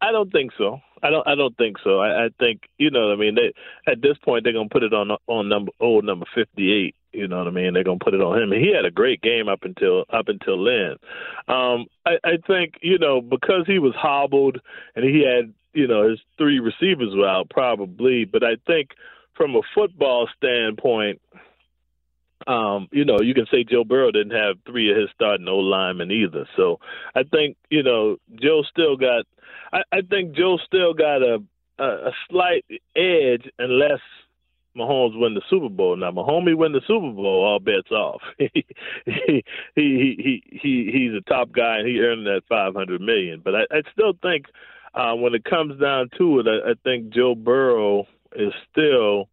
I 0.01 0.11
don't 0.11 0.33
think 0.33 0.51
so. 0.59 0.81
I 1.03 1.11
don't. 1.11 1.27
I 1.27 1.35
don't 1.35 1.57
think 1.57 1.79
so. 1.83 1.99
I, 1.99 2.27
I 2.27 2.29
think 2.39 2.63
you 2.79 2.91
know. 2.91 3.09
what 3.09 3.15
I 3.15 3.17
mean, 3.17 3.35
they 3.35 3.53
at 3.91 4.01
this 4.01 4.17
point 4.25 4.45
they're 4.45 4.53
gonna 4.53 4.69
put 4.69 4.85
it 4.85 4.95
on 4.95 5.11
on 5.27 5.49
number 5.49 5.73
old 5.81 6.05
number 6.05 6.27
fifty 6.35 6.73
eight. 6.73 6.95
You 7.13 7.29
know 7.29 7.39
what 7.39 7.49
I 7.49 7.51
mean? 7.51 7.75
They're 7.75 7.85
gonna 7.85 7.99
put 7.99 8.15
it 8.15 8.21
on 8.21 8.41
him. 8.41 8.53
And 8.53 8.65
he 8.65 8.73
had 8.75 8.85
a 8.85 8.91
great 8.91 9.21
game 9.21 9.49
up 9.49 9.65
until 9.65 10.05
up 10.11 10.29
until 10.29 10.65
then. 10.65 10.97
Um, 11.49 11.87
I, 12.07 12.19
I 12.25 12.39
think 12.47 12.75
you 12.83 12.99
know 12.99 13.21
because 13.21 13.65
he 13.67 13.79
was 13.79 13.95
hobbled 13.95 14.59
and 14.95 15.05
he 15.05 15.25
had 15.25 15.53
you 15.75 15.89
know 15.89 16.09
his 16.09 16.21
three 16.39 16.61
receivers 16.61 17.15
were 17.15 17.29
out 17.29 17.51
probably. 17.51 18.25
But 18.25 18.45
I 18.45 18.57
think 18.67 18.91
from 19.35 19.57
a 19.57 19.63
football 19.75 20.29
standpoint, 20.37 21.21
um, 22.47 22.89
you 22.93 23.05
know, 23.05 23.21
you 23.21 23.35
can 23.35 23.47
say 23.51 23.65
Joe 23.65 23.85
Burrow 23.85 24.11
didn't 24.11 24.37
have 24.37 24.57
three 24.67 24.91
of 24.91 24.97
his 24.97 25.09
starting 25.15 25.49
O 25.49 25.57
linemen 25.59 26.11
either. 26.11 26.47
So 26.57 26.81
I 27.15 27.23
think 27.23 27.57
you 27.71 27.83
know 27.83 28.17
Joe 28.41 28.63
still 28.71 28.97
got. 28.97 29.25
I, 29.73 29.83
I 29.93 30.01
think 30.03 30.37
Joe 30.37 30.59
still 30.65 30.95
got 30.95 31.23
a, 31.23 31.43
a 31.79 31.85
a 31.85 32.13
slight 32.29 32.65
edge 32.97 33.49
unless 33.59 34.01
Mahomes 34.77 35.19
win 35.19 35.35
the 35.35 35.43
Super 35.51 35.69
Bowl. 35.69 35.97
Now 35.97 36.11
Mahomes 36.11 36.57
win 36.57 36.73
the 36.73 36.81
Super 36.87 37.11
Bowl, 37.11 37.45
all 37.45 37.59
bets 37.59 37.91
off. 37.91 38.23
he, 38.39 38.65
he 39.05 39.45
he 39.75 39.83
he 40.19 40.43
he 40.51 40.91
he's 40.93 41.15
a 41.15 41.21
top 41.29 41.53
guy 41.53 41.79
and 41.79 41.89
he 41.89 42.01
earned 42.01 42.27
that 42.27 42.43
five 42.49 42.75
hundred 42.75 43.01
million. 43.01 43.41
But 43.45 43.55
I, 43.55 43.63
I 43.71 43.83
still 43.93 44.15
think 44.23 44.47
uh, 44.95 45.15
when 45.15 45.35
it 45.35 45.45
comes 45.45 45.81
down 45.81 46.11
to 46.19 46.41
it, 46.41 46.47
I, 46.47 46.71
I 46.71 46.75
think 46.85 47.11
Joe 47.11 47.35
Burrow 47.35 48.07
is 48.35 48.53
still 48.71 49.29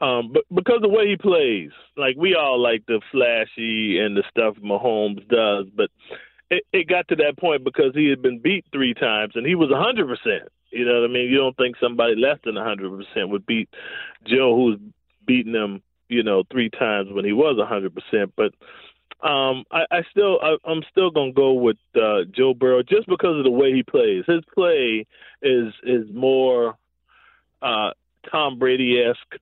um, 0.00 0.32
but 0.32 0.44
because 0.52 0.80
the 0.82 0.88
way 0.88 1.08
he 1.08 1.16
plays, 1.16 1.70
like 1.96 2.16
we 2.16 2.34
all 2.34 2.60
like 2.60 2.84
the 2.86 3.00
flashy 3.12 3.98
and 3.98 4.16
the 4.16 4.24
stuff 4.28 4.56
Mahomes 4.56 5.26
does, 5.28 5.66
but 5.74 5.90
it, 6.50 6.64
it 6.72 6.88
got 6.88 7.08
to 7.08 7.16
that 7.16 7.38
point 7.38 7.64
because 7.64 7.94
he 7.94 8.08
had 8.08 8.20
been 8.20 8.40
beat 8.40 8.64
three 8.72 8.94
times 8.94 9.32
and 9.36 9.46
he 9.46 9.54
was 9.54 9.70
a 9.70 9.80
hundred 9.80 10.08
percent. 10.08 10.50
You 10.70 10.84
know 10.84 11.00
what 11.00 11.10
I 11.10 11.12
mean? 11.12 11.30
You 11.30 11.38
don't 11.38 11.56
think 11.56 11.76
somebody 11.80 12.16
less 12.16 12.38
than 12.44 12.56
a 12.56 12.64
hundred 12.64 12.90
percent 12.90 13.28
would 13.28 13.46
beat 13.46 13.68
Joe, 14.26 14.56
who's 14.56 14.78
beaten 15.24 15.54
him, 15.54 15.82
you 16.08 16.24
know, 16.24 16.42
three 16.50 16.70
times 16.70 17.12
when 17.12 17.24
he 17.24 17.32
was 17.32 17.58
a 17.60 17.66
hundred 17.66 17.94
percent. 17.94 18.32
But 18.36 18.52
um, 19.26 19.64
I, 19.70 19.84
I 19.90 20.02
still, 20.10 20.40
I, 20.42 20.56
I'm 20.64 20.82
still 20.90 21.10
gonna 21.12 21.32
go 21.32 21.52
with 21.52 21.76
uh, 21.94 22.24
Joe 22.36 22.52
Burrow 22.52 22.82
just 22.82 23.06
because 23.06 23.38
of 23.38 23.44
the 23.44 23.50
way 23.50 23.72
he 23.72 23.84
plays. 23.84 24.24
His 24.26 24.42
play 24.52 25.06
is 25.40 25.72
is 25.84 26.12
more 26.12 26.76
uh, 27.62 27.90
Tom 28.30 28.58
Brady 28.58 29.00
esque 29.00 29.40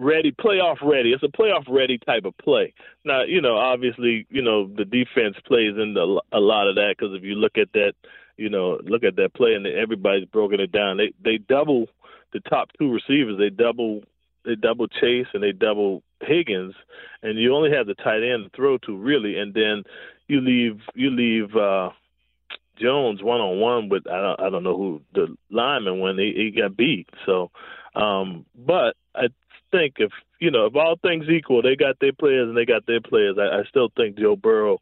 ready, 0.00 0.32
playoff 0.32 0.76
ready. 0.82 1.12
It's 1.12 1.22
a 1.22 1.28
playoff 1.28 1.64
ready 1.68 1.98
type 1.98 2.24
of 2.24 2.36
play. 2.38 2.74
Now, 3.04 3.22
you 3.22 3.40
know, 3.40 3.56
obviously, 3.56 4.26
you 4.30 4.42
know, 4.42 4.66
the 4.66 4.84
defense 4.84 5.36
plays 5.46 5.74
into 5.76 6.20
a 6.32 6.40
lot 6.40 6.68
of 6.68 6.76
that 6.76 6.94
because 6.98 7.14
if 7.14 7.22
you 7.22 7.34
look 7.34 7.58
at 7.58 7.72
that, 7.74 7.92
you 8.36 8.48
know, 8.48 8.80
look 8.84 9.04
at 9.04 9.16
that 9.16 9.34
play 9.34 9.54
and 9.54 9.66
everybody's 9.66 10.26
broken 10.26 10.60
it 10.60 10.72
down. 10.72 10.96
They 10.96 11.12
they 11.22 11.38
double 11.38 11.86
the 12.32 12.40
top 12.40 12.70
two 12.78 12.92
receivers. 12.92 13.38
They 13.38 13.50
double 13.50 14.02
they 14.44 14.54
double 14.54 14.88
Chase 14.88 15.26
and 15.34 15.42
they 15.42 15.52
double 15.52 16.02
Higgins, 16.22 16.74
and 17.22 17.38
you 17.38 17.54
only 17.54 17.70
have 17.70 17.86
the 17.86 17.94
tight 17.94 18.22
end 18.22 18.44
to 18.44 18.56
throw 18.56 18.78
to 18.78 18.96
really, 18.96 19.38
and 19.38 19.54
then 19.54 19.84
you 20.26 20.40
leave 20.40 20.80
you 20.94 21.10
leave. 21.10 21.54
uh 21.54 21.90
Jones 22.80 23.22
one 23.22 23.40
on 23.40 23.60
one 23.60 23.88
with 23.90 24.06
I 24.06 24.20
don't 24.20 24.40
I 24.40 24.50
don't 24.50 24.62
know 24.62 24.76
who 24.76 25.02
the 25.12 25.36
lineman 25.50 26.00
when 26.00 26.18
he, 26.18 26.32
he 26.34 26.60
got 26.60 26.76
beat. 26.76 27.08
So, 27.26 27.50
um, 27.94 28.46
but 28.56 28.96
I 29.14 29.26
think 29.70 29.94
if 29.98 30.12
you 30.40 30.50
know 30.50 30.66
if 30.66 30.76
all 30.76 30.96
things 31.02 31.28
equal, 31.28 31.62
they 31.62 31.76
got 31.76 31.98
their 32.00 32.12
players 32.12 32.48
and 32.48 32.56
they 32.56 32.64
got 32.64 32.86
their 32.86 33.00
players. 33.00 33.36
I, 33.38 33.60
I 33.60 33.64
still 33.68 33.90
think 33.96 34.18
Joe 34.18 34.36
Burrow, 34.36 34.78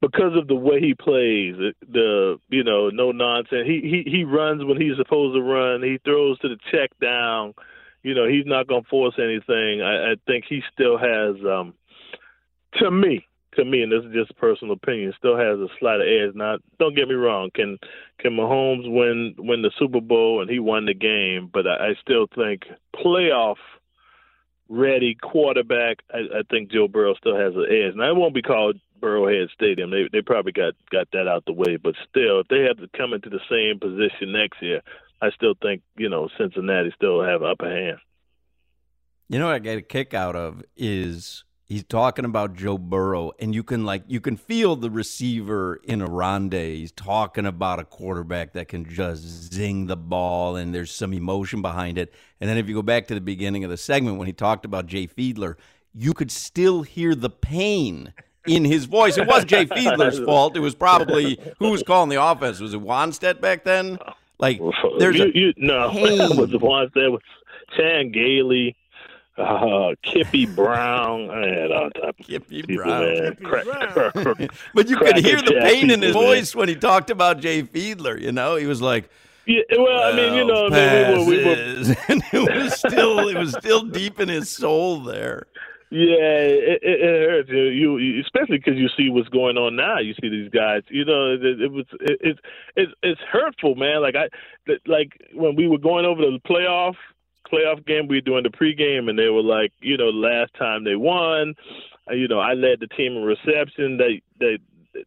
because 0.00 0.36
of 0.36 0.48
the 0.48 0.54
way 0.54 0.80
he 0.80 0.94
plays, 0.94 1.54
the 1.90 2.38
you 2.48 2.64
know 2.64 2.90
no 2.90 3.10
nonsense. 3.10 3.66
He 3.66 3.80
he 3.80 4.10
he 4.10 4.24
runs 4.24 4.64
when 4.64 4.80
he's 4.80 4.96
supposed 4.96 5.34
to 5.34 5.42
run. 5.42 5.82
He 5.82 5.98
throws 6.04 6.38
to 6.40 6.48
the 6.48 6.58
check 6.70 6.90
down. 7.00 7.54
You 8.02 8.14
know 8.14 8.28
he's 8.28 8.46
not 8.46 8.68
going 8.68 8.84
to 8.84 8.88
force 8.88 9.14
anything. 9.18 9.82
I, 9.82 10.12
I 10.12 10.14
think 10.26 10.44
he 10.48 10.62
still 10.72 10.98
has, 10.98 11.34
um, 11.44 11.74
to 12.74 12.90
me, 12.90 13.26
to 13.56 13.64
me, 13.64 13.82
and 13.82 13.90
this 13.90 14.04
is 14.04 14.12
just 14.12 14.38
personal 14.38 14.74
opinion, 14.74 15.12
still 15.18 15.36
has 15.36 15.58
a 15.58 15.66
slight 15.80 16.00
edge. 16.00 16.34
Now, 16.34 16.58
don't 16.78 16.94
get 16.94 17.08
me 17.08 17.14
wrong. 17.14 17.50
Can 17.54 17.78
can 18.20 18.32
Mahomes 18.32 18.90
win 18.90 19.34
win 19.36 19.62
the 19.62 19.72
Super 19.78 20.00
Bowl 20.00 20.40
and 20.40 20.50
he 20.50 20.60
won 20.60 20.86
the 20.86 20.94
game? 20.94 21.50
But 21.52 21.66
I, 21.66 21.88
I 21.88 21.94
still 22.00 22.28
think 22.34 22.62
playoff 22.94 23.56
ready 24.68 25.14
quarterback. 25.14 25.98
I, 26.12 26.18
I 26.38 26.42
think 26.50 26.70
Joe 26.70 26.88
Burrow 26.88 27.14
still 27.14 27.36
has 27.36 27.54
an 27.54 27.66
edge. 27.70 27.94
Now 27.94 28.10
it 28.10 28.16
won't 28.16 28.34
be 28.34 28.42
called 28.42 28.78
Burrowhead 29.00 29.50
Stadium. 29.50 29.90
They 29.90 30.08
they 30.12 30.22
probably 30.22 30.52
got 30.52 30.74
got 30.90 31.08
that 31.12 31.28
out 31.28 31.44
the 31.46 31.52
way. 31.52 31.76
But 31.76 31.94
still, 32.08 32.40
if 32.40 32.48
they 32.48 32.62
have 32.62 32.78
to 32.78 32.88
come 32.96 33.12
into 33.12 33.30
the 33.30 33.40
same 33.50 33.78
position 33.80 34.32
next 34.32 34.60
year, 34.62 34.82
I 35.20 35.30
still 35.30 35.54
think 35.60 35.82
you 35.96 36.08
know 36.08 36.28
Cincinnati 36.38 36.92
still 36.94 37.22
have 37.22 37.42
upper 37.42 37.70
hand. 37.70 37.98
You 39.28 39.38
know 39.38 39.46
what 39.46 39.54
I 39.54 39.58
get 39.58 39.78
a 39.78 39.82
kick 39.82 40.14
out 40.14 40.36
of 40.36 40.62
is 40.76 41.44
he's 41.68 41.84
talking 41.84 42.24
about 42.24 42.54
Joe 42.54 42.78
Burrow, 42.78 43.32
and 43.38 43.54
you 43.54 43.62
can 43.62 43.84
like 43.84 44.02
you 44.06 44.20
can 44.20 44.36
feel 44.36 44.76
the 44.76 44.90
receiver 44.90 45.80
in 45.84 46.02
Oronde. 46.02 46.52
He's 46.52 46.92
talking 46.92 47.46
about 47.46 47.78
a 47.78 47.84
quarterback 47.84 48.52
that 48.54 48.68
can 48.68 48.88
just 48.88 49.52
zing 49.52 49.86
the 49.86 49.96
ball, 49.96 50.56
and 50.56 50.74
there's 50.74 50.90
some 50.90 51.12
emotion 51.12 51.62
behind 51.62 51.98
it. 51.98 52.12
And 52.40 52.48
then 52.48 52.58
if 52.58 52.68
you 52.68 52.74
go 52.74 52.82
back 52.82 53.06
to 53.08 53.14
the 53.14 53.20
beginning 53.20 53.64
of 53.64 53.70
the 53.70 53.76
segment 53.76 54.18
when 54.18 54.26
he 54.26 54.32
talked 54.32 54.64
about 54.64 54.86
Jay 54.86 55.06
Fiedler, 55.06 55.56
you 55.94 56.14
could 56.14 56.30
still 56.30 56.82
hear 56.82 57.14
the 57.14 57.30
pain 57.30 58.12
in 58.46 58.64
his 58.64 58.86
voice. 58.86 59.18
It 59.18 59.26
was 59.26 59.44
Jay 59.44 59.66
Fiedler's 59.66 60.18
fault. 60.24 60.56
It 60.56 60.60
was 60.60 60.74
probably 60.74 61.38
who 61.58 61.70
was 61.70 61.82
calling 61.82 62.08
the 62.08 62.22
offense. 62.22 62.60
Was 62.60 62.74
it 62.74 62.80
Wannstedt 62.80 63.40
back 63.40 63.64
then? 63.64 63.98
Like 64.38 64.60
there's 64.98 65.16
you, 65.16 65.30
you, 65.34 65.52
no, 65.56 65.90
pain. 65.90 66.18
was 66.36 66.50
the 66.50 66.58
ones 66.58 66.90
that 66.94 67.10
was 67.10 67.22
Chan 67.76 68.12
Gailey, 68.12 68.76
uh, 69.38 69.94
Kippy 70.02 70.46
Brown. 70.46 71.30
I 71.30 71.46
had 71.48 71.70
all 71.72 71.90
type 71.90 72.18
of 72.20 72.26
Kippy 72.26 72.62
people, 72.62 72.84
Brown. 72.84 73.14
Kippy 73.36 73.44
Crack- 73.44 73.94
Brown. 73.94 74.48
But 74.74 74.88
you 74.88 74.96
could 74.96 75.16
hear 75.18 75.36
the 75.40 75.52
Jack 75.52 75.62
pain 75.62 75.90
in 75.90 76.02
his 76.02 76.14
man. 76.14 76.24
voice 76.24 76.54
when 76.54 76.68
he 76.68 76.74
talked 76.76 77.10
about 77.10 77.40
Jay 77.40 77.62
Fiedler. 77.62 78.20
You 78.20 78.32
know, 78.32 78.56
he 78.56 78.66
was 78.66 78.82
like, 78.82 79.08
Yeah, 79.46 79.62
well, 79.76 80.02
I 80.02 80.16
mean, 80.16 80.34
you 80.34 80.44
know, 80.44 80.68
"Well, 80.70 81.14
I 81.14 81.16
mean, 81.16 81.26
we 81.26 81.36
were, 81.38 81.40
we 81.44 81.54
were 81.88 81.96
and 82.08 82.22
it 82.32 82.62
was 82.62 82.74
still, 82.78 83.28
it 83.28 83.36
was 83.38 83.52
still 83.52 83.82
deep 83.84 84.20
in 84.20 84.28
his 84.28 84.50
soul 84.50 85.00
there. 85.00 85.46
Yeah, 85.90 86.16
it, 86.20 86.80
it, 86.82 87.00
it 87.00 87.30
hurts 87.30 87.48
you, 87.48 87.62
you, 87.62 87.96
you 87.96 88.20
especially 88.20 88.58
because 88.58 88.76
you 88.76 88.90
see 88.94 89.08
what's 89.08 89.30
going 89.30 89.56
on 89.56 89.74
now. 89.74 89.98
You 89.98 90.12
see 90.20 90.28
these 90.28 90.50
guys. 90.50 90.82
You 90.90 91.06
know, 91.06 91.32
it, 91.32 91.42
it 91.42 91.72
was 91.72 91.86
it, 92.00 92.18
it's 92.20 92.40
it's 92.76 92.92
it's 93.02 93.20
hurtful, 93.22 93.74
man. 93.74 94.02
Like 94.02 94.14
I, 94.14 94.28
like 94.86 95.18
when 95.32 95.56
we 95.56 95.66
were 95.66 95.78
going 95.78 96.04
over 96.04 96.20
to 96.20 96.30
the 96.32 96.40
playoff 96.46 96.96
playoff 97.50 97.84
game, 97.86 98.08
we 98.08 98.16
were 98.16 98.20
doing 98.20 98.42
the 98.42 98.50
pregame, 98.50 99.08
and 99.08 99.18
they 99.18 99.28
were 99.28 99.42
like, 99.42 99.72
you 99.80 99.96
know, 99.96 100.08
last 100.08 100.52
time 100.54 100.84
they 100.84 100.96
won, 100.96 101.54
uh, 102.10 102.14
you 102.14 102.28
know, 102.28 102.40
I 102.40 102.54
led 102.54 102.80
the 102.80 102.88
team 102.88 103.12
in 103.12 103.22
reception. 103.22 103.98
That 103.98 104.20
that 104.40 104.58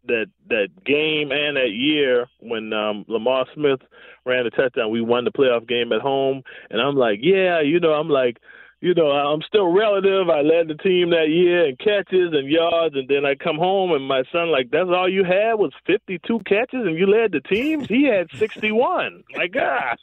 that 0.07 0.25
that 0.49 0.67
game 0.85 1.31
and 1.31 1.57
that 1.57 1.71
year 1.71 2.27
when 2.39 2.71
um, 2.73 3.05
Lamar 3.07 3.45
Smith 3.53 3.81
ran 4.25 4.45
a 4.45 4.49
touchdown, 4.49 4.91
we 4.91 5.01
won 5.01 5.25
the 5.25 5.31
playoff 5.31 5.67
game 5.67 5.91
at 5.91 6.01
home, 6.01 6.43
and 6.69 6.81
I'm 6.81 6.95
like, 6.95 7.19
yeah, 7.21 7.61
you 7.61 7.79
know, 7.79 7.93
I'm 7.93 8.09
like 8.09 8.37
you 8.81 8.95
know, 8.95 9.11
I'm 9.11 9.43
still 9.43 9.71
relative. 9.71 10.29
I 10.29 10.41
led 10.41 10.67
the 10.67 10.73
team 10.73 11.11
that 11.11 11.29
year 11.29 11.67
in 11.69 11.75
catches 11.75 12.33
and 12.33 12.49
yards, 12.49 12.95
and 12.95 13.07
then 13.07 13.25
I 13.25 13.35
come 13.35 13.57
home 13.57 13.91
and 13.91 14.03
my 14.03 14.23
son 14.31 14.51
like, 14.51 14.71
"That's 14.71 14.89
all 14.89 15.07
you 15.07 15.23
had 15.23 15.53
was 15.53 15.71
52 15.85 16.39
catches, 16.39 16.85
and 16.85 16.97
you 16.97 17.05
led 17.05 17.31
the 17.31 17.41
team." 17.41 17.81
He 17.81 18.05
had 18.05 18.27
61. 18.37 19.23
My 19.35 19.47
God, 19.47 19.97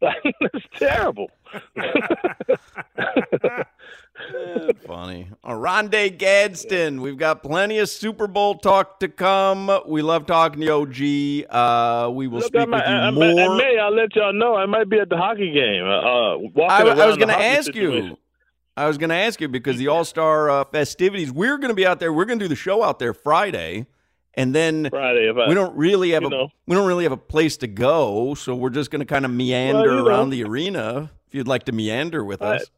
that's 0.00 0.64
terrible. 0.78 1.30
Funny. 4.86 5.28
Oronde 5.44 6.18
Gadsden. 6.18 7.00
We've 7.00 7.16
got 7.18 7.42
plenty 7.42 7.78
of 7.78 7.88
Super 7.88 8.26
Bowl 8.26 8.56
talk 8.56 9.00
to 9.00 9.08
come. 9.08 9.70
We 9.86 10.02
love 10.02 10.26
talking 10.26 10.60
to 10.62 10.70
OG. 10.70 11.50
Uh, 11.50 12.10
we 12.10 12.26
will 12.28 12.38
Look, 12.38 12.46
speak 12.48 12.60
I 12.60 12.64
with 12.64 12.74
you 12.74 12.78
I, 12.78 13.10
more. 13.10 13.34
may- 13.34 13.44
I 13.44 13.56
may, 13.56 13.78
I'll 13.78 13.94
let 13.94 14.14
y'all 14.16 14.32
know. 14.32 14.54
I 14.54 14.66
might 14.66 14.88
be 14.88 14.98
at 14.98 15.08
the 15.08 15.16
hockey 15.16 15.52
game. 15.52 15.84
Uh, 15.84 15.88
uh, 16.00 16.38
I, 16.68 16.82
I 16.82 17.06
was 17.06 17.16
going 17.16 17.28
to 17.28 17.38
ask 17.38 17.74
you. 17.74 18.16
I 18.76 18.86
was 18.86 18.98
going 18.98 19.10
to 19.10 19.16
ask 19.16 19.40
you 19.40 19.48
because 19.48 19.78
the 19.78 19.88
All 19.88 20.04
Star 20.04 20.50
uh, 20.50 20.64
festivities. 20.64 21.32
We're 21.32 21.56
going 21.56 21.70
to 21.70 21.74
be 21.74 21.86
out 21.86 21.98
there. 22.00 22.12
We're 22.12 22.26
going 22.26 22.38
to 22.38 22.44
do 22.44 22.48
the 22.48 22.56
show 22.56 22.82
out 22.82 22.98
there 22.98 23.14
Friday, 23.14 23.86
and 24.36 24.54
then 24.54 24.88
Friday. 24.90 25.30
I, 25.30 25.48
we 25.48 25.54
don't 25.54 25.76
really 25.76 26.10
have 26.10 26.24
a 26.24 26.28
know. 26.28 26.48
we 26.66 26.74
don't 26.76 26.86
really 26.86 27.04
have 27.04 27.12
a 27.12 27.16
place 27.16 27.56
to 27.58 27.66
go. 27.66 28.34
So 28.34 28.54
we're 28.54 28.70
just 28.70 28.90
going 28.90 29.00
to 29.00 29.06
kind 29.06 29.24
of 29.24 29.30
meander 29.30 29.78
Well, 29.80 29.90
you 29.90 29.96
know. 30.02 30.06
around 30.06 30.30
the 30.30 30.44
arena. 30.44 31.10
If 31.26 31.34
you'd 31.34 31.48
like 31.48 31.64
to 31.64 31.72
meander 31.72 32.24
with 32.24 32.42
I- 32.42 32.56
us, 32.56 32.70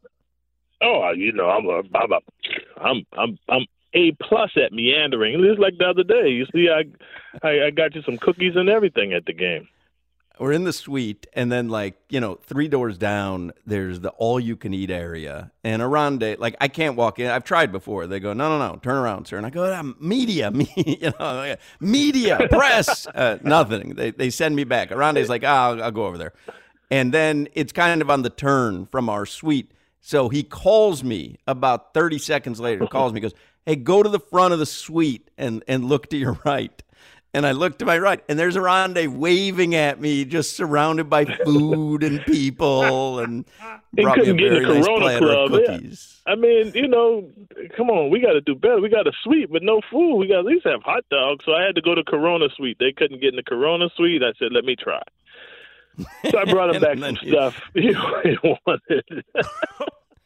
Oh, 0.81 1.11
you 1.11 1.33
know, 1.33 1.49
I'm 1.49 1.65
a, 1.65 1.81
I'm 1.97 2.11
a, 2.13 2.19
I'm 2.79 3.05
I'm 3.17 3.37
I'm 3.49 3.65
a 3.93 4.11
plus 4.13 4.51
at 4.55 4.71
meandering. 4.71 5.41
Just 5.43 5.59
like 5.59 5.77
the 5.77 5.85
other 5.85 6.03
day, 6.03 6.29
you 6.29 6.45
see, 6.53 6.69
I, 6.69 6.85
I 7.45 7.65
I 7.65 7.69
got 7.71 7.95
you 7.95 8.01
some 8.03 8.17
cookies 8.17 8.55
and 8.55 8.69
everything 8.69 9.11
at 9.13 9.25
the 9.25 9.33
game. 9.33 9.67
We're 10.39 10.53
in 10.53 10.63
the 10.63 10.73
suite, 10.73 11.27
and 11.33 11.51
then 11.51 11.69
like 11.69 11.95
you 12.09 12.19
know, 12.19 12.35
three 12.35 12.67
doors 12.67 12.97
down, 12.97 13.51
there's 13.65 13.99
the 13.99 14.09
all 14.11 14.39
you 14.39 14.55
can 14.55 14.73
eat 14.73 14.89
area. 14.89 15.51
And 15.63 15.81
Oronde, 15.81 16.37
like 16.39 16.55
I 16.61 16.67
can't 16.67 16.95
walk 16.95 17.19
in. 17.19 17.27
I've 17.27 17.43
tried 17.43 17.71
before. 17.71 18.07
They 18.07 18.19
go, 18.19 18.33
no, 18.33 18.57
no, 18.57 18.71
no, 18.71 18.79
turn 18.79 18.95
around, 18.95 19.25
sir. 19.27 19.37
And 19.37 19.45
I 19.45 19.49
go, 19.49 19.71
"Ah, 19.71 19.83
media, 19.99 20.49
me, 20.59 20.71
you 20.75 21.11
know, 21.19 21.55
media, 21.79 22.47
press, 22.49 23.05
uh, 23.15 23.37
nothing. 23.43 23.95
They 23.95 24.11
they 24.11 24.29
send 24.29 24.55
me 24.55 24.63
back. 24.63 24.91
Oronde's 24.91 25.29
like, 25.29 25.43
ah, 25.43 25.71
I'll, 25.71 25.83
I'll 25.83 25.91
go 25.91 26.05
over 26.05 26.17
there. 26.17 26.33
And 26.91 27.13
then 27.13 27.47
it's 27.53 27.71
kind 27.71 28.01
of 28.01 28.09
on 28.09 28.23
the 28.23 28.29
turn 28.29 28.87
from 28.87 29.09
our 29.09 29.25
suite. 29.25 29.71
So 30.01 30.29
he 30.29 30.43
calls 30.43 31.03
me 31.03 31.37
about 31.45 31.93
30 31.93 32.17
seconds 32.17 32.59
later, 32.59 32.87
calls 32.87 33.13
me, 33.13 33.19
goes, 33.19 33.33
Hey, 33.65 33.75
go 33.75 34.01
to 34.01 34.09
the 34.09 34.19
front 34.19 34.53
of 34.53 34.59
the 34.59 34.65
suite 34.65 35.29
and, 35.37 35.63
and 35.67 35.85
look 35.85 36.09
to 36.09 36.17
your 36.17 36.39
right. 36.45 36.81
And 37.33 37.45
I 37.45 37.51
look 37.51 37.77
to 37.77 37.85
my 37.85 37.99
right, 37.99 38.23
and 38.27 38.39
there's 38.39 38.57
Oronde 38.57 39.19
waving 39.19 39.75
at 39.75 40.01
me, 40.01 40.25
just 40.25 40.55
surrounded 40.55 41.11
by 41.11 41.25
food 41.25 42.03
and 42.03 42.21
people, 42.25 43.19
and 43.19 43.45
He 43.95 44.03
brought 44.03 44.19
me 44.19 44.29
a 44.29 44.33
very 44.33 44.65
nice 44.65 44.85
platter 44.85 45.31
of 45.31 45.49
Club, 45.49 45.61
yeah. 45.61 45.73
cookies. 45.73 46.21
I 46.27 46.35
mean, 46.35 46.71
you 46.75 46.87
know, 46.87 47.27
come 47.75 47.89
on, 47.89 48.11
we 48.11 48.19
got 48.19 48.33
to 48.33 48.41
do 48.41 48.53
better. 48.53 48.79
We 48.79 48.89
got 48.89 49.07
a 49.07 49.11
suite, 49.23 49.51
but 49.51 49.63
no 49.63 49.81
food. 49.89 50.17
We 50.17 50.27
got 50.27 50.33
to 50.33 50.39
at 50.39 50.45
least 50.45 50.65
have 50.67 50.83
hot 50.83 51.05
dogs. 51.09 51.43
So 51.43 51.53
I 51.53 51.63
had 51.63 51.75
to 51.75 51.81
go 51.81 51.95
to 51.95 52.03
Corona 52.03 52.49
suite. 52.55 52.77
They 52.79 52.91
couldn't 52.91 53.19
get 53.19 53.29
in 53.29 53.35
the 53.35 53.43
Corona 53.43 53.89
suite. 53.95 54.21
I 54.21 54.33
said, 54.37 54.51
let 54.51 54.63
me 54.63 54.75
try. 54.75 55.01
So 56.29 56.37
I 56.37 56.45
brought 56.45 56.75
him 56.75 56.81
back 56.81 56.99
some 56.99 57.17
stuff 57.27 57.59
he 57.73 57.95
wanted. 58.43 59.23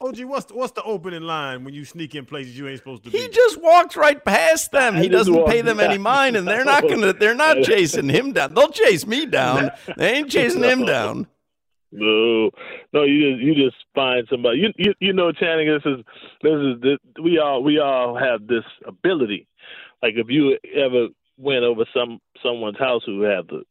OG, 0.04 0.26
what's 0.26 0.46
the, 0.48 0.54
what's 0.54 0.74
the 0.74 0.84
opening 0.84 1.22
line 1.22 1.64
when 1.64 1.74
you 1.74 1.86
sneak 1.86 2.14
in 2.14 2.26
places 2.26 2.58
you 2.58 2.68
ain't 2.68 2.78
supposed 2.78 3.06
to 3.06 3.10
be? 3.10 3.18
He 3.18 3.30
just 3.30 3.62
walks 3.62 3.96
right 3.96 4.24
past 4.24 4.72
them. 4.72 4.96
I 4.96 5.02
He 5.04 5.08
doesn't 5.08 5.34
pay 5.34 5.62
walked 5.62 5.66
them 5.66 5.80
any 5.80 5.98
mind, 5.98 6.36
and 6.36 6.46
they're 6.46 6.66
not 6.66 6.84
gonna. 6.84 7.14
They're 7.14 7.34
not 7.34 7.58
chasing 7.64 8.10
him 8.10 8.34
down. 8.34 8.54
They'll 8.54 8.70
chase 8.70 9.08
me 9.08 9.26
down. 9.26 9.72
They 9.98 10.16
ain't 10.16 10.30
chasing 10.30 10.64
him 10.64 10.86
down. 10.86 11.28
No, 11.92 12.50
no, 12.92 13.04
you 13.04 13.32
just 13.32 13.44
you 13.44 13.56
just 13.56 13.76
find 13.96 14.28
somebody. 14.30 14.60
You 14.60 14.74
you, 14.78 14.94
you 15.00 15.14
know, 15.14 15.32
Channing. 15.32 15.68
This 15.68 15.86
is 15.86 16.06
this 16.42 16.54
is 16.54 16.82
this, 16.82 16.98
we 17.24 17.40
all 17.40 17.64
we 17.64 17.80
all 17.80 18.18
have 18.18 18.48
this 18.48 18.64
ability. 18.86 19.48
Like 20.02 20.16
if 20.16 20.28
you 20.30 20.58
ever 20.76 21.08
went 21.38 21.64
over 21.64 21.86
some 21.96 22.20
someone's 22.44 22.80
house 22.80 23.04
who 23.06 23.22
had 23.22 23.48
the 23.48 23.64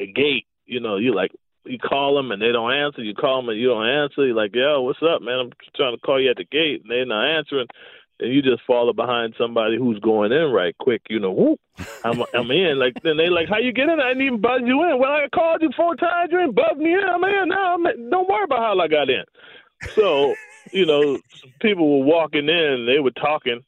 a 0.00 0.06
gate, 0.06 0.46
you 0.66 0.80
know, 0.80 0.96
you're 0.96 1.14
like 1.14 1.32
you 1.68 1.78
call 1.78 2.16
them 2.16 2.30
and 2.30 2.40
they 2.40 2.52
don't 2.52 2.72
answer. 2.72 3.02
You 3.02 3.14
call 3.14 3.40
them 3.40 3.50
and 3.50 3.60
you 3.60 3.68
don't 3.68 3.86
answer. 3.86 4.26
You're 4.26 4.34
like, 4.34 4.54
yo, 4.54 4.82
what's 4.82 5.02
up, 5.02 5.22
man? 5.22 5.38
I'm 5.38 5.52
trying 5.76 5.94
to 5.94 6.00
call 6.00 6.20
you 6.20 6.30
at 6.30 6.36
the 6.36 6.44
gate, 6.44 6.82
and 6.82 6.90
they're 6.90 7.06
not 7.06 7.38
answering. 7.38 7.66
And 8.20 8.34
you 8.34 8.42
just 8.42 8.62
follow 8.66 8.92
behind 8.92 9.34
somebody 9.38 9.76
who's 9.76 10.00
going 10.00 10.32
in 10.32 10.50
right 10.50 10.76
quick. 10.78 11.02
You 11.08 11.20
know, 11.20 11.30
whoop, 11.30 11.60
I'm 12.04 12.20
I'm 12.34 12.50
in. 12.50 12.78
Like 12.78 13.00
then 13.02 13.16
they 13.16 13.28
like, 13.28 13.48
how 13.48 13.58
you 13.58 13.72
get 13.72 13.88
in? 13.88 14.00
I 14.00 14.08
didn't 14.08 14.26
even 14.26 14.40
buzz 14.40 14.62
you 14.64 14.82
in. 14.90 14.98
Well, 14.98 15.12
I 15.12 15.28
called 15.32 15.62
you 15.62 15.70
four 15.76 15.94
times. 15.94 16.30
You 16.32 16.38
didn't 16.38 16.56
buzz 16.56 16.76
me 16.76 16.94
in. 16.94 17.04
I'm 17.04 17.22
in 17.22 17.48
now. 17.48 17.74
I'm 17.74 17.86
in. 17.86 18.10
Don't 18.10 18.28
worry 18.28 18.44
about 18.44 18.58
how 18.58 18.80
I 18.80 18.88
got 18.88 19.08
in. 19.08 19.24
So 19.94 20.34
you 20.72 20.86
know, 20.86 21.18
people 21.60 22.00
were 22.00 22.06
walking 22.06 22.48
in. 22.48 22.86
They 22.86 22.98
were 23.00 23.12
talking, 23.12 23.60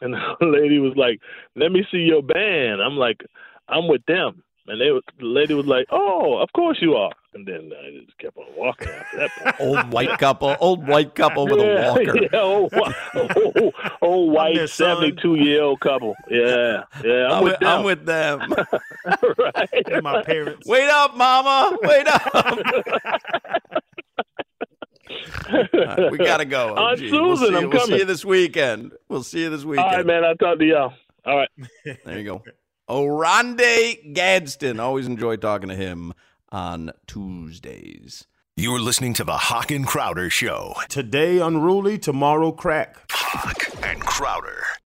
and 0.00 0.14
the 0.40 0.46
lady 0.46 0.78
was 0.78 0.94
like, 0.96 1.20
"Let 1.56 1.72
me 1.72 1.84
see 1.90 1.98
your 1.98 2.22
band." 2.22 2.80
I'm 2.80 2.96
like, 2.96 3.20
"I'm 3.68 3.88
with 3.88 4.04
them." 4.06 4.42
And 4.66 4.80
they, 4.80 4.88
the 5.18 5.26
lady 5.26 5.54
was 5.54 5.66
like, 5.66 5.86
"Oh, 5.90 6.38
of 6.38 6.48
course 6.54 6.78
you 6.80 6.94
are." 6.94 7.12
And 7.32 7.46
then 7.46 7.70
I 7.72 8.04
just 8.04 8.18
kept 8.18 8.36
on 8.36 8.44
walking 8.56 8.88
after 8.88 9.18
that. 9.18 9.56
Old 9.60 9.92
white 9.92 10.18
couple. 10.18 10.56
Old 10.58 10.86
white 10.88 11.14
couple 11.14 11.46
with 11.46 11.60
a 11.60 11.76
walker. 11.86 12.16
Yeah, 12.32 12.40
old, 12.40 12.72
whi- 12.72 12.94
old, 13.14 13.74
old 14.02 14.32
white 14.32 14.56
there, 14.56 14.66
son. 14.66 14.96
seventy-two 14.96 15.36
year 15.36 15.62
old 15.62 15.80
couple. 15.80 16.14
Yeah, 16.28 16.82
yeah, 17.04 17.28
I'm, 17.28 17.44
I'm 17.62 17.84
with 17.84 17.98
with, 17.98 18.06
them. 18.06 18.40
I'm 18.42 18.48
with 18.50 18.66
them. 18.70 18.74
right. 19.54 20.02
my 20.02 20.22
parents. 20.22 20.66
Wait 20.66 20.88
up, 20.88 21.16
mama. 21.16 21.78
Wait 21.82 22.06
up. 22.08 22.34
All 22.34 22.44
right, 25.52 26.12
we 26.12 26.18
gotta 26.18 26.44
go. 26.44 26.74
Aunt 26.74 27.00
OG. 27.00 27.10
we'll 27.10 27.36
Susan, 27.36 27.54
see, 27.54 27.62
I'm 27.62 27.70
we'll 27.70 27.86
see 27.86 27.98
you 27.98 28.04
this 28.04 28.24
weekend. 28.24 28.92
We'll 29.08 29.22
see 29.22 29.42
you 29.42 29.50
this 29.50 29.64
weekend. 29.64 29.88
All 29.88 29.96
right, 29.96 30.06
man. 30.06 30.24
I'll 30.24 30.36
talk 30.36 30.58
to 30.58 30.64
y'all. 30.64 30.92
All 31.24 31.36
right. 31.36 31.50
There 31.84 32.18
you 32.18 32.24
go. 32.24 32.42
Oronde 32.88 33.60
Gadsden. 34.12 34.80
Always 34.80 35.06
enjoy 35.06 35.36
talking 35.36 35.68
to 35.68 35.76
him 35.76 36.12
on 36.52 36.92
Tuesdays. 37.06 38.26
You're 38.56 38.80
listening 38.80 39.14
to 39.14 39.24
the 39.24 39.36
Hawk 39.36 39.70
and 39.70 39.86
Crowder 39.86 40.28
Show. 40.28 40.74
Today 40.88 41.38
unruly, 41.38 41.98
tomorrow 41.98 42.52
crack. 42.52 42.96
Hawk 43.10 43.84
and 43.84 44.00
Crowder. 44.00 44.64